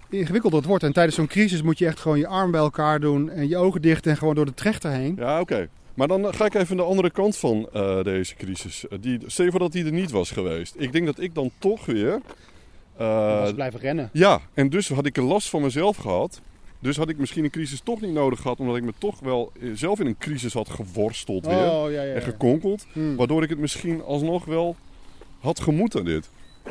ingewikkelder 0.09 0.59
het 0.59 0.67
wordt. 0.67 0.83
En 0.83 0.93
tijdens 0.93 1.15
zo'n 1.15 1.27
crisis 1.27 1.61
moet 1.61 1.77
je 1.77 1.85
echt 1.85 1.99
gewoon 1.99 2.19
je 2.19 2.27
arm 2.27 2.51
bij 2.51 2.59
elkaar 2.59 2.99
doen. 2.99 3.29
En 3.29 3.47
je 3.47 3.57
ogen 3.57 3.81
dicht 3.81 4.07
en 4.07 4.17
gewoon 4.17 4.35
door 4.35 4.45
de 4.45 4.53
trechter 4.53 4.91
heen. 4.91 5.15
Ja, 5.17 5.39
oké. 5.39 5.69
Maar 5.93 6.07
dan 6.07 6.33
ga 6.33 6.45
ik 6.45 6.53
even 6.53 6.75
naar 6.75 6.85
de 6.85 6.91
andere 6.91 7.11
kant 7.11 7.37
van 7.37 7.69
eh, 7.73 8.03
deze 8.03 8.35
crisis. 8.35 8.85
Die, 8.99 9.19
stel 9.25 9.49
voor 9.49 9.59
dat 9.59 9.71
die 9.71 9.85
er 9.85 9.91
niet 9.91 10.11
was 10.11 10.31
geweest. 10.31 10.75
Ik 10.77 10.91
denk 10.91 11.05
dat 11.05 11.19
ik 11.19 11.35
dan 11.35 11.51
toch 11.57 11.85
weer... 11.85 12.21
Uh, 12.99 13.39
was 13.39 13.53
blijven 13.53 13.79
rennen. 13.79 14.09
Ja, 14.13 14.39
en 14.53 14.69
dus 14.69 14.89
had 14.89 15.05
ik 15.05 15.17
een 15.17 15.23
last 15.23 15.49
van 15.49 15.61
mezelf 15.61 15.97
gehad. 15.97 16.41
Dus 16.79 16.97
had 16.97 17.09
ik 17.09 17.17
misschien 17.17 17.43
een 17.43 17.49
crisis 17.49 17.81
toch 17.83 18.01
niet 18.01 18.13
nodig 18.13 18.41
gehad. 18.41 18.59
Omdat 18.59 18.75
ik 18.75 18.83
me 18.83 18.93
toch 18.97 19.19
wel 19.19 19.51
zelf 19.73 19.99
in 19.99 20.05
een 20.05 20.17
crisis 20.17 20.53
had 20.53 20.69
geworsteld 20.69 21.45
weer. 21.45 21.71
Oh, 21.71 21.91
ja, 21.91 22.01
ja, 22.01 22.13
en 22.13 22.21
gekonkeld. 22.21 22.85
Hmm. 22.93 23.15
Waardoor 23.15 23.43
ik 23.43 23.49
het 23.49 23.59
misschien 23.59 24.03
alsnog 24.03 24.45
wel 24.45 24.75
had 25.39 25.59
gemoeten 25.59 26.05
dit. 26.05 26.29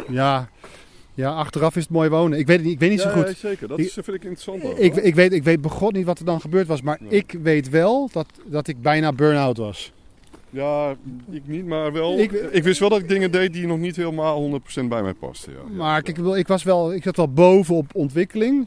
Ja, 0.08 0.48
ja, 1.14 1.30
achteraf 1.30 1.76
is 1.76 1.82
het 1.82 1.92
mooi 1.92 2.08
wonen. 2.08 2.38
Ik 2.38 2.46
weet 2.46 2.56
het 2.56 2.64
niet, 2.64 2.74
ik 2.74 2.80
weet 2.80 2.90
niet 2.90 3.02
ja, 3.02 3.10
zo 3.10 3.16
goed. 3.16 3.28
Ja, 3.28 3.34
zeker. 3.34 3.68
Dat 3.68 3.78
is, 3.78 3.92
vind 3.92 4.06
ik 4.06 4.24
interessant. 4.24 4.64
Ook, 4.64 4.78
ik, 4.78 4.96
ik, 4.96 5.14
weet, 5.14 5.32
ik 5.32 5.42
weet 5.42 5.60
begot 5.60 5.92
niet 5.92 6.04
wat 6.06 6.18
er 6.18 6.24
dan 6.24 6.40
gebeurd 6.40 6.66
was. 6.66 6.82
Maar 6.82 6.98
Nee. 7.00 7.10
ik 7.10 7.36
weet 7.42 7.68
wel 7.68 8.08
dat, 8.12 8.26
dat 8.44 8.68
ik 8.68 8.82
bijna 8.82 9.12
burn-out 9.12 9.56
was. 9.56 9.92
Ja, 10.50 10.94
ik 11.30 11.42
niet, 11.46 11.66
maar 11.66 11.92
wel. 11.92 12.18
Ik- 12.18 12.32
Ik, 12.32 12.62
wist 12.62 12.80
wel 12.80 12.88
dat 12.88 12.98
ik 13.00 13.08
dingen 13.08 13.30
deed 13.30 13.52
die 13.52 13.66
nog 13.66 13.78
niet 13.78 13.96
helemaal 13.96 14.40
100% 14.40 14.88
bij 14.88 15.02
mij 15.02 15.14
pasten. 15.14 15.52
Ja. 15.52 15.58
Ja, 15.70 15.76
Maar 15.76 16.02
kijk, 16.02 16.18
ik, 16.18 16.46
was 16.48 16.62
wel, 16.62 16.94
ik 16.94 17.02
zat 17.02 17.16
wel 17.16 17.32
boven 17.32 17.74
op 17.74 17.94
ontwikkeling. 17.94 18.66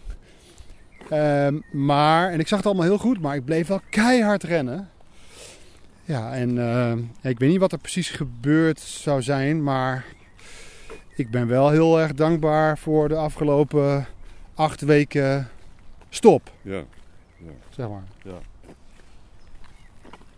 Ehm, 1.10 1.60
maar, 1.72 2.30
en 2.32 2.40
ik 2.40 2.48
zag 2.48 2.58
het 2.58 2.68
allemaal 2.68 2.86
heel 2.86 2.98
goed, 2.98 3.22
maar 3.22 3.36
ik 3.36 3.46
bleef 3.46 3.68
wel 3.68 3.82
keihard 3.90 4.44
rennen. 4.44 4.90
Ja, 6.04 6.34
en 6.34 6.58
ehm, 6.72 6.98
ik 7.32 7.40
weet 7.40 7.50
niet 7.50 7.60
wat 7.60 7.72
er 7.72 7.78
precies 7.78 8.10
gebeurd 8.10 8.80
zou 8.80 9.22
zijn, 9.22 9.64
maar 9.64 10.06
ik 11.16 11.30
ben 11.32 11.48
wel 11.48 11.70
heel 11.70 12.00
erg 12.00 12.14
dankbaar 12.14 12.78
voor 12.78 13.08
de 13.10 13.16
afgelopen 13.16 14.06
acht 14.56 14.82
weken 14.82 15.50
stop, 16.10 16.52
Ja. 16.62 16.84
zeg 17.70 17.88
maar. 17.90 18.04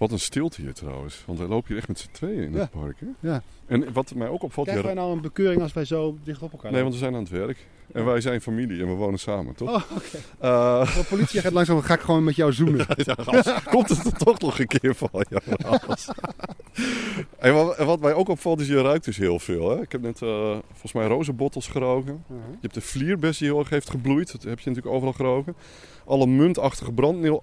Wat 0.04 0.12
een 0.12 0.20
stilte 0.20 0.62
hier 0.62 0.74
trouwens. 0.74 1.24
Want 1.26 1.40
wij 1.40 1.48
lopen 1.48 1.68
hier 1.68 1.78
echt 1.78 1.88
met 1.88 2.00
z'n 2.00 2.12
tweeën 2.12 2.44
in 2.44 2.54
Ja. 2.54 2.60
het 2.60 2.70
park. 2.70 3.00
Hè? 3.00 3.30
Ja. 3.30 3.42
En 3.66 3.94
wat 3.94 4.16
mij 4.16 4.28
ook 4.28 4.44
opvalt. 4.44 4.68
Krijgen 4.68 4.86
wij 4.86 4.96
nou 4.96 5.12
een 5.16 5.22
bekeuring 5.22 5.62
als 5.62 5.74
wij 5.74 5.86
zo 5.86 6.18
dicht 6.24 6.42
op 6.42 6.52
elkaar 6.52 6.72
nee, 6.72 6.82
lopen? 6.82 6.82
want 6.82 6.94
we 6.94 7.00
zijn 7.00 7.14
aan 7.16 7.20
het 7.20 7.48
werk. 7.48 7.68
En 7.94 8.06
wij 8.06 8.22
zijn 8.22 8.42
familie 8.42 8.82
en 8.82 8.88
we 8.88 8.94
wonen 8.94 9.20
samen, 9.20 9.56
toch? 9.56 9.70
Oh, 9.70 9.98
oké. 9.98 10.18
Eh, 10.40 10.96
de 10.96 11.04
politie 11.10 11.42
gaat 11.42 11.52
langzaam, 11.52 11.82
ga 11.82 11.94
ik 11.94 12.00
gewoon 12.00 12.24
met 12.24 12.36
jou 12.36 12.54
zoenen. 12.54 12.86
ja, 13.06 13.16
komt 13.70 13.90
het 13.90 14.06
er 14.06 14.14
toch 14.14 14.40
nog 14.40 14.60
een 14.60 14.68
keer 14.68 14.96
van? 14.96 15.26
Ja, 15.30 15.40
en, 17.40 17.54
wat, 17.86 18.00
mij 18.00 18.14
ook 18.14 18.30
opvalt 18.30 18.60
is, 18.60 18.68
je 18.68 18.82
ruikt 18.82 19.06
dus 19.06 19.18
heel 19.18 19.40
veel. 19.40 19.70
Hè? 19.70 19.82
Ik 19.82 19.92
heb 19.92 20.02
net 20.02 20.22
eh, 20.22 20.58
volgens 20.72 20.94
mij 20.94 21.08
rozenbottels 21.08 21.68
geroken. 21.68 22.24
Uh-huh. 22.28 22.46
Je 22.52 22.58
hebt 22.62 22.74
de 22.74 22.82
vlierbes 22.82 23.38
die 23.38 23.48
heel 23.48 23.60
erg 23.60 23.70
heeft 23.70 23.90
gebloeid. 23.90 24.32
Dat 24.32 24.44
heb 24.44 24.60
je 24.60 24.70
natuurlijk 24.70 24.96
overal 24.96 25.14
geroken. 25.14 25.56
Alle 26.06 26.28
muntachtige, 26.28 26.92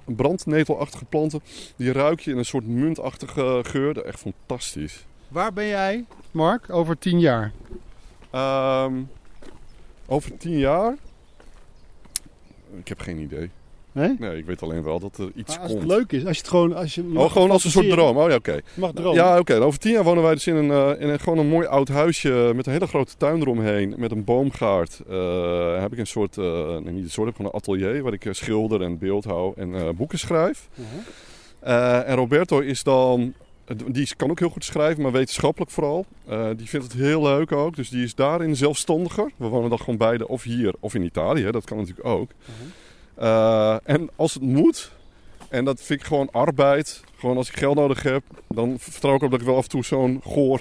brandnetelachtige 0.05 1.05
planten. 1.05 1.40
Die 1.76 1.92
ruik 1.92 2.20
je 2.20 2.30
in 2.30 2.38
een 2.38 2.44
soort 2.44 2.66
muntachtige 2.66 3.61
geur. 3.62 3.94
Dat 3.94 4.05
is 4.05 4.11
Echt 4.11 4.20
fantastisch. 4.20 5.05
Waar 5.28 5.53
ben 5.53 5.66
jij, 5.66 6.05
Mark, 6.30 6.70
over 6.70 6.98
tien 6.98 7.20
jaar? 7.20 7.53
Ehm, 8.30 8.92
over 10.11 10.36
tien 10.36 10.58
jaar? 10.58 10.96
Ik 12.78 12.88
heb 12.88 13.00
geen 13.00 13.18
idee. 13.18 13.50
Nee? 13.92 14.16
Nee, 14.18 14.36
ik 14.38 14.44
weet 14.46 14.62
alleen 14.62 14.82
wel 14.82 14.98
dat 15.00 15.18
er 15.18 15.30
iets 15.34 15.48
Maar 15.54 15.58
als 15.64 15.72
het 15.72 15.80
komt. 15.80 15.92
leuk 15.92 16.12
is, 16.12 16.26
als 16.26 16.36
je 16.36 16.42
het 16.42 16.50
gewoon... 16.50 16.74
Als 16.74 16.94
je, 16.94 17.04
Oh, 17.14 17.30
gewoon 17.32 17.50
als 17.50 17.64
een 17.64 17.70
soort 17.70 17.90
droom. 17.90 18.16
Oh 18.16 18.28
ja, 18.28 18.34
oké. 18.34 18.61
Mag 18.74 18.92
dromen. 18.92 19.14
Ja, 19.14 19.38
oké. 19.38 19.54
Over 19.54 19.78
tien 19.78 19.92
jaar 19.92 20.04
wonen 20.04 20.22
wij 20.22 20.32
dus 20.34 20.46
in 20.46 20.54
een, 20.56 20.70
eh, 20.70 21.00
in 21.02 21.08
een, 21.08 21.20
gewoon 21.20 21.38
een 21.38 21.48
mooi 21.48 21.66
oud 21.66 21.88
huisje 21.88 22.52
met 22.56 22.66
een 22.66 22.72
hele 22.72 22.86
grote 22.86 23.16
tuin 23.16 23.40
eromheen. 23.40 23.94
Met 23.96 24.11
een 24.11 24.24
boomgaard. 24.24 25.00
Eh, 25.08 25.80
heb 25.80 25.92
ik 25.92 25.98
een 25.98 26.06
soort, 26.06 26.38
eh, 26.38 26.44
nee, 26.78 26.92
niet 26.92 27.04
een 27.04 27.11
soort, 27.11 27.28
ik 27.28 27.36
heb 27.36 27.46
gewoon 27.46 27.52
een 27.52 27.58
atelier 27.58 28.02
waar 28.02 28.12
ik 28.12 28.26
schilder 28.30 28.82
en 28.82 28.98
beeldhouw 28.98 29.54
en 29.56 29.74
eh, 29.74 29.88
boeken 29.96 30.18
schrijf. 30.18 30.68
Eh, 31.61 32.08
en 32.08 32.14
Roberto 32.16 32.58
is 32.58 32.82
dan, 32.82 33.34
die 33.76 34.14
kan 34.16 34.30
ook 34.30 34.38
heel 34.38 34.48
goed 34.48 34.64
schrijven, 34.64 35.02
maar 35.02 35.12
wetenschappelijk 35.12 35.70
vooral. 35.70 36.06
Eh, 36.26 36.48
die 36.56 36.68
vindt 36.68 36.86
het 36.86 36.96
heel 36.96 37.22
leuk 37.22 37.52
ook, 37.52 37.76
dus 37.76 37.88
die 37.88 38.04
is 38.04 38.14
daarin 38.14 38.56
zelfstandiger. 38.56 39.30
We 39.36 39.46
wonen 39.46 39.68
dan 39.68 39.78
gewoon 39.78 39.96
beide 39.96 40.28
of 40.28 40.42
hier 40.42 40.74
of 40.80 40.94
in 40.94 41.02
Italië, 41.02 41.42
hè, 41.42 41.50
dat 41.50 41.64
kan 41.64 41.76
natuurlijk 41.76 42.06
ook. 42.06 42.30
Uh-huh. 42.40 42.66
Eh, 43.14 43.78
en 43.82 44.10
als 44.16 44.34
het 44.34 44.42
moet, 44.42 44.90
en 45.48 45.64
dat 45.64 45.82
vind 45.82 46.00
ik 46.00 46.06
gewoon 46.06 46.30
arbeid, 46.30 47.02
gewoon 47.16 47.36
als 47.36 47.48
ik 47.48 47.56
geld 47.56 47.76
nodig 47.76 48.02
heb, 48.02 48.22
dan 48.48 48.76
vertrouw 48.78 49.14
ik 49.14 49.22
op 49.22 49.30
dat 49.30 49.40
ik 49.40 49.46
wel 49.46 49.56
af 49.56 49.62
en 49.62 49.68
toe 49.68 49.84
zo'n 49.84 50.20
goor 50.24 50.60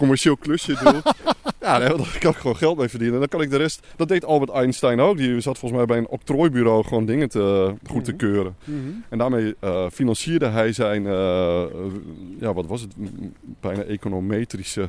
commercieel 0.00 0.36
klusje 0.36 0.76
doe. 0.82 1.02
ja, 1.60 1.78
daar 1.78 2.16
kan 2.20 2.30
ik 2.30 2.36
gewoon 2.36 2.56
geld 2.56 2.78
mee 2.78 2.88
verdienen. 2.88 3.14
En 3.14 3.20
dan 3.20 3.28
kan 3.28 3.40
ik 3.42 3.50
de 3.50 3.56
rest, 3.56 3.86
dat 3.96 4.08
deed 4.08 4.24
Albert 4.24 4.50
Einstein 4.50 5.00
ook. 5.00 5.16
Die 5.16 5.40
zat 5.40 5.58
volgens 5.58 5.80
mij 5.80 5.88
bij 5.88 5.98
een 5.98 6.08
octrooibureau 6.08 6.84
gewoon 6.84 7.04
dingen 7.06 7.28
te, 7.28 7.74
goed 7.90 8.04
te 8.04 8.10
Mhm. 8.10 8.18
keuren. 8.20 8.56
Mhm. 8.64 8.76
En 9.08 9.18
daarmee 9.18 9.54
eh, 9.60 9.86
financierde 9.92 10.46
hij 10.46 10.72
zijn, 10.72 11.06
eh, 11.06 11.62
ja, 12.38 12.52
wat 12.54 12.66
was 12.66 12.80
het, 12.80 12.94
bijna 13.60 13.82
econometrische, 13.82 14.88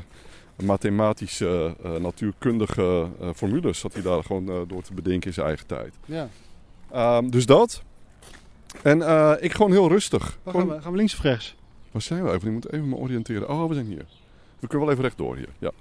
mathematische, 0.64 1.76
eh, 1.84 1.96
natuurkundige 1.96 3.08
eh, 3.22 3.30
formules. 3.36 3.80
Zat 3.80 3.94
hij 3.94 4.02
daar 4.02 4.24
gewoon 4.24 4.46
door 4.68 4.82
te 4.84 4.94
bedenken 4.94 5.28
in 5.28 5.34
zijn 5.34 5.48
eigen 5.48 5.68
tijd. 5.68 5.94
Ja. 6.06 6.30
Ehm, 6.92 7.30
dus 7.30 7.46
dat. 7.46 7.82
En 8.82 8.98
ik 9.44 9.54
gewoon 9.54 9.72
heel 9.72 9.88
rustig. 9.90 10.38
Waar 10.44 10.54
Gewoon- 10.54 10.68
gaan, 10.68 10.78
we, 10.78 10.82
gaan 10.84 10.92
we 10.92 10.98
links 10.98 11.14
of 11.14 11.22
rechts? 11.22 11.56
Waar 11.92 12.02
zijn 12.02 12.24
we 12.24 12.32
even? 12.32 12.48
Ik 12.48 12.54
moet 12.54 12.72
even 12.74 12.90
me 12.90 12.96
oriënteren. 12.96 13.50
Oh, 13.50 13.68
we 13.68 13.74
zijn 13.74 13.86
hier. 13.86 14.06
We 14.62 14.68
kunnen 14.68 14.88
wel 14.88 14.96
even 14.96 15.04
rechtdoor 15.04 15.36
hier. 15.36 15.50
Ja. 15.60 15.72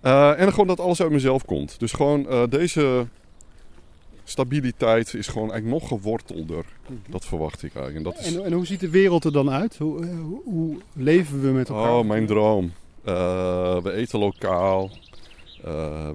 Eh, 0.00 0.40
en 0.40 0.50
gewoon 0.50 0.66
dat 0.66 0.80
alles 0.80 1.02
uit 1.02 1.10
mezelf 1.10 1.44
komt. 1.44 1.78
Dus 1.78 1.92
gewoon 1.92 2.28
eh, 2.28 2.42
deze 2.48 3.06
stabiliteit 4.24 5.14
is 5.14 5.26
gewoon 5.26 5.50
eigenlijk 5.50 5.80
nog 5.80 5.88
gewortelder. 5.88 6.64
Dat 7.08 7.24
verwacht 7.24 7.62
ik 7.62 7.74
eigenlijk. 7.74 7.96
En 7.96 8.12
dat 8.12 8.26
is 8.26 8.36
En, 8.36 8.44
en 8.44 8.52
hoe 8.52 8.66
ziet 8.66 8.80
de 8.80 8.90
wereld 8.90 9.24
er 9.24 9.32
dan 9.32 9.50
uit? 9.50 9.76
Hoe, 9.76 10.02
eh, 10.02 10.08
hoe, 10.20 10.40
hoe 10.44 10.76
leven 10.92 11.40
we 11.40 11.48
met 11.48 11.68
elkaar? 11.68 11.92
oh, 11.92 12.06
mijn 12.06 12.26
droom. 12.26 12.72
We 13.82 13.92
eten 13.94 14.18
lokaal. 14.18 14.90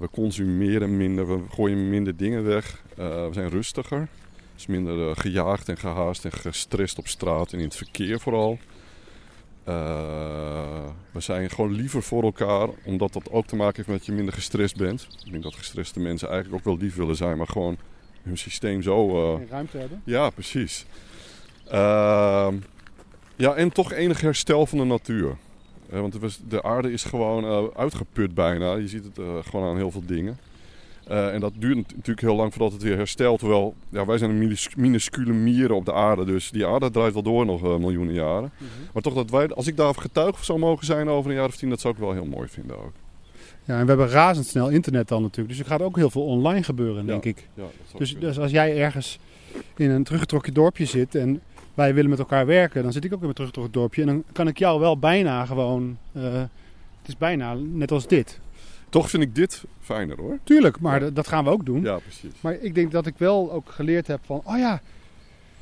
We 0.00 0.08
consumeren 0.12 0.96
minder. 0.96 1.28
We 1.28 1.40
gooien 1.50 1.90
minder 1.90 2.16
dingen 2.16 2.44
weg. 2.44 2.82
We 2.96 3.28
zijn 3.30 3.48
rustiger. 3.48 4.08
Dus 4.54 4.66
minder 4.66 5.16
gejaagd 5.16 5.68
en 5.68 5.76
gehaast 5.76 6.24
en 6.24 6.32
gestrest 6.32 6.98
op 6.98 7.08
straat 7.08 7.52
en 7.52 7.58
in 7.58 7.64
het 7.64 7.76
verkeer 7.76 8.20
vooral. 8.20 8.58
Eh, 9.64 10.84
we 11.10 11.20
zijn 11.20 11.50
gewoon 11.50 11.72
liever 11.72 12.02
voor 12.02 12.22
elkaar, 12.22 12.68
omdat 12.84 13.12
dat 13.12 13.30
ook 13.30 13.46
te 13.46 13.56
maken 13.56 13.76
heeft 13.76 13.88
met 13.88 13.96
dat 13.96 14.06
je 14.06 14.12
minder 14.12 14.34
gestrest 14.34 14.76
bent. 14.76 15.06
Ik 15.24 15.30
denk 15.30 15.42
dat 15.42 15.54
gestreste 15.54 16.00
mensen 16.00 16.28
eigenlijk 16.28 16.58
ook 16.58 16.64
wel 16.74 16.82
lief 16.84 16.94
willen 16.96 17.16
zijn, 17.16 17.36
maar 17.38 17.46
gewoon 17.46 17.76
hun 18.22 18.38
systeem 18.38 18.82
zo... 18.82 19.08
eh, 19.32 19.36
Geen 19.38 19.48
ruimte 19.48 19.78
hebben? 19.78 20.02
ja, 20.04 20.30
precies. 20.30 20.86
Ehm, 21.68 22.54
ja, 23.36 23.54
en 23.54 23.72
toch 23.72 23.92
enig 23.92 24.20
herstel 24.20 24.66
van 24.66 24.78
de 24.78 24.84
natuur. 24.84 25.36
Eh, 25.90 26.00
want 26.00 26.16
de 26.48 26.62
aarde 26.62 26.92
is 26.92 27.04
gewoon 27.04 27.70
uitgeput 27.76 28.34
bijna. 28.34 28.74
Je 28.74 28.88
ziet 28.88 29.04
het 29.04 29.46
gewoon 29.46 29.68
aan 29.70 29.76
heel 29.76 29.90
veel 29.90 30.06
dingen. 30.06 30.38
Eh, 31.08 31.34
en 31.34 31.40
dat 31.40 31.52
duurt 31.58 31.76
nat- 31.76 31.90
natuurlijk 31.96 32.20
heel 32.20 32.34
lang 32.36 32.52
voordat 32.52 32.72
het 32.72 32.82
weer 32.82 32.96
herstelt. 32.96 33.38
Terwijl 33.38 33.74
ja, 33.88 34.06
wij 34.06 34.18
zijn 34.18 34.30
een 34.30 34.38
minus- 34.38 34.74
minuscule 34.76 35.32
mieren 35.32 35.76
op 35.76 35.84
de 35.84 35.92
aarde. 35.92 36.24
Dus 36.24 36.50
die 36.50 36.66
aarde 36.66 36.90
draait 36.90 37.12
wel 37.12 37.22
door 37.22 37.46
nog 37.46 37.62
eh, 37.64 37.76
miljoenen 37.76 38.14
jaren. 38.14 38.52
Mhm. 38.56 38.64
Maar 38.92 39.02
toch 39.02 39.14
dat 39.14 39.30
wij, 39.30 39.48
als 39.48 39.66
ik 39.66 39.76
daar 39.76 39.94
getuige 39.94 40.44
zou 40.44 40.58
mogen 40.58 40.86
zijn 40.86 41.08
over 41.08 41.30
een 41.30 41.36
jaar 41.36 41.46
of 41.48 41.56
tien, 41.56 41.68
dat 41.68 41.80
zou 41.80 41.94
ik 41.94 42.00
wel 42.00 42.12
heel 42.12 42.24
mooi 42.26 42.48
vinden 42.48 42.76
ook. 42.78 42.92
Ja, 43.64 43.74
en 43.78 43.82
we 43.82 43.88
hebben 43.88 44.08
razendsnel 44.08 44.68
internet 44.68 45.08
dan 45.08 45.22
natuurlijk. 45.22 45.48
Dus 45.48 45.58
er 45.58 45.70
gaat 45.70 45.82
ook 45.82 45.96
heel 45.96 46.10
veel 46.10 46.24
online 46.24 46.62
gebeuren, 46.62 47.02
Ja. 47.06 47.10
denk 47.10 47.24
ik. 47.24 47.48
Ja, 47.54 47.62
Dus, 47.98 48.16
dus 48.18 48.38
als 48.38 48.50
jij 48.50 48.78
ergens 48.82 49.18
in 49.76 49.90
een 49.90 50.04
teruggetrokken 50.04 50.54
dorpje 50.54 50.84
zit 50.84 51.14
en 51.14 51.40
wij 51.74 51.94
willen 51.94 52.10
met 52.10 52.18
elkaar 52.18 52.46
werken, 52.46 52.82
dan 52.82 52.92
zit 52.92 53.04
ik 53.04 53.14
ook 53.14 53.22
in 53.22 53.28
een 53.28 53.34
teruggetrokken 53.34 53.74
dorpje. 53.80 54.00
En 54.00 54.06
dan 54.06 54.22
kan 54.32 54.48
ik 54.48 54.58
jou 54.58 54.80
wel 54.80 54.98
bijna 54.98 55.44
gewoon. 55.46 55.96
eh, 56.12 56.22
het 56.22 57.08
is 57.12 57.16
bijna 57.18 57.54
net 57.54 57.90
als 57.90 58.06
dit. 58.06 58.40
Toch 58.94 59.10
vind 59.10 59.22
ik 59.22 59.34
dit 59.34 59.64
fijner 59.80 60.16
hoor. 60.16 60.38
Tuurlijk, 60.44 60.80
maar 60.80 61.04
Ja. 61.04 61.10
dat 61.10 61.28
gaan 61.28 61.44
we 61.44 61.50
ook 61.50 61.66
doen. 61.66 61.82
Ja, 61.82 61.98
precies. 61.98 62.30
Maar 62.40 62.54
ik 62.54 62.74
denk 62.74 62.92
dat 62.92 63.06
ik 63.06 63.14
wel 63.18 63.52
ook 63.52 63.70
geleerd 63.70 64.06
heb 64.06 64.20
van, 64.24 64.42
oh 64.44 64.58
ja, 64.58 64.80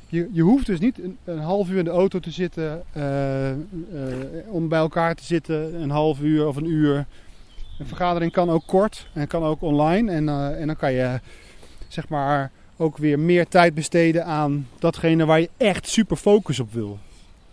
je, 0.07 0.29
je 0.31 0.41
hoeft 0.41 0.65
dus 0.65 0.79
niet 0.79 0.99
een, 1.03 1.17
een 1.23 1.39
half 1.39 1.69
uur 1.69 1.77
in 1.77 1.83
de 1.83 1.89
auto 1.89 2.19
te 2.19 2.31
zitten 2.31 2.83
eh, 2.91 3.49
eh, 3.49 3.57
om 4.47 4.67
bij 4.67 4.79
elkaar 4.79 5.15
te 5.15 5.23
zitten, 5.23 5.81
een 5.81 5.89
half 5.89 6.21
uur 6.21 6.47
of 6.47 6.55
een 6.55 6.65
uur. 6.65 7.05
Een 7.79 7.87
vergadering 7.87 8.31
kan 8.31 8.49
ook 8.49 8.63
kort 8.65 9.07
en 9.13 9.27
kan 9.27 9.43
ook 9.43 9.61
online. 9.61 10.11
En, 10.11 10.29
eh, 10.29 10.61
en 10.61 10.67
dan 10.67 10.75
kan 10.75 10.93
je 10.93 11.19
zeg 11.87 12.09
maar 12.09 12.51
ook 12.77 12.97
weer 12.97 13.19
meer 13.19 13.47
tijd 13.47 13.73
besteden 13.73 14.25
aan 14.25 14.67
datgene 14.79 15.25
waar 15.25 15.39
je 15.39 15.49
echt 15.57 15.87
super 15.87 16.17
focus 16.17 16.59
op 16.59 16.73
wil. 16.73 16.99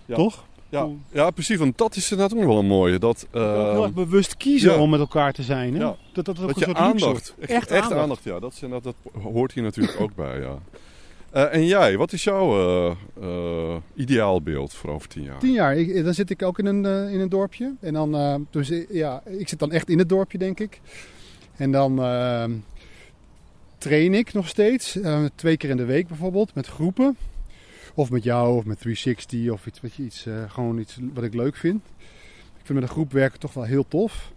Ja. 0.07 0.15
Toch? 0.15 0.45
Ja, 0.71 0.85
Hoe- 0.85 0.97
ja, 1.13 1.31
precies. 1.31 1.57
Want 1.57 1.79
dat 1.79 1.97
is 1.97 2.11
inderdaad 2.11 2.39
ook 2.39 2.45
wel 2.45 2.59
een 2.59 2.67
mooie. 2.67 2.99
Dat, 2.99 3.27
heel 3.31 3.43
eh, 3.75 3.83
erg 3.83 3.93
bewust 3.93 4.37
kiezen 4.37 4.73
ja. 4.73 4.79
om 4.79 4.91
met 4.91 5.01
elkaar 5.01 5.33
te 5.33 5.43
zijn. 5.43 5.75
Hè? 5.75 5.81
Ja. 5.81 5.97
Dat, 6.13 6.25
dat, 6.25 6.41
ook 6.41 6.47
dat 6.47 6.57
een 6.57 6.59
je 6.59 6.65
soort 6.65 6.77
aandacht, 6.77 7.35
echt, 7.41 7.71
echt, 7.71 7.93
aandacht. 7.93 8.25
ja. 8.25 8.39
Dat, 8.39 8.53
is 8.53 8.83
dat 8.83 8.95
hoort 9.23 9.53
hier 9.53 9.63
natuurlijk 9.63 10.01
ook 10.01 10.15
bij, 10.15 10.41
ja. 10.41 10.59
Eh, 11.31 11.55
en 11.55 11.67
jij, 11.67 11.97
wat 11.97 12.13
is 12.13 12.25
jouw 12.25 12.59
eh, 12.59 12.97
eh, 13.21 13.77
ideaalbeeld 13.95 14.75
voor 14.75 14.91
over 14.91 15.09
tien 15.09 15.23
jaar? 15.23 15.39
Tien 15.39 15.53
jaar, 15.53 15.77
ik, 15.77 16.05
dan 16.05 16.15
zit 16.15 16.31
ik 16.31 16.43
ook 16.43 16.59
in 16.59 16.67
een, 16.67 16.85
in 16.85 17.21
een 17.21 17.29
dorpje. 17.29 17.75
En 17.81 17.93
dan, 17.93 18.15
eh, 18.15 18.35
dus 18.51 18.73
ja, 18.89 19.23
ik 19.27 19.49
zit 19.49 19.59
dan 19.59 19.73
echt 19.73 19.89
in 19.89 19.99
het 19.99 20.09
dorpje, 20.09 20.39
denk 20.39 20.61
ik. 20.61 20.81
En 21.57 21.73
dan 21.73 22.03
eh, 22.03 22.45
train 23.79 24.15
ik 24.15 24.33
nog 24.33 24.49
steeds, 24.49 25.01
eh, 25.01 25.25
twee 25.35 25.57
keer 25.57 25.71
in 25.71 25.77
de 25.77 25.85
week 25.85 26.09
bijvoorbeeld, 26.09 26.55
met 26.55 26.67
groepen. 26.67 27.17
Of 28.01 28.11
met 28.11 28.23
jou, 28.25 28.57
of 28.57 28.65
met 28.65 28.79
360, 28.81 29.51
of 29.51 29.67
iets, 29.67 29.81
weet 29.81 29.95
je, 29.95 30.03
iets, 30.03 30.27
eh, 30.27 30.35
gewoon 30.49 30.79
iets 30.79 30.99
wat 31.15 31.25
ik 31.25 31.35
leuk 31.35 31.57
vind. 31.57 31.81
Ik 32.59 32.67
vind 32.67 32.79
met 32.79 32.83
een 32.89 32.95
groep 32.95 33.13
werken 33.13 33.39
toch 33.39 33.53
wel 33.53 33.65
heel 33.65 33.89
tof. 33.89 34.33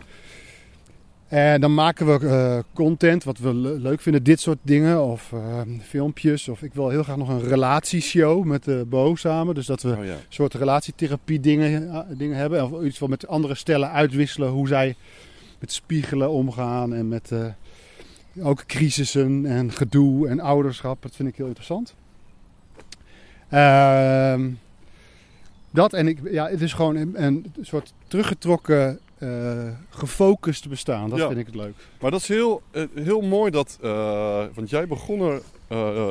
En 1.28 1.62
dan 1.62 1.74
maken 1.74 2.06
we 2.06 2.28
eh, 2.28 2.60
content 2.74 3.24
wat 3.24 3.38
we 3.38 3.54
le- 3.54 3.70
leuk 3.78 4.02
vinden, 4.02 4.24
dit 4.24 4.40
soort 4.40 4.58
dingen. 4.62 5.04
Of 5.04 5.32
eh, 5.34 5.62
filmpjes. 5.82 6.48
Of 6.48 6.62
ik 6.64 6.74
wil 6.74 6.90
heel 6.90 7.04
graag 7.04 7.18
nog 7.18 7.30
een 7.30 7.42
relatieshow 7.42 8.44
met 8.44 8.68
eh 8.68 8.82
Bo 8.88 9.16
samen. 9.16 9.56
Dus 9.56 9.66
dat 9.66 9.82
we 9.82 9.96
Oh 9.98 10.06
ja. 10.06 10.16
soort 10.30 10.54
relatietherapie 10.54 11.40
dingen, 11.40 12.06
dingen 12.18 12.38
hebben. 12.38 12.64
Of 12.64 12.84
iets 12.84 13.00
wat 13.00 13.10
met 13.10 13.28
andere 13.28 13.56
stellen 13.56 13.92
uitwisselen. 13.92 14.50
Hoe 14.50 14.68
zij 14.68 14.96
met 15.60 15.72
spiegelen 15.72 16.30
omgaan. 16.30 16.94
En 16.94 17.08
met 17.08 17.32
ook 18.42 18.66
crisissen 18.66 19.46
en 19.46 19.72
gedoe 19.72 20.28
en 20.28 20.40
ouderschap. 20.40 21.02
Dat 21.02 21.16
vind 21.16 21.30
ik 21.30 21.36
heel 21.36 21.46
interessant. 21.48 21.96
Ehm, 23.54 24.50
dat 25.70 25.94
en 25.94 26.08
ik, 26.08 26.20
ja, 26.32 26.48
het 26.50 26.62
is 26.62 26.74
gewoon 26.74 26.96
een, 26.96 27.24
een 27.24 27.54
soort 27.62 27.94
teruggetrokken, 28.08 29.00
eh 29.18 29.68
gefocust 29.90 30.70
bestaan. 30.70 31.10
Dat 31.10 31.20
Ja. 31.20 31.28
vind 31.28 31.40
ik 31.40 31.46
het 31.46 31.56
leuk. 31.56 31.74
Maar 32.00 32.12
dat 32.12 32.22
is 32.22 32.28
heel, 32.28 32.62
eh, 32.72 32.84
heel 32.96 33.22
mooi 33.22 33.52
dat, 33.52 33.78
eh, 33.82 34.44
want 34.54 34.70
jij 34.70 34.88
begon 34.88 35.22
er 35.22 35.42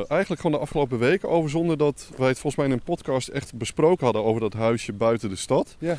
eigenlijk 0.09 0.40
gewoon 0.40 0.57
de 0.57 0.62
afgelopen 0.62 0.99
weken 0.99 1.28
over 1.28 1.51
zonder 1.51 1.76
dat 1.78 2.11
wij 2.16 2.28
het 2.28 2.38
volgens 2.38 2.57
mij 2.57 2.66
in 2.66 2.72
een 2.72 2.82
podcast 2.84 3.28
echt 3.28 3.55
besproken 3.55 4.05
hadden 4.05 4.24
over 4.24 4.40
dat 4.40 4.53
huisje 4.53 4.93
buiten 4.93 5.28
de 5.28 5.36
stad. 5.36 5.76
Ja. 5.78 5.97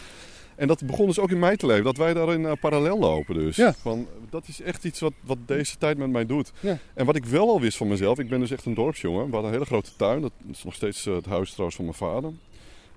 En 0.56 0.68
dat 0.68 0.86
begon 0.86 1.06
dus 1.06 1.20
ook 1.20 1.32
in 1.32 1.40
mij 1.40 1.58
te 1.58 1.66
leven, 1.66 1.84
dat 1.84 1.98
wij 1.98 2.14
daarin 2.14 2.46
eh, 2.46 2.52
parallel 2.60 3.00
lopen 3.00 3.36
dus. 3.36 3.56
Ja. 3.56 3.74
Van, 3.74 4.08
dat 4.30 4.48
is 4.48 4.62
echt 4.62 4.84
iets 4.84 5.00
wat, 5.00 5.14
wat 5.22 5.38
deze 5.46 5.78
tijd 5.78 5.98
met 5.98 6.10
mij 6.10 6.26
doet. 6.26 6.52
Ja. 6.60 6.78
En 6.94 7.06
wat 7.06 7.16
ik 7.16 7.26
wel 7.26 7.50
al 7.50 7.62
wist 7.62 7.78
van 7.78 7.88
mezelf, 7.88 8.20
ik 8.20 8.30
ben 8.30 8.40
dus 8.40 8.52
echt 8.52 8.66
een 8.66 8.74
dorpsjongen. 8.74 9.26
We 9.26 9.32
hadden 9.32 9.46
een 9.46 9.58
hele 9.58 9.66
grote 9.66 9.92
tuin, 9.98 10.22
dat 10.22 10.32
is 10.52 10.64
nog 10.64 10.74
steeds 10.74 11.06
eh, 11.06 11.16
het 11.16 11.26
huis 11.26 11.50
trouwens 11.50 11.76
van 11.76 11.86
mijn 11.86 11.98
vader. 11.98 12.32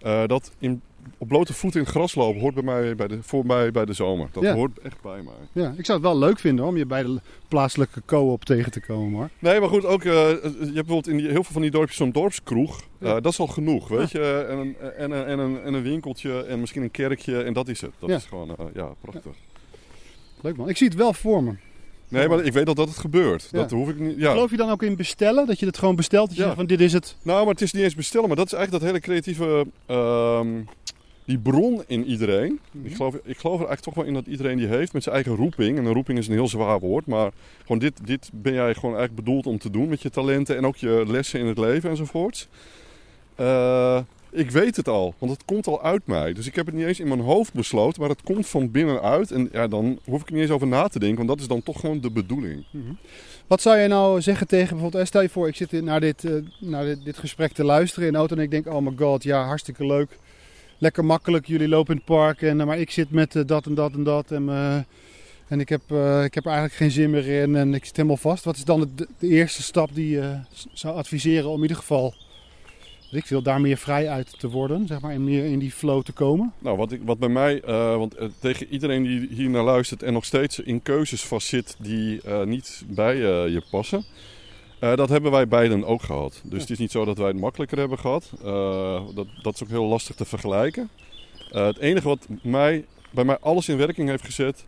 Eh, 0.06 0.26
dat 0.26 0.52
in, 0.58 0.80
op 1.18 1.28
blote 1.28 1.52
voeten 1.54 1.80
in 1.80 1.86
het 1.86 1.94
gras 1.94 2.14
lopen 2.14 2.40
hoort 2.40 2.54
bij 2.54 2.62
mij 2.62 2.94
bij 2.94 3.06
de, 3.08 3.18
voor 3.22 3.46
mij 3.46 3.70
bij 3.70 3.84
de 3.84 3.92
zomer. 3.92 4.28
Dat 4.32 4.42
Ja. 4.42 4.54
hoort 4.54 4.78
echt 4.78 5.00
bij 5.02 5.22
mij. 5.22 5.62
Ja, 5.64 5.74
ik 5.76 5.84
zou 5.86 5.98
het 5.98 6.06
wel 6.08 6.18
leuk 6.18 6.38
vinden 6.38 6.64
hoor, 6.64 6.72
om 6.72 6.78
je 6.78 6.86
bij 6.86 7.02
de 7.02 7.20
plaatselijke 7.48 8.02
co-op 8.06 8.44
tegen 8.44 8.72
te 8.72 8.80
komen 8.80 9.18
hoor. 9.18 9.28
Nee, 9.38 9.60
maar 9.60 9.68
goed, 9.68 9.84
ook, 9.84 10.04
eh, 10.04 10.12
je 10.12 10.40
hebt 10.52 10.72
bijvoorbeeld 10.72 11.08
in 11.08 11.16
die, 11.16 11.26
heel 11.26 11.42
veel 11.44 11.52
van 11.52 11.62
die 11.62 11.70
dorpjes 11.70 11.96
zo'n 11.96 12.10
dorpskroeg. 12.12 12.80
Eh, 12.80 13.08
Ja. 13.08 13.20
dat 13.20 13.32
is 13.32 13.38
al 13.38 13.46
genoeg, 13.46 13.88
weet 13.88 14.10
je. 14.10 14.46
En 14.48 14.58
een, 14.58 14.76
en, 14.96 15.10
een, 15.10 15.24
en, 15.26 15.38
een, 15.38 15.62
en 15.62 15.74
een 15.74 15.82
winkeltje 15.82 16.42
en 16.44 16.60
misschien 16.60 16.82
een 16.82 16.90
kerkje 16.90 17.42
en 17.42 17.52
dat 17.52 17.68
is 17.68 17.80
het. 17.80 17.90
Dat 17.98 18.10
is 18.10 18.24
gewoon, 18.24 18.48
eh, 18.56 18.64
ja, 18.74 18.88
prachtig. 19.00 19.32
Leuk 20.40 20.56
man. 20.56 20.68
Ik 20.68 20.76
zie 20.76 20.86
het 20.88 20.96
wel 20.96 21.12
voor 21.12 21.42
me. 21.42 21.52
Nee, 22.08 22.28
maar 22.28 22.44
ik 22.44 22.52
weet 22.52 22.66
dat 22.66 22.76
dat 22.76 22.88
het 22.88 22.98
gebeurt. 22.98 23.48
Ja. 23.52 23.58
Dat 23.58 23.70
hoef 23.70 23.88
ik 23.88 23.98
niet, 23.98 24.18
ja. 24.18 24.30
Geloof 24.30 24.50
je 24.50 24.56
dan 24.56 24.70
ook 24.70 24.82
in 24.82 24.96
bestellen? 24.96 25.46
Dat 25.46 25.58
je 25.60 25.66
het 25.66 25.78
gewoon 25.78 25.96
bestelt? 25.96 26.26
Dat 26.26 26.36
je 26.36 26.40
Ja. 26.42 26.46
zegt 26.46 26.58
van 26.58 26.66
dit 26.68 26.80
is 26.80 26.92
het. 26.92 27.16
Nou, 27.22 27.38
maar 27.44 27.52
het 27.52 27.62
is 27.62 27.72
niet 27.72 27.82
eens 27.82 27.94
bestellen, 27.94 28.26
maar 28.28 28.36
dat 28.36 28.46
is 28.46 28.52
eigenlijk 28.52 28.82
dat 28.84 28.92
hele 28.92 29.04
creatieve... 29.04 29.66
ehm, 29.86 30.48
die 31.24 31.38
bron 31.38 31.82
in 31.86 32.04
iedereen. 32.04 32.60
Mhm. 32.70 32.86
Ik, 32.86 32.94
geloof, 32.96 33.14
ik 33.14 33.38
geloof 33.38 33.60
er 33.60 33.66
eigenlijk 33.66 33.80
toch 33.80 33.94
wel 33.94 34.04
in 34.04 34.14
dat 34.14 34.26
iedereen 34.26 34.56
die 34.58 34.66
heeft 34.66 34.92
met 34.92 35.02
zijn 35.02 35.14
eigen 35.14 35.34
roeping. 35.34 35.78
En 35.78 35.84
een 35.84 35.92
roeping 35.92 36.18
is 36.18 36.26
een 36.26 36.32
heel 36.32 36.48
zwaar 36.48 36.80
woord, 36.80 37.06
maar 37.06 37.30
gewoon 37.60 37.78
dit, 37.78 38.06
dit 38.06 38.30
ben 38.32 38.52
jij 38.52 38.74
gewoon 38.74 38.96
eigenlijk 38.96 39.24
bedoeld 39.24 39.46
om 39.46 39.58
te 39.58 39.70
doen 39.70 39.88
met 39.88 40.02
je 40.02 40.10
talenten 40.10 40.56
en 40.56 40.66
ook 40.66 40.76
je 40.76 41.04
lessen 41.06 41.40
in 41.40 41.46
het 41.46 41.58
leven 41.58 41.90
enzovoorts. 41.90 42.48
Eh, 43.34 43.98
ik 44.30 44.50
weet 44.50 44.76
het 44.76 44.88
al, 44.88 45.14
want 45.18 45.32
het 45.32 45.44
komt 45.44 45.66
al 45.66 45.82
uit 45.82 46.06
mij. 46.06 46.32
Dus 46.32 46.46
ik 46.46 46.54
heb 46.54 46.66
het 46.66 46.74
niet 46.74 46.86
eens 46.86 47.00
in 47.00 47.08
mijn 47.08 47.20
hoofd 47.20 47.52
besloten, 47.52 48.00
maar 48.00 48.10
het 48.10 48.22
komt 48.22 48.46
van 48.46 48.70
binnenuit. 48.70 49.30
En 49.30 49.48
ja, 49.52 49.66
dan 49.66 49.98
hoef 50.04 50.20
ik 50.20 50.26
er 50.26 50.32
niet 50.32 50.42
eens 50.42 50.50
over 50.50 50.66
na 50.66 50.88
te 50.88 50.98
denken, 50.98 51.16
want 51.16 51.28
dat 51.28 51.40
is 51.40 51.46
dan 51.46 51.62
toch 51.62 51.80
gewoon 51.80 52.00
de 52.00 52.10
bedoeling. 52.10 52.64
Wat 53.46 53.60
zou 53.60 53.76
je 53.76 53.88
nou 53.88 54.22
zeggen 54.22 54.46
tegen 54.46 54.68
bijvoorbeeld, 54.68 55.02
eh, 55.02 55.08
stel 55.08 55.22
je 55.22 55.28
voor, 55.28 55.48
ik 55.48 55.56
zit 55.56 55.72
naar, 55.72 56.00
dit, 56.00 56.24
eh, 56.24 56.32
naar 56.58 56.84
dit, 57.04 57.18
gesprek 57.18 57.52
te 57.52 57.64
luisteren 57.64 58.08
in 58.08 58.16
auto 58.16 58.36
en 58.36 58.42
ik 58.42 58.50
denk, 58.50 58.66
oh 58.66 58.82
my 58.82 58.92
god, 58.96 59.22
ja, 59.22 59.44
hartstikke 59.44 59.86
leuk. 59.86 60.18
Lekker 60.78 61.04
makkelijk, 61.04 61.46
jullie 61.46 61.68
lopen 61.68 61.90
in 61.90 61.96
het 61.96 62.06
park, 62.06 62.42
en, 62.42 62.60
eh, 62.60 62.66
maar 62.66 62.78
ik 62.78 62.90
zit 62.90 63.10
met 63.10 63.42
dat 63.46 63.66
en 63.66 63.74
dat 63.74 63.92
en 63.92 64.04
dat 64.04 64.30
en, 64.30 64.48
en 65.48 65.60
ik, 65.60 65.68
heb, 65.68 65.82
ik 66.24 66.34
heb 66.34 66.46
eigenlijk 66.46 66.74
geen 66.74 66.90
zin 66.90 67.10
meer 67.10 67.42
in 67.42 67.56
en 67.56 67.74
ik 67.74 67.84
zit 67.84 67.96
helemaal 67.96 68.16
vast. 68.16 68.44
Wat 68.44 68.56
is 68.56 68.64
dan 68.64 68.90
de, 68.94 69.06
de 69.18 69.28
eerste 69.28 69.62
stap 69.62 69.94
die 69.94 70.10
je 70.10 70.38
zou 70.72 70.96
adviseren 70.96 71.48
om 71.48 71.56
in 71.56 71.62
ieder 71.62 71.76
geval, 71.76 72.14
ik 73.10 73.26
veel, 73.26 73.42
daar 73.42 73.60
meer 73.60 73.76
vrij 73.76 74.08
uit 74.08 74.38
te 74.40 74.48
worden, 74.50 74.86
zeg 74.86 75.00
maar, 75.00 75.12
en 75.12 75.24
meer 75.24 75.44
in 75.44 75.58
die 75.58 75.70
flow 75.72 76.02
te 76.02 76.12
komen? 76.12 76.52
Nou, 76.58 76.76
wat, 76.76 76.92
ik, 76.92 77.00
wat 77.04 77.18
bij 77.18 77.28
mij, 77.28 77.60
eh, 77.60 77.96
want 77.96 78.14
eh, 78.14 78.28
tegen 78.40 78.66
iedereen 78.68 79.02
die 79.02 79.28
hier 79.30 79.50
naar 79.50 79.62
luistert 79.64 80.02
en 80.02 80.12
nog 80.12 80.24
steeds 80.24 80.60
in 80.60 80.82
keuzes 80.82 81.24
vastzit 81.24 81.76
die 81.78 82.20
eh, 82.22 82.42
niet 82.42 82.84
bij 82.86 83.16
je 83.16 83.62
passen. 83.70 84.04
dat 84.78 85.08
hebben 85.08 85.30
wij 85.30 85.48
beiden 85.48 85.84
ook 85.84 86.02
gehad. 86.02 86.40
Dus 86.44 86.52
Ja. 86.52 86.58
het 86.58 86.70
is 86.70 86.78
niet 86.78 86.90
zo 86.90 87.04
dat 87.04 87.18
wij 87.18 87.26
het 87.28 87.40
makkelijker 87.40 87.78
hebben 87.78 87.98
gehad. 87.98 88.32
Eh, 88.44 89.02
dat, 89.14 89.26
dat 89.42 89.54
is 89.54 89.62
ook 89.62 89.68
heel 89.68 89.84
lastig 89.86 90.16
te 90.16 90.24
vergelijken. 90.24 90.88
Het 91.50 91.78
enige 91.78 92.08
wat 92.08 92.26
mij, 92.42 92.84
bij 93.10 93.24
mij 93.24 93.38
alles 93.38 93.68
in 93.68 93.76
werking 93.76 94.08
heeft 94.08 94.24
gezet, 94.24 94.64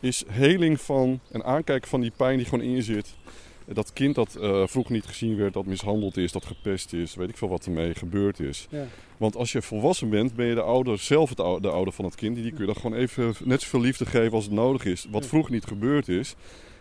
is 0.00 0.24
heling 0.28 0.80
van 0.80 1.20
en 1.32 1.44
aankijken 1.44 1.88
van 1.88 2.00
die 2.00 2.12
pijn 2.16 2.36
die 2.36 2.46
gewoon 2.46 2.64
in 2.64 2.70
je 2.70 2.82
zit. 2.82 3.14
Dat 3.74 3.92
kind 3.92 4.14
dat 4.14 4.34
eh, 4.34 4.62
vroeger 4.66 4.92
niet 4.92 5.06
gezien 5.06 5.36
werd, 5.36 5.52
dat 5.52 5.66
mishandeld 5.66 6.16
is, 6.16 6.32
dat 6.32 6.44
gepest 6.44 6.92
is, 6.92 7.14
weet 7.14 7.28
ik 7.28 7.36
veel 7.36 7.48
wat 7.48 7.66
ermee 7.66 7.94
gebeurd 7.94 8.40
is. 8.40 8.66
Ja. 8.70 8.84
Want 9.16 9.36
als 9.36 9.52
je 9.52 9.62
volwassen 9.62 10.08
bent, 10.10 10.34
ben 10.34 10.46
je 10.46 10.54
de 10.54 10.62
ouder 10.62 10.98
zelf 10.98 11.28
het 11.28 11.38
de 11.62 11.70
ouder 11.70 11.92
van 11.94 12.04
het 12.04 12.14
kind. 12.14 12.36
Die 12.36 12.50
kun 12.50 12.60
je 12.60 12.66
dan 12.72 12.76
gewoon 12.82 12.98
even 12.98 13.34
net 13.44 13.62
zoveel 13.62 13.80
liefde 13.80 14.06
geven 14.06 14.32
als 14.32 14.44
het 14.44 14.52
nodig 14.52 14.84
is. 14.84 15.06
Wat 15.10 15.22
Ja. 15.22 15.28
vroeger 15.28 15.52
niet 15.52 15.64
gebeurd 15.64 16.08
is. 16.08 16.34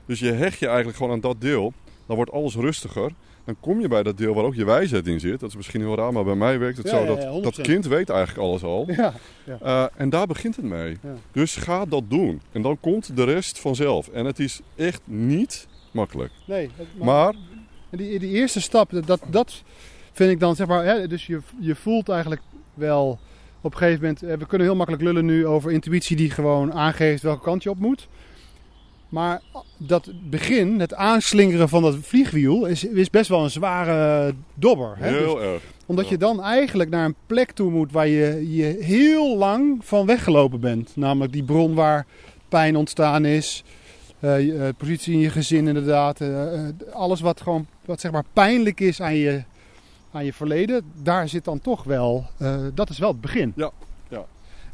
Dus 0.05 0.19
je 0.19 0.31
hecht 0.31 0.59
je 0.59 0.65
eigenlijk 0.67 0.97
gewoon 0.97 1.11
aan 1.13 1.19
dat 1.19 1.41
deel. 1.41 1.73
Dan 2.05 2.15
wordt 2.15 2.31
alles 2.31 2.55
rustiger. 2.55 3.11
Dan 3.45 3.55
kom 3.59 3.81
je 3.81 3.87
bij 3.87 4.03
dat 4.03 4.17
deel 4.17 4.33
waar 4.33 4.43
ook 4.43 4.55
je 4.55 4.65
wijsheid 4.65 5.07
in 5.07 5.19
zit. 5.19 5.39
Dat 5.39 5.49
is 5.49 5.55
misschien 5.55 5.81
heel 5.81 5.95
raar, 5.95 6.13
maar 6.13 6.23
bij 6.23 6.35
mij 6.35 6.59
werkt 6.59 6.77
het 6.77 6.89
Ja, 6.89 6.97
zo 6.99 7.05
dat 7.05 7.21
ja, 7.21 7.29
100%. 7.31 7.43
dat 7.43 7.61
kind 7.61 7.85
weet 7.85 8.09
eigenlijk 8.09 8.47
alles 8.47 8.63
al. 8.63 8.85
Ja, 8.91 9.13
Eh, 9.61 9.85
en 9.95 10.09
daar 10.09 10.27
begint 10.27 10.55
het 10.55 10.65
mee. 10.65 10.97
Dus 11.31 11.55
ga 11.55 11.85
dat 11.85 12.03
doen. 12.09 12.41
En 12.51 12.61
dan 12.61 12.77
komt 12.79 13.15
de 13.15 13.23
rest 13.23 13.59
vanzelf. 13.59 14.07
En 14.07 14.25
het 14.25 14.39
is 14.39 14.59
echt 14.75 15.01
niet 15.03 15.67
makkelijk. 15.91 16.31
nee. 16.45 16.69
Maar 16.97 17.33
die, 17.89 18.19
die 18.19 18.29
eerste 18.29 18.61
stap, 18.61 18.91
dat, 19.05 19.21
dat 19.29 19.63
vind 20.11 20.31
ik 20.31 20.39
dan 20.39 20.55
zeg 20.55 20.67
maar. 20.67 20.85
Hè, 20.85 21.07
dus 21.07 21.25
je, 21.27 21.39
je 21.59 21.75
voelt 21.75 22.09
eigenlijk 22.09 22.41
wel 22.73 23.19
op 23.61 23.71
een 23.71 23.77
gegeven 23.77 24.01
moment. 24.01 24.23
eh, 24.23 24.37
We 24.37 24.45
kunnen 24.45 24.67
heel 24.67 24.75
makkelijk 24.75 25.03
lullen 25.03 25.25
nu 25.25 25.47
over 25.47 25.71
intuïtie 25.71 26.15
die 26.15 26.29
gewoon 26.29 26.73
aangeeft 26.73 27.23
welke 27.23 27.43
kant 27.43 27.63
je 27.63 27.69
op 27.69 27.79
moet. 27.79 28.07
Maar 29.09 29.41
dat 29.77 30.11
begin, 30.29 30.79
het 30.79 30.93
aanslingeren 30.93 31.69
van 31.69 31.81
dat 31.81 31.95
vliegwiel, 32.01 32.65
is, 32.65 32.83
is 32.83 33.09
best 33.09 33.29
wel 33.29 33.43
een 33.43 33.49
zware 33.49 34.33
dobber. 34.53 34.95
Hè? 34.97 35.11
Dus 35.11 35.19
heel 35.19 35.41
erg. 35.41 35.63
omdat 35.85 36.05
ja. 36.05 36.11
je 36.11 36.17
dan 36.17 36.43
eigenlijk 36.43 36.89
naar 36.89 37.05
een 37.05 37.15
plek 37.27 37.51
toe 37.51 37.71
moet 37.71 37.91
waar 37.91 38.07
je, 38.07 38.55
je 38.55 38.77
heel 38.79 39.37
lang 39.37 39.85
van 39.85 40.05
weggelopen 40.05 40.59
bent. 40.59 40.95
Namelijk 40.95 41.33
die 41.33 41.43
bron 41.43 41.73
waar 41.73 42.05
pijn 42.49 42.75
ontstaan 42.75 43.25
is. 43.25 43.63
Eh, 44.19 44.45
je, 44.45 44.57
eh, 44.57 44.69
positie 44.77 45.13
in 45.13 45.19
je 45.19 45.29
gezin 45.29 45.67
inderdaad. 45.67 46.21
eh, 46.21 46.93
alles 46.93 47.21
wat 47.21 47.41
gewoon 47.41 47.67
wat 47.85 47.99
zeg 47.99 48.11
maar 48.11 48.23
pijnlijk 48.33 48.79
is 48.79 49.01
aan 49.01 49.15
je, 49.15 49.43
aan 50.11 50.25
je 50.25 50.33
verleden. 50.33 50.83
Daar 51.03 51.29
zit 51.29 51.43
dan 51.43 51.61
toch 51.61 51.83
wel, 51.83 52.25
dat 52.73 52.89
is 52.89 52.97
wel 52.99 53.11
het 53.11 53.21
begin. 53.21 53.53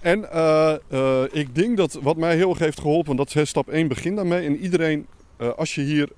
En 0.05 0.31
eh, 0.31 0.75
eh, 0.89 1.23
ik 1.31 1.55
denk 1.55 1.77
dat 1.77 1.93
wat 2.01 2.17
mij 2.17 2.35
heel 2.35 2.49
erg 2.49 2.59
heeft 2.59 2.79
geholpen, 2.79 3.15
dat 3.15 3.35
is 3.35 3.49
stap 3.49 3.67
1, 3.67 3.87
begin 3.87 4.15
daarmee. 4.15 4.45
En 4.45 4.57
iedereen, 4.57 5.05
als 5.55 5.75
je 5.75 5.81
hier 5.81 6.09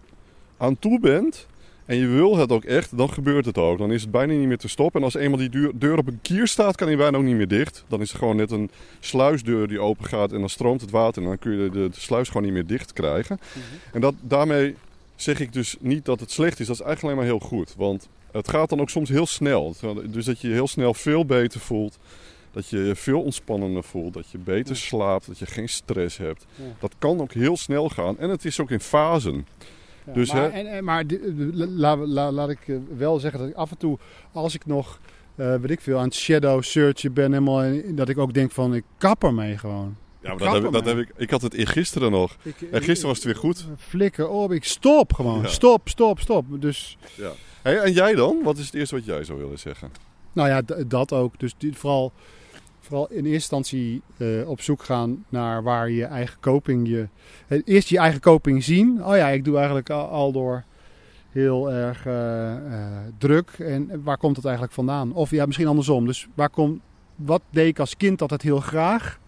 aan 0.57 0.79
toe 0.79 0.99
bent 0.99 1.47
en 1.87 1.97
je 1.97 2.07
wil 2.07 2.37
het 2.37 2.51
ook 2.51 2.63
echt, 2.63 2.97
dan 2.97 3.09
gebeurt 3.09 3.45
het 3.45 3.57
ook. 3.57 3.77
Dan 3.77 3.91
is 3.91 4.01
het 4.01 4.11
bijna 4.11 4.33
niet 4.33 4.47
meer 4.47 4.57
te 4.57 4.67
stoppen. 4.67 4.99
En 4.99 5.05
als 5.05 5.15
eenmaal 5.15 5.39
die 5.39 5.69
deur, 5.77 5.97
op 5.97 6.07
een 6.07 6.19
kier 6.21 6.47
staat, 6.47 6.75
kan 6.75 6.87
hij 6.87 6.97
bijna 6.97 7.17
ook 7.17 7.23
niet 7.23 7.35
meer 7.35 7.47
dicht. 7.47 7.83
Dan 7.87 8.01
is 8.01 8.09
het 8.09 8.17
gewoon 8.17 8.35
net 8.35 8.51
een 8.51 8.69
sluisdeur 8.99 9.67
die 9.67 9.79
open 9.79 10.05
gaat 10.05 10.31
en 10.31 10.39
dan 10.39 10.49
stroomt 10.49 10.81
het 10.81 10.91
water. 10.91 11.21
En 11.21 11.27
dan 11.27 11.39
kun 11.39 11.51
je 11.51 11.69
de, 11.69 11.89
de 11.89 11.99
sluis 11.99 12.27
gewoon 12.27 12.43
niet 12.43 12.53
meer 12.53 12.65
dicht 12.65 12.93
krijgen. 12.93 13.39
En 13.93 14.01
dat, 14.01 14.13
daarmee 14.21 14.75
zeg 15.15 15.39
ik 15.39 15.53
dus 15.53 15.75
niet 15.79 16.05
dat 16.05 16.19
het 16.19 16.31
slecht 16.31 16.59
is. 16.59 16.67
Dat 16.67 16.75
is 16.75 16.81
eigenlijk 16.81 17.03
alleen 17.15 17.27
maar 17.29 17.37
heel 17.39 17.47
goed. 17.49 17.73
Want 17.77 18.07
het 18.31 18.49
gaat 18.49 18.69
dan 18.69 18.81
ook 18.81 18.89
soms 18.89 19.09
heel 19.09 19.25
snel. 19.27 19.75
Dus 20.05 20.25
dat 20.25 20.41
je 20.41 20.47
je 20.47 20.53
heel 20.53 20.67
snel 20.67 20.93
veel 20.93 21.25
beter 21.25 21.59
voelt. 21.59 21.97
Dat 22.51 22.69
je 22.69 22.77
je 22.77 22.95
veel 22.95 23.21
ontspannender 23.21 23.83
voelt. 23.83 24.13
Dat 24.13 24.29
je 24.31 24.37
beter 24.37 24.75
Ja. 24.75 24.81
slaapt. 24.81 25.27
Dat 25.27 25.39
je 25.39 25.45
geen 25.45 25.69
stress 25.69 26.17
hebt. 26.17 26.45
Ja. 26.55 26.63
Dat 26.79 26.93
kan 26.99 27.21
ook 27.21 27.33
heel 27.33 27.57
snel 27.57 27.89
gaan. 27.89 28.19
En 28.19 28.29
het 28.29 28.45
is 28.45 28.59
ook 28.59 28.71
in 28.71 28.79
fasen. 28.79 29.47
Ja, 30.07 30.13
Dus, 30.13 30.31
maar 30.33 30.41
hè- 30.41 30.47
en, 30.47 30.67
en- 30.67 30.83
maar 30.83 31.03
la- 31.75 31.95
la- 31.97 32.31
laat 32.31 32.49
ik 32.49 32.67
eh, 32.67 32.75
wel 32.97 33.19
zeggen 33.19 33.39
dat 33.39 33.49
ik 33.49 33.55
af 33.55 33.71
en 33.71 33.77
toe, 33.77 33.97
als 34.31 34.55
ik 34.55 34.65
nog 34.65 34.99
eh, 35.35 35.55
weet 35.55 35.69
ik 35.71 35.81
veel, 35.81 35.97
aan 35.97 36.03
het 36.03 36.15
shadow 36.15 36.63
searchen 36.63 37.13
ben. 37.13 37.31
Helemaal, 37.31 37.63
in- 37.63 37.95
dat 37.95 38.09
ik 38.09 38.17
ook 38.17 38.33
denk 38.33 38.51
van, 38.51 38.73
ik 38.75 38.83
kap 38.97 39.23
ermee 39.23 39.57
gewoon. 39.57 39.95
Ja, 40.21 40.29
maar 40.29 40.37
dat 40.37 40.53
heb, 40.53 40.63
ik- 40.65 40.71
dat 40.71 40.85
heb 40.85 40.97
ik, 40.97 41.09
ik 41.15 41.29
had 41.29 41.41
het 41.41 41.53
eergisteren 41.53 42.11
nog. 42.11 42.35
Ik, 42.41 42.61
En 42.71 42.81
gisteren 42.81 43.07
was 43.07 43.15
het 43.15 43.25
weer 43.25 43.35
goed. 43.35 43.65
Flikker 43.77 44.27
op, 44.29 44.51
ik 44.51 44.63
stop 44.63 45.13
gewoon. 45.13 45.41
Ja. 45.41 45.47
Stop, 45.47 45.89
stop, 45.89 46.19
stop. 46.19 46.45
Dus, 46.61 46.97
Ja. 47.15 47.31
Hey, 47.61 47.77
en 47.79 47.91
jij 47.93 48.15
dan? 48.15 48.37
Wat 48.43 48.57
is 48.57 48.65
het 48.65 48.73
eerste 48.73 48.95
wat 48.95 49.05
jij 49.05 49.23
zou 49.23 49.39
willen 49.39 49.59
zeggen? 49.59 49.91
nou 50.33 50.49
ja, 50.49 50.61
dat 50.87 51.13
ook. 51.13 51.39
Dus 51.39 51.53
die, 51.57 51.75
vooral, 51.77 52.11
vooral 52.87 53.07
in 53.09 53.15
eerste 53.15 53.31
instantie 53.33 54.01
eh, 54.17 54.49
op 54.49 54.61
zoek 54.61 54.83
gaan 54.83 55.25
naar 55.29 55.63
waar 55.63 55.89
je 55.89 56.05
eigen 56.05 56.39
coping 56.39 56.87
je... 56.87 57.07
eh, 57.47 57.61
Eerst 57.65 57.89
je 57.89 57.97
eigen 57.97 58.21
coping 58.21 58.63
zien. 58.63 59.05
Oh 59.05 59.15
ja, 59.15 59.27
ik 59.29 59.43
doe 59.45 59.55
eigenlijk 59.55 59.89
al, 59.89 60.31
door 60.31 60.63
heel 61.31 61.71
erg 61.71 62.05
eh, 62.05 62.55
druk. 63.17 63.49
En 63.49 64.03
waar 64.03 64.17
komt 64.17 64.35
het 64.35 64.45
eigenlijk 64.45 64.75
vandaan? 64.75 65.13
Of 65.13 65.31
ja, 65.31 65.45
misschien 65.45 65.67
andersom. 65.67 66.05
Dus 66.05 66.27
waar 66.33 66.49
komt, 66.49 66.81
wat 67.15 67.41
deed 67.49 67.67
ik 67.67 67.79
als 67.79 67.97
kind 67.97 68.21
altijd 68.21 68.41
heel 68.41 68.59
graag? 68.59 69.19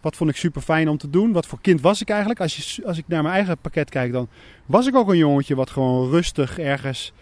Wat 0.00 0.16
vond 0.16 0.30
ik 0.30 0.36
super 0.36 0.62
fijn 0.62 0.88
om 0.88 0.98
te 0.98 1.10
doen? 1.10 1.32
Wat 1.32 1.46
voor 1.46 1.60
kind 1.60 1.80
was 1.80 2.00
ik 2.00 2.08
eigenlijk? 2.08 2.40
Als, 2.40 2.56
je, 2.56 2.86
als 2.86 2.98
ik 2.98 3.04
naar 3.08 3.22
mijn 3.22 3.34
eigen 3.34 3.58
pakket 3.58 3.90
kijk, 3.90 4.12
dan 4.12 4.28
was 4.66 4.86
ik 4.86 4.94
ook 4.94 5.08
een 5.08 5.16
jongetje 5.16 5.54
wat 5.54 5.70
gewoon 5.70 6.10
rustig 6.10 6.58
ergens 6.58 7.12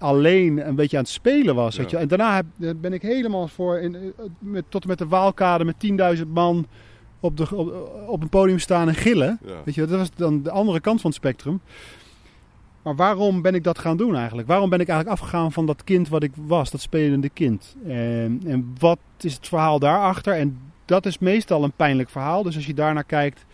alleen 0.00 0.66
een 0.66 0.74
beetje 0.74 0.96
aan 0.96 1.02
het 1.02 1.12
spelen 1.12 1.54
was. 1.54 1.76
Weet 1.76 1.90
je? 1.90 1.96
En 1.96 2.08
daarna 2.08 2.34
heb, 2.34 2.46
eh, 2.60 2.70
ben 2.80 2.92
ik 2.92 3.02
helemaal 3.02 3.48
voor, 3.48 3.78
in, 3.78 3.94
eh, 3.94 4.00
met, 4.38 4.64
tot 4.68 4.82
en 4.82 4.88
met 4.88 4.98
de 4.98 5.08
Waalkade 5.08 5.64
met 5.64 5.78
10.000 5.78 6.32
man 6.32 6.66
op, 7.20 7.36
de, 7.36 7.56
op, 7.56 7.90
op 8.06 8.22
een 8.22 8.28
podium 8.28 8.58
staan 8.58 8.88
en 8.88 8.94
gillen. 8.94 9.38
Ja. 9.46 9.52
Weet 9.64 9.74
je, 9.74 9.86
dat 9.86 9.98
was 9.98 10.10
dan 10.14 10.42
de 10.42 10.50
andere 10.50 10.80
kant 10.80 11.00
van 11.00 11.10
het 11.10 11.18
spectrum. 11.18 11.60
Maar 12.82 12.96
waarom 12.96 13.42
ben 13.42 13.54
ik 13.54 13.64
dat 13.64 13.78
gaan 13.78 13.96
doen 13.96 14.16
eigenlijk? 14.16 14.48
Waarom 14.48 14.70
ben 14.70 14.80
ik 14.80 14.88
eigenlijk 14.88 15.20
afgegaan 15.20 15.52
van 15.52 15.66
dat 15.66 15.84
kind 15.84 16.08
wat 16.08 16.22
ik 16.22 16.32
was, 16.34 16.70
dat 16.70 16.80
spelende 16.80 17.28
kind? 17.28 17.76
En, 17.86 18.40
en 18.46 18.74
wat 18.78 18.98
is 19.20 19.34
het 19.34 19.48
verhaal 19.48 19.78
daarachter? 19.78 20.34
En 20.34 20.58
dat 20.84 21.06
is 21.06 21.18
meestal 21.18 21.64
een 21.64 21.72
pijnlijk 21.72 22.10
verhaal. 22.10 22.42
Dus 22.42 22.56
als 22.56 22.66
je 22.66 22.74
daarnaar 22.74 23.04
kijkt 23.04 23.44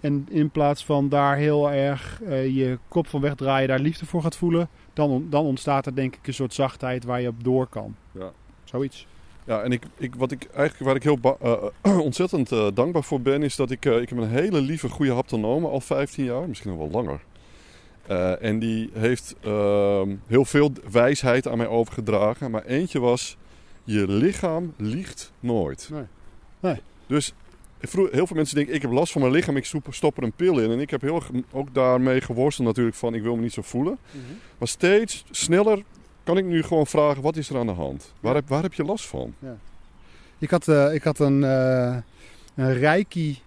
en 0.00 0.26
in 0.30 0.50
plaats 0.50 0.84
van 0.84 1.08
daar 1.08 1.36
heel 1.36 1.70
erg 1.70 2.22
eh, 2.22 2.56
je 2.56 2.78
kop 2.88 3.06
van 3.06 3.20
wegdraaien, 3.20 3.68
daar 3.68 3.78
liefde 3.78 4.06
voor 4.06 4.22
gaat 4.22 4.36
voelen, 4.36 4.68
dan, 4.92 5.26
dan 5.30 5.44
ontstaat 5.44 5.86
er 5.86 5.94
denk 5.94 6.14
ik 6.16 6.26
een 6.26 6.34
soort 6.34 6.54
zachtheid 6.54 7.04
waar 7.04 7.20
je 7.20 7.28
op 7.28 7.44
door 7.44 7.66
kan. 7.66 7.94
Ja. 8.12 8.32
Zoiets. 8.64 9.06
Ja, 9.44 9.62
en 9.62 9.72
ik, 9.72 9.82
ik, 9.96 10.14
wat 10.14 10.30
ik 10.30 10.44
eigenlijk, 10.44 10.84
waar 10.84 10.94
ik 10.96 11.02
heel 11.02 11.18
ba- 11.18 11.36
eh, 11.40 11.98
ontzettend 12.08 12.52
eh, 12.52 12.66
dankbaar 12.74 13.02
voor 13.04 13.20
ben, 13.20 13.42
is 13.42 13.56
dat 13.56 13.70
ik, 13.70 13.84
eh, 13.84 14.00
ik 14.00 14.08
heb 14.08 14.18
een 14.18 14.28
hele 14.28 14.60
lieve, 14.60 14.88
goede 14.88 15.12
haptonome 15.12 15.68
al 15.68 15.80
15 15.80 16.24
jaar, 16.24 16.48
misschien 16.48 16.70
nog 16.70 16.78
wel 16.78 16.90
langer. 16.90 17.20
Eh, 18.06 18.42
en 18.42 18.58
die 18.58 18.90
heeft 18.92 19.34
ehm, 19.40 20.14
heel 20.26 20.44
veel 20.44 20.72
wijsheid 20.90 21.48
aan 21.48 21.58
mij 21.58 21.66
overgedragen. 21.66 22.50
Maar 22.50 22.64
eentje 22.64 23.00
was, 23.00 23.36
je 23.84 24.08
lichaam 24.08 24.72
liegt 24.76 25.32
nooit. 25.40 25.88
Nee. 25.92 26.04
Nee. 26.60 26.80
Dus 27.06 27.32
heel 27.90 28.26
veel 28.26 28.36
mensen 28.36 28.56
denken, 28.56 28.74
ik 28.74 28.82
heb 28.82 28.90
last 28.90 29.12
van 29.12 29.20
mijn 29.20 29.32
lichaam, 29.32 29.56
ik 29.56 29.70
stop 29.90 30.16
er 30.16 30.22
een 30.22 30.32
pil 30.32 30.58
in. 30.58 30.70
En 30.70 30.80
ik 30.80 30.90
heb 30.90 31.00
heel 31.00 31.14
erg 31.14 31.30
ook 31.52 31.74
daarmee 31.74 32.20
geworsteld 32.20 32.66
natuurlijk 32.66 32.96
van, 32.96 33.14
ik 33.14 33.22
wil 33.22 33.36
me 33.36 33.42
niet 33.42 33.52
zo 33.52 33.62
voelen. 33.62 33.98
Maar 34.58 34.68
steeds 34.68 35.24
sneller 35.30 35.82
kan 36.24 36.36
ik 36.38 36.44
nu 36.44 36.62
gewoon 36.62 36.86
vragen, 36.86 37.22
wat 37.22 37.36
is 37.36 37.50
er 37.50 37.58
aan 37.58 37.66
de 37.66 37.72
hand? 37.72 38.12
Waar, 38.20 38.32
Ja. 38.32 38.38
heb, 38.38 38.48
waar 38.48 38.62
heb 38.62 38.72
je 38.74 38.84
last 38.84 39.06
van? 39.06 39.34
Ik 40.38 40.50
had, 40.50 40.68
eh, 40.68 40.94
ik 40.94 41.02
had 41.02 41.18
een, 41.18 41.44
eh 41.44 41.96
een 42.54 42.74
reiki 42.74 43.38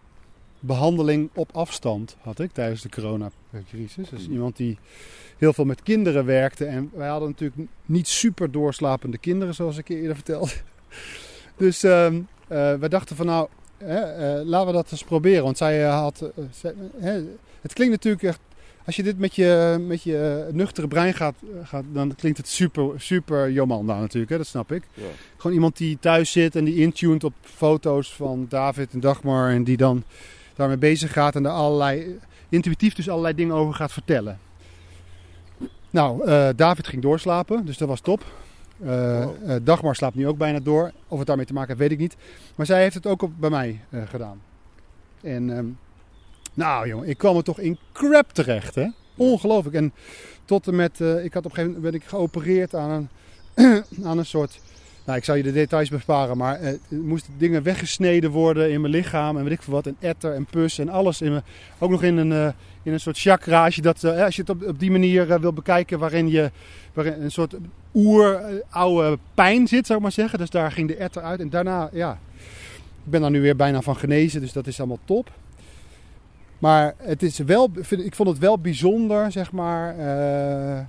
behandeling 0.59 1.29
op 1.33 1.49
afstand 1.53 2.17
had 2.21 2.39
ik 2.39 2.51
tijdens 2.51 2.81
de 2.81 2.89
coronacrisis. 2.89 4.09
Dus 4.09 4.23
Hmm. 4.25 4.33
iemand 4.33 4.57
die 4.57 4.77
heel 5.37 5.53
veel 5.53 5.65
met 5.65 5.83
kinderen 5.83 6.25
werkte. 6.25 6.65
En 6.65 6.91
wij 6.93 7.07
hadden 7.07 7.29
natuurlijk 7.29 7.69
niet 7.85 8.07
super 8.07 8.51
doorslapende 8.51 9.17
kinderen, 9.17 9.53
zoals 9.53 9.77
ik 9.77 9.87
eerder 9.89 10.15
vertelde. 10.15 10.51
Dus 11.57 11.83
eh, 11.83 12.09
we 12.79 12.85
dachten 12.89 13.15
van 13.15 13.25
nou, 13.25 13.47
hè, 13.77 13.99
eh, 13.99 14.45
laten 14.45 14.67
we 14.67 14.73
dat 14.73 14.91
eens 14.91 15.03
proberen. 15.03 15.43
Want 15.43 15.57
zij 15.57 15.85
eh, 15.85 15.99
had... 15.99 16.21
eh, 16.21 16.43
zij- 16.51 16.73
hè, 16.97 17.23
het 17.61 17.73
klinkt 17.73 17.93
natuurlijk 17.93 18.23
echt... 18.23 18.39
Als 18.85 18.95
je 18.95 19.03
dit 19.03 19.17
met 19.17 19.35
je, 19.35 19.77
met 19.87 20.03
je 20.03 20.47
nuchtere 20.51 20.87
brein 20.87 21.13
gaat, 21.13 21.35
gaat, 21.63 21.83
dan 21.93 22.15
klinkt 22.15 22.37
het 22.37 22.47
super, 22.47 23.01
super 23.01 23.51
Jomanda 23.51 23.99
natuurlijk. 23.99 24.31
Hè? 24.31 24.37
Dat 24.37 24.47
snap 24.47 24.71
ik. 24.71 24.83
Ja. 24.93 25.03
Gewoon 25.37 25.55
iemand 25.55 25.77
die 25.77 25.97
thuis 25.99 26.31
zit 26.31 26.55
en 26.55 26.63
die 26.63 26.75
intuned 26.75 27.23
op 27.23 27.33
foto's 27.41 28.13
van 28.13 28.45
David 28.49 28.93
en 28.93 28.99
Dagmar. 28.99 29.49
En 29.49 29.63
die 29.63 29.77
dan 29.77 30.03
daarmee 30.55 30.77
bezig 30.77 31.11
gaat 31.13 31.35
en 31.35 31.43
daar 31.43 31.53
allerlei, 31.53 32.19
intuïtief 32.49 32.93
dus 32.93 33.09
allerlei 33.09 33.35
dingen 33.35 33.55
over 33.55 33.73
gaat 33.73 33.91
vertellen. 33.91 34.39
Nou, 35.89 36.25
David 36.55 36.87
ging 36.87 37.01
doorslapen, 37.01 37.65
dus 37.65 37.77
dat 37.77 37.87
was 37.87 37.99
top. 37.99 38.23
Eh, 38.83 39.21
eh, 39.23 39.29
Dagmar 39.63 39.95
slaapt 39.95 40.15
nu 40.15 40.27
ook 40.27 40.37
bijna 40.37 40.59
door. 40.59 40.91
Of 41.07 41.17
het 41.17 41.27
daarmee 41.27 41.45
te 41.45 41.53
maken 41.53 41.67
heeft, 41.67 41.79
weet 41.79 41.91
ik 41.91 41.97
niet. 41.97 42.15
Maar 42.55 42.65
zij 42.65 42.81
heeft 42.81 42.93
het 42.93 43.05
ook 43.05 43.21
op, 43.21 43.31
bij 43.39 43.49
mij 43.49 43.79
eh, 43.89 44.01
gedaan. 44.07 44.41
En 45.21 45.57
ehm, 45.57 45.65
nou 46.53 46.87
jongen, 46.87 47.09
ik 47.09 47.17
kwam 47.17 47.37
er 47.37 47.43
toch 47.43 47.59
in 47.59 47.77
crap 47.93 48.31
terecht, 48.31 48.75
hè? 48.75 48.87
Ongelooflijk. 49.15 49.75
En 49.75 49.93
tot 50.45 50.67
en 50.67 50.75
met, 50.75 50.99
ik 50.99 51.33
had 51.33 51.45
op 51.45 51.51
een 51.51 51.55
gegeven 51.55 51.65
moment 51.65 51.81
ben 51.81 51.93
ik 51.93 52.03
geopereerd 52.03 52.75
aan 52.75 53.09
een, 53.53 53.83
aan 54.07 54.17
een 54.17 54.25
soort, 54.25 54.59
nou 55.05 55.17
ik 55.17 55.23
zal 55.23 55.35
je 55.35 55.43
de 55.43 55.51
details 55.51 55.89
besparen, 55.89 56.37
maar 56.37 56.61
er 56.61 56.79
moesten 56.89 57.33
dingen 57.37 57.63
weggesneden 57.63 58.31
worden 58.31 58.71
in 58.71 58.81
mijn 58.81 58.93
lichaam 58.93 59.37
en 59.37 59.43
weet 59.43 59.53
ik 59.53 59.61
veel 59.61 59.73
wat. 59.73 59.87
En 59.87 59.97
etter 59.99 60.33
en 60.33 60.45
pus 60.45 60.79
en 60.79 60.89
alles. 60.89 61.21
In 61.21 61.31
mijn, 61.31 61.43
ook 61.79 61.89
nog 61.89 62.03
in 62.03 62.17
een, 62.17 62.53
in 62.83 62.93
een 62.93 62.99
soort 62.99 63.19
chakra, 63.19 63.65
als 63.65 63.75
je, 63.75 63.81
dat, 63.81 64.03
als 64.03 64.35
je 64.35 64.41
het 64.41 64.49
op, 64.49 64.67
op 64.67 64.79
die 64.79 64.91
manier 64.91 65.39
wil 65.39 65.53
bekijken, 65.53 65.99
waarin 65.99 66.29
je 66.29 66.51
waarin 66.93 67.21
een 67.21 67.31
soort 67.31 67.55
oer 67.95 68.35
eh, 68.35 68.53
oude 68.69 69.17
pijn 69.33 69.67
zit, 69.67 69.85
zou 69.85 69.97
ik 69.97 70.03
maar 70.03 70.13
zeggen. 70.13 70.39
Dus 70.39 70.49
daar 70.49 70.71
ging 70.71 70.87
de 70.87 70.95
etter 70.95 71.21
uit. 71.21 71.39
En 71.39 71.49
daarna, 71.49 71.89
ja, 71.91 72.19
ik 73.03 73.11
ben 73.11 73.21
daar 73.21 73.31
nu 73.31 73.41
weer 73.41 73.55
bijna 73.55 73.81
van 73.81 73.95
genezen, 73.95 74.41
dus 74.41 74.53
dat 74.53 74.67
is 74.67 74.79
allemaal 74.79 74.99
top. 75.05 75.31
Maar 76.59 76.93
het 76.97 77.23
is 77.23 77.37
wel, 77.37 77.69
vind- 77.73 78.05
ik 78.05 78.15
vond 78.15 78.29
het 78.29 78.37
wel 78.37 78.59
bijzonder, 78.59 79.31
zeg 79.31 79.51
maar, 79.51 79.97
eh, 79.97 80.77
eh, 80.79 80.85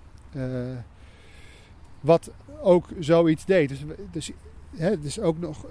wat 2.01 2.31
ook 2.63 2.87
zoiets 3.01 3.45
deed. 3.45 3.69
Dus, 3.69 3.79
dus, 4.11 4.31
hè, 4.77 5.01
dus 5.01 5.21
ook 5.21 5.39
nog, 5.39 5.65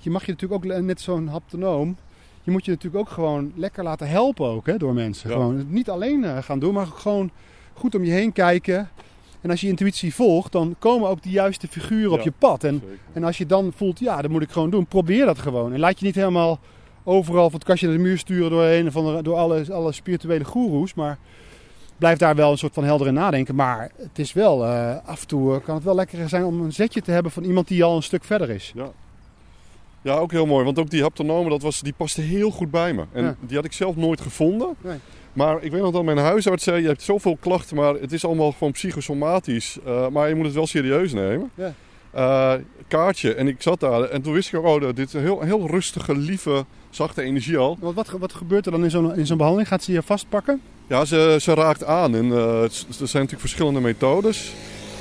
je 0.00 0.10
mag 0.10 0.24
je 0.26 0.32
natuurlijk 0.32 0.64
ook 0.64 0.80
net 0.82 1.00
zo'n 1.00 1.26
haptonoom, 1.28 1.96
je 2.42 2.50
moet 2.50 2.64
je 2.64 2.70
natuurlijk 2.70 3.02
ook 3.06 3.10
gewoon 3.10 3.52
lekker 3.56 3.84
laten 3.84 4.08
helpen 4.08 4.46
ook, 4.46 4.66
hè, 4.66 4.76
door 4.76 4.94
mensen. 4.94 5.28
Ja. 5.30 5.34
Gewoon 5.36 5.66
niet 5.68 5.90
alleen 5.90 6.24
eh, 6.24 6.42
gaan 6.42 6.58
doen, 6.58 6.74
maar 6.74 6.86
gewoon 6.86 7.30
goed 7.72 7.94
om 7.94 8.04
je 8.04 8.12
heen 8.12 8.32
kijken. 8.32 8.88
En 9.40 9.50
als 9.50 9.60
je 9.60 9.68
intuïtie 9.68 10.14
volgt, 10.14 10.52
dan 10.52 10.76
komen 10.78 11.08
ook 11.08 11.22
de 11.22 11.30
juiste 11.30 11.68
figuren 11.68 12.12
op 12.12 12.20
je 12.20 12.32
pad. 12.38 12.64
En 12.64 12.80
Zeker. 12.82 12.98
en 13.12 13.24
als 13.24 13.38
je 13.38 13.46
dan 13.46 13.72
voelt, 13.76 13.98
ja, 13.98 14.22
dat 14.22 14.30
moet 14.30 14.42
ik 14.42 14.50
gewoon 14.50 14.70
doen, 14.70 14.86
probeer 14.86 15.26
dat 15.26 15.38
gewoon. 15.38 15.72
En 15.72 15.78
laat 15.78 15.98
je 15.98 16.06
niet 16.06 16.14
helemaal 16.14 16.58
overal 17.04 17.50
van 17.50 17.58
het 17.58 17.68
kastje 17.68 17.86
naar 17.86 17.96
de 17.96 18.02
muur 18.02 18.18
sturen 18.18 18.50
door, 18.50 18.64
een 18.64 18.92
van 18.92 19.16
de, 19.16 19.22
door 19.22 19.36
alle, 19.36 19.72
alle 19.72 19.92
spirituele 19.92 20.44
goeroes. 20.44 20.94
Maar 20.94 21.18
blijf 21.98 22.18
daar 22.18 22.34
wel 22.34 22.50
een 22.50 22.58
soort 22.58 22.74
van 22.74 22.84
helder 22.84 23.06
in 23.06 23.14
nadenken. 23.14 23.54
Maar 23.54 23.90
het 23.96 24.18
is 24.18 24.32
wel, 24.32 24.64
eh, 24.64 24.96
af 25.04 25.20
en 25.20 25.26
toe 25.26 25.54
eh, 25.54 25.64
kan 25.64 25.74
het 25.74 25.84
wel 25.84 25.94
lekker 25.94 26.28
zijn 26.28 26.44
om 26.44 26.60
een 26.60 26.72
zetje 26.72 27.02
te 27.02 27.10
hebben 27.10 27.32
van 27.32 27.44
iemand 27.44 27.68
die 27.68 27.84
al 27.84 27.96
een 27.96 28.02
stuk 28.02 28.24
verder 28.24 28.50
is. 28.50 28.72
Ja. 28.74 28.90
Ja, 30.08 30.14
ook 30.16 30.30
heel 30.32 30.46
mooi. 30.46 30.64
Want 30.64 30.78
ook 30.78 30.90
die 30.90 31.02
haptonome, 31.02 31.48
dat 31.48 31.62
was, 31.62 31.80
die 31.80 31.94
paste 31.96 32.20
heel 32.20 32.50
goed 32.50 32.70
bij 32.70 32.92
me. 32.94 33.04
En 33.12 33.24
Ja. 33.24 33.36
die 33.40 33.56
had 33.56 33.64
ik 33.64 33.72
zelf 33.72 33.96
nooit 33.96 34.20
gevonden. 34.20 34.74
Nee. 34.80 34.96
Maar 35.32 35.62
ik 35.62 35.70
weet 35.70 35.80
nog 35.82 35.92
dat 35.92 36.04
mijn 36.04 36.18
huisarts 36.18 36.64
zei, 36.64 36.80
je 36.82 36.86
hebt 36.88 37.02
zoveel 37.02 37.36
klachten, 37.40 37.76
maar 37.76 37.94
het 37.94 38.12
is 38.12 38.24
allemaal 38.24 38.52
gewoon 38.52 38.72
psychosomatisch. 38.72 39.78
Eh, 39.86 40.08
maar 40.08 40.28
je 40.28 40.34
moet 40.34 40.44
het 40.44 40.54
wel 40.54 40.66
serieus 40.66 41.12
nemen. 41.12 41.50
Ja. 41.54 41.72
Eh, 42.10 42.52
kaartje. 42.88 43.34
En 43.34 43.48
ik 43.48 43.62
zat 43.62 43.80
daar 43.80 44.02
en 44.02 44.22
toen 44.22 44.32
wist 44.32 44.52
ik 44.52 44.58
ook, 44.58 44.82
oh, 44.82 44.94
dit 44.94 45.06
is 45.06 45.12
een 45.12 45.20
heel, 45.20 45.40
heel 45.40 45.66
rustige, 45.66 46.16
lieve, 46.16 46.64
zachte 46.90 47.22
energie 47.22 47.56
al. 47.58 47.76
Wat, 47.80 47.94
wat, 47.94 48.08
wat 48.08 48.32
gebeurt 48.32 48.66
er 48.66 48.72
dan 48.72 48.84
in 48.84 48.90
zo'n 48.90 49.16
in 49.16 49.26
zo'n 49.26 49.36
behandeling? 49.36 49.68
Gaat 49.70 49.82
ze 49.82 49.92
je 49.92 50.02
vastpakken? 50.02 50.60
Ja, 50.86 51.04
ze, 51.04 51.36
ze 51.40 51.54
raakt 51.54 51.84
aan. 51.84 52.14
En 52.14 52.32
eh, 52.32 52.62
er 52.62 52.70
zijn 52.88 52.98
natuurlijk 52.98 53.40
verschillende 53.40 53.80
methodes. 53.80 54.52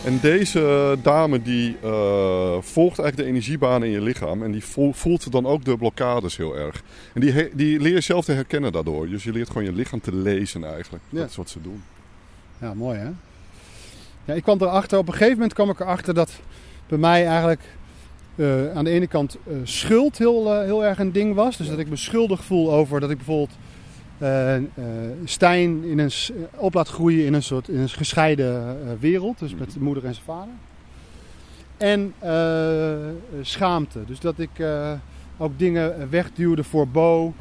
En 0.07 0.19
deze 0.21 0.97
dame 1.01 1.41
die 1.41 1.77
eh, 1.83 2.57
volgt 2.61 2.99
eigenlijk 2.99 3.15
de 3.17 3.23
energiebanen 3.35 3.87
in 3.87 3.93
je 3.93 4.01
lichaam. 4.01 4.43
En 4.43 4.51
die 4.51 4.63
voel- 4.63 4.93
voelt 4.93 5.31
dan 5.31 5.45
ook 5.45 5.65
de 5.65 5.77
blokkades 5.77 6.37
heel 6.37 6.57
erg. 6.57 6.83
En 7.13 7.21
die, 7.21 7.49
die 7.53 7.79
leer 7.79 7.93
je 7.93 8.01
zelf 8.01 8.25
te 8.25 8.31
herkennen 8.31 8.71
daardoor. 8.71 9.07
Dus 9.09 9.23
je 9.23 9.31
leert 9.31 9.47
gewoon 9.47 9.63
je 9.63 9.73
lichaam 9.73 10.01
te 10.01 10.15
lezen 10.15 10.63
eigenlijk. 10.63 11.03
Ja. 11.09 11.19
Dat 11.19 11.29
is 11.29 11.35
wat 11.35 11.49
ze 11.49 11.61
doen. 11.61 11.83
Ja, 12.61 12.73
mooi 12.73 12.97
hè? 12.99 13.09
Ja, 14.25 14.33
ik 14.33 14.43
kwam 14.43 14.61
erachter, 14.61 14.97
op 14.97 15.07
een 15.07 15.13
gegeven 15.13 15.33
moment 15.33 15.53
kwam 15.53 15.69
ik 15.69 15.79
erachter 15.79 16.13
dat 16.13 16.31
bij 16.87 16.97
mij 16.97 17.25
eigenlijk 17.27 17.61
eh, 18.35 18.71
aan 18.75 18.83
de 18.83 18.89
ene 18.91 19.07
kant 19.07 19.37
eh, 19.47 19.53
schuld 19.63 20.17
heel, 20.17 20.61
heel 20.61 20.85
erg 20.85 20.99
een 20.99 21.11
ding 21.11 21.35
was. 21.35 21.57
Dus 21.57 21.65
Ja. 21.65 21.71
dat 21.71 21.81
ik 21.81 21.89
me 21.89 21.95
schuldig 21.95 22.43
voel 22.43 22.71
over 22.73 22.99
dat 22.99 23.09
ik 23.09 23.17
bijvoorbeeld 23.17 23.57
eh, 24.17 24.55
Stijn 25.23 25.83
in 25.83 25.99
een, 25.99 26.11
op 26.55 26.73
laat 26.73 26.87
groeien 26.87 27.25
in 27.25 27.33
een 27.33 27.43
soort 27.43 27.69
in 27.69 27.79
een 27.79 27.89
gescheiden 27.89 28.77
eh, 28.81 28.91
wereld. 28.99 29.39
Dus 29.39 29.55
met 29.55 29.71
zijn 29.71 29.83
moeder 29.83 30.05
en 30.05 30.13
zijn 30.13 30.25
vader. 30.25 30.53
En 31.77 32.13
schaamte. 33.41 33.99
Dus 34.05 34.19
dat 34.19 34.39
ik 34.39 34.49
ook 35.37 35.59
dingen 35.59 36.09
wegduwde 36.09 36.63
voor 36.63 36.87
Bo. 36.87 37.33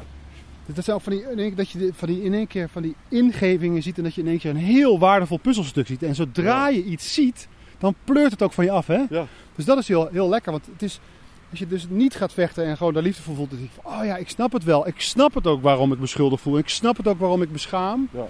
Dat 0.65 0.83
zijn 0.83 0.95
ook 0.97 1.03
van 1.03 1.13
die, 1.35 1.55
dat 1.55 1.69
je 1.69 1.89
van 1.93 2.07
die, 2.07 2.23
in 2.23 2.33
één 2.33 2.47
keer 2.47 2.69
van 2.69 2.81
die 2.81 2.95
ingevingen 3.07 3.83
ziet 3.83 3.97
en 3.97 4.03
dat 4.03 4.15
je 4.15 4.21
in 4.21 4.27
één 4.27 4.37
keer 4.39 4.49
een 4.49 4.57
heel 4.57 4.99
waardevol 4.99 5.37
puzzelstuk 5.37 5.87
ziet. 5.87 6.03
En 6.03 6.15
zodra 6.15 6.67
Ja. 6.67 6.67
je 6.67 6.83
iets 6.83 7.13
ziet, 7.13 7.47
dan 7.77 7.95
pleurt 8.03 8.31
het 8.31 8.41
ook 8.41 8.53
van 8.53 8.63
je 8.65 8.71
af. 8.71 8.87
Hè? 8.87 9.03
Ja. 9.09 9.25
Dus 9.55 9.65
dat 9.65 9.77
is 9.77 9.87
heel, 9.87 10.09
heel 10.11 10.29
lekker. 10.29 10.51
Want 10.51 10.65
het 10.71 10.81
is, 10.81 10.99
als 11.49 11.59
je 11.59 11.67
dus 11.67 11.85
niet 11.89 12.15
gaat 12.15 12.33
vechten 12.33 12.65
en 12.65 12.77
gewoon 12.77 12.93
daar 12.93 13.03
liefde 13.03 13.21
voor 13.21 13.35
voelt. 13.35 13.49
Dan 13.49 13.59
denk 13.59 13.71
je 13.75 13.81
van, 13.81 13.93
oh 13.93 14.05
ja, 14.05 14.17
ik 14.17 14.29
snap 14.29 14.51
het 14.51 14.63
wel. 14.63 14.87
Ik 14.87 15.01
snap 15.01 15.33
het 15.33 15.47
ook 15.47 15.61
waarom 15.61 15.91
ik 15.91 15.99
me 15.99 16.07
schuldig 16.07 16.41
voel. 16.41 16.57
Ik 16.57 16.69
snap 16.69 16.97
het 16.97 17.07
ook 17.07 17.19
waarom 17.19 17.41
ik 17.41 17.51
me 17.51 17.57
schaam. 17.57 18.09
Ja. 18.11 18.27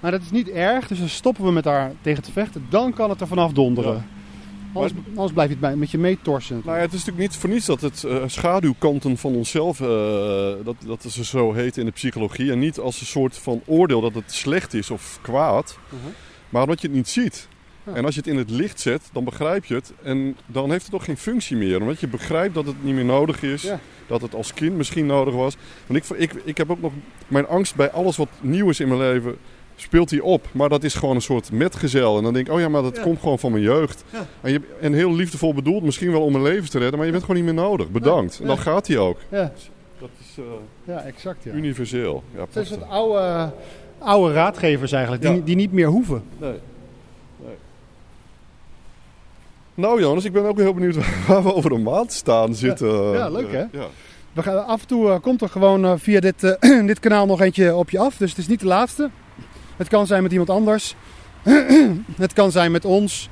Maar 0.00 0.10
dat 0.10 0.22
is 0.22 0.30
niet 0.30 0.48
erg. 0.48 0.86
Dus 0.86 0.98
dan 0.98 1.08
stoppen 1.08 1.44
we 1.44 1.52
met 1.52 1.64
daar 1.64 1.92
tegen 2.00 2.22
te 2.22 2.32
vechten. 2.32 2.66
Dan 2.68 2.92
kan 2.92 3.10
het 3.10 3.20
er 3.20 3.26
vanaf 3.26 3.52
donderen. 3.52 3.94
Ja. 3.94 4.04
Anders, 4.72 4.92
anders 5.08 5.32
blijf 5.32 5.48
je 5.48 5.54
het 5.54 5.62
bij, 5.62 5.76
met 5.76 5.90
je 5.90 5.98
meetorsen. 5.98 6.62
Nou 6.64 6.76
ja, 6.76 6.82
het 6.82 6.92
is 6.92 6.98
natuurlijk 6.98 7.28
niet 7.28 7.36
voor 7.36 7.50
niets 7.50 7.66
dat 7.66 7.80
het 7.80 8.04
eh, 8.04 8.22
schaduwkanten 8.26 9.16
van 9.16 9.34
onszelf, 9.34 9.80
eh, 9.80 9.86
dat, 10.64 10.76
dat 10.86 11.02
ze 11.08 11.24
zo 11.24 11.52
heet 11.52 11.76
in 11.76 11.84
de 11.84 11.90
psychologie. 11.90 12.52
En 12.52 12.58
niet 12.58 12.78
als 12.78 13.00
een 13.00 13.06
soort 13.06 13.38
van 13.38 13.62
oordeel 13.66 14.00
dat 14.00 14.14
het 14.14 14.32
slecht 14.32 14.74
is 14.74 14.90
of 14.90 15.18
kwaad. 15.22 15.78
Mhm. 15.88 16.12
Maar 16.48 16.62
omdat 16.62 16.80
je 16.80 16.86
het 16.86 16.96
niet 16.96 17.08
ziet. 17.08 17.48
En 17.94 18.04
als 18.04 18.14
je 18.14 18.20
het 18.20 18.28
in 18.30 18.36
het 18.36 18.50
licht 18.50 18.80
zet, 18.80 19.02
dan 19.12 19.24
begrijp 19.24 19.64
je 19.64 19.74
het. 19.74 19.92
En 20.02 20.36
dan 20.46 20.70
heeft 20.70 20.82
het 20.82 20.92
toch 20.92 21.04
geen 21.04 21.16
functie 21.16 21.56
meer. 21.56 21.80
Omdat 21.80 22.00
je 22.00 22.08
begrijpt 22.08 22.54
dat 22.54 22.66
het 22.66 22.84
niet 22.84 22.94
meer 22.94 23.04
nodig 23.04 23.42
is. 23.42 23.62
Ja. 23.62 23.80
Dat 24.06 24.20
het 24.22 24.34
als 24.34 24.54
kind 24.54 24.76
misschien 24.76 25.06
nodig 25.06 25.34
was. 25.34 25.56
Want 25.86 26.10
ik, 26.10 26.18
ik, 26.18 26.42
ik 26.44 26.56
heb 26.56 26.70
ook 26.70 26.80
nog 26.80 26.92
mijn 27.28 27.46
angst 27.46 27.76
bij 27.76 27.90
alles 27.90 28.16
wat 28.16 28.28
nieuw 28.40 28.68
is 28.68 28.80
in 28.80 28.88
mijn 28.88 29.00
leven. 29.00 29.36
Speelt 29.76 30.08
die 30.08 30.24
op. 30.24 30.46
Maar 30.52 30.68
dat 30.68 30.84
is 30.84 30.94
gewoon 30.94 31.14
een 31.14 31.22
soort 31.22 31.52
metgezel. 31.52 32.16
En 32.16 32.22
dan 32.22 32.32
denk 32.32 32.46
ik, 32.46 32.52
oh 32.52 32.60
ja, 32.60 32.68
maar 32.68 32.82
dat 32.82 32.96
Ja. 32.96 33.02
komt 33.02 33.20
gewoon 33.20 33.38
van 33.38 33.50
mijn 33.52 33.62
jeugd. 33.64 34.04
Ja. 34.12 34.26
En, 34.40 34.52
je, 34.52 34.60
en 34.80 34.92
heel 34.92 35.14
liefdevol 35.14 35.54
bedoeld, 35.54 35.82
misschien 35.82 36.10
wel 36.12 36.22
om 36.22 36.32
mijn 36.32 36.44
leven 36.44 36.70
te 36.70 36.78
redden. 36.78 36.96
Maar 36.96 37.06
je 37.06 37.12
bent 37.12 37.24
gewoon 37.24 37.42
niet 37.44 37.54
meer 37.54 37.62
nodig. 37.64 37.90
Bedankt. 37.90 38.34
Ja. 38.34 38.40
En 38.40 38.46
dan 38.46 38.58
gaat 38.58 38.86
hij 38.86 38.98
ook. 38.98 39.18
Ja, 39.28 39.52
Dat 40.00 40.08
is 40.20 40.34
eh, 40.38 40.44
ja 40.84 41.00
exact. 41.02 41.44
Ja. 41.44 41.52
universeel. 41.52 42.22
Ja, 42.34 42.40
Het 42.40 42.50
prachtig. 42.50 42.74
soort 42.78 42.90
oude, 42.90 43.52
oude 43.98 44.34
raadgevers 44.34 44.92
eigenlijk, 44.92 45.22
die, 45.22 45.42
die 45.42 45.56
niet 45.56 45.72
meer 45.72 45.86
hoeven. 45.88 46.22
Nee. 46.38 46.54
Nou 49.80 50.00
Jonas, 50.00 50.24
ik 50.24 50.32
ben 50.32 50.44
ook 50.44 50.58
heel 50.58 50.74
benieuwd 50.74 50.96
waar 51.26 51.42
we 51.42 51.54
over 51.54 51.72
een 51.72 51.82
maand 51.82 52.12
staan 52.12 52.54
zitten. 52.54 53.12
Ja, 53.12 53.28
leuk, 53.28 53.52
hè? 53.52 53.58
Ja. 53.58 53.86
We 54.32 54.42
gaan, 54.42 54.66
af 54.66 54.80
en 54.80 54.86
toe 54.86 55.10
eh, 55.10 55.20
komt 55.20 55.42
er 55.42 55.48
gewoon 55.48 55.84
eh, 55.84 55.92
via 55.96 56.20
dit, 56.20 56.44
eh, 56.44 56.86
dit 56.86 57.00
kanaal 57.00 57.26
nog 57.26 57.40
eentje 57.40 57.74
op 57.74 57.90
je 57.90 57.98
af. 57.98 58.16
Dus 58.16 58.30
het 58.30 58.38
is 58.38 58.46
niet 58.46 58.60
de 58.60 58.66
laatste. 58.66 59.10
Het 59.76 59.88
kan 59.88 60.06
zijn 60.06 60.22
met 60.22 60.32
iemand 60.32 60.50
anders. 60.50 60.94
het 62.16 62.32
kan 62.32 62.50
zijn 62.50 62.72
met 62.72 62.84
ons. 62.84 63.28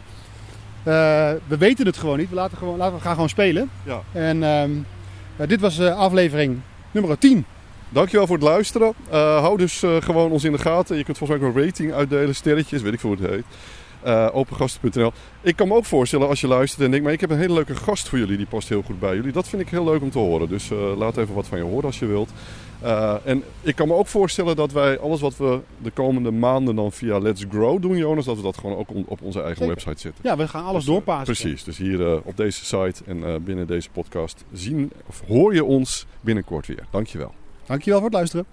Eh, 0.82 1.30
we 1.46 1.57
weten 1.59 1.86
het 1.86 1.96
gewoon 1.96 2.18
niet. 2.18 2.28
We, 2.28 2.34
laten 2.34 2.57
gewoon, 2.57 2.76
laten 2.76 2.96
we 2.96 3.03
gaan 3.03 3.12
gewoon 3.12 3.28
spelen. 3.28 3.70
Ja. 3.82 4.03
En 4.12 4.42
ehm, 4.42 4.70
eh, 5.36 5.49
dit 5.49 5.61
was 5.61 5.78
eh, 5.78 5.99
aflevering 5.99 6.61
nummer 6.90 7.18
10. 7.18 7.44
Dankjewel 7.88 8.26
voor 8.26 8.36
het 8.36 8.44
luisteren. 8.44 8.92
Eh, 9.11 9.40
hou 9.40 9.57
dus 9.57 9.82
gewoon 10.01 10.30
ons 10.30 10.44
in 10.44 10.53
de 10.53 10.59
gaten. 10.59 10.96
Je 10.96 11.05
kunt 11.05 11.18
volgens 11.18 11.38
mij 11.38 11.49
ook 11.49 11.57
een 11.57 11.64
rating 11.64 11.92
uitdelen, 11.92 12.34
sterretjes, 12.34 12.82
weet 12.82 12.92
ik 12.92 13.01
veel 13.01 13.11
hoe 13.11 13.22
het 13.22 13.30
heet. 13.30 13.44
Eh, 14.09 14.28
opengasten.nl. 14.32 15.12
Ik 15.40 15.56
kan 15.56 15.68
me 15.68 15.74
ook 15.74 15.84
voorstellen 15.84 16.28
als 16.28 16.40
je 16.40 16.46
luistert 16.48 16.82
en 16.84 16.90
denkt, 16.90 17.04
maar 17.04 17.14
ik 17.14 17.20
heb 17.20 17.30
een 17.30 17.38
hele 17.38 17.52
leuke 17.54 17.74
gast 17.74 18.09
voor 18.09 18.18
jullie, 18.18 18.36
die 18.36 18.46
past 18.46 18.68
heel 18.68 18.82
goed 18.82 19.00
bij 19.00 19.14
jullie. 19.14 19.32
Dat 19.32 19.48
vind 19.48 19.62
ik 19.62 19.68
heel 19.68 19.84
leuk 19.84 20.02
om 20.02 20.11
te 20.11 20.18
horen. 20.18 20.48
Dus 20.48 20.70
eh, 20.70 20.96
laat 20.96 21.16
even 21.16 21.34
wat 21.34 21.46
van 21.46 21.59
je 21.59 21.64
horen 21.64 21.84
als 21.84 21.98
je 21.98 22.06
wilt. 22.06 22.30
Eh, 22.80 23.14
en 23.24 23.42
ik 23.62 23.74
kan 23.74 23.88
me 23.88 23.94
ook 23.94 24.06
voorstellen 24.06 24.56
dat 24.56 24.72
wij 24.72 24.98
alles 24.98 25.20
wat 25.20 25.36
we 25.36 25.59
de 25.82 25.90
komende 25.90 26.30
maanden 26.30 26.74
dan 26.76 26.92
via 26.92 27.18
Let's 27.18 27.44
Grow 27.50 27.82
doen, 27.82 27.96
Jonas, 27.96 28.24
dat 28.24 28.36
we 28.36 28.42
dat 28.42 28.59
gewoon 28.59 28.76
ook 28.76 28.90
on- 28.94 29.04
op 29.09 29.22
onze 29.22 29.38
eigen 29.42 29.56
Zeker. 29.59 29.74
website 29.74 30.00
zetten. 30.00 30.20
Ja, 30.24 30.36
we 30.36 30.48
gaan 30.48 30.64
alles 30.64 30.84
doorpassen. 30.84 31.24
Precies. 31.24 31.64
Dus 31.64 31.76
hier 31.78 32.22
op 32.22 32.36
deze 32.36 32.64
site 32.64 33.02
en 33.06 33.44
binnen 33.44 33.66
deze 33.66 33.88
podcast 33.90 34.44
zien 34.52 34.90
of 35.06 35.22
hoor 35.26 35.54
je 35.54 35.64
ons 35.64 36.06
binnenkort 36.20 36.66
weer. 36.66 36.84
Dankjewel. 36.90 37.32
Dankjewel 37.66 38.00
voor 38.00 38.09
het 38.09 38.16
luisteren. 38.18 38.46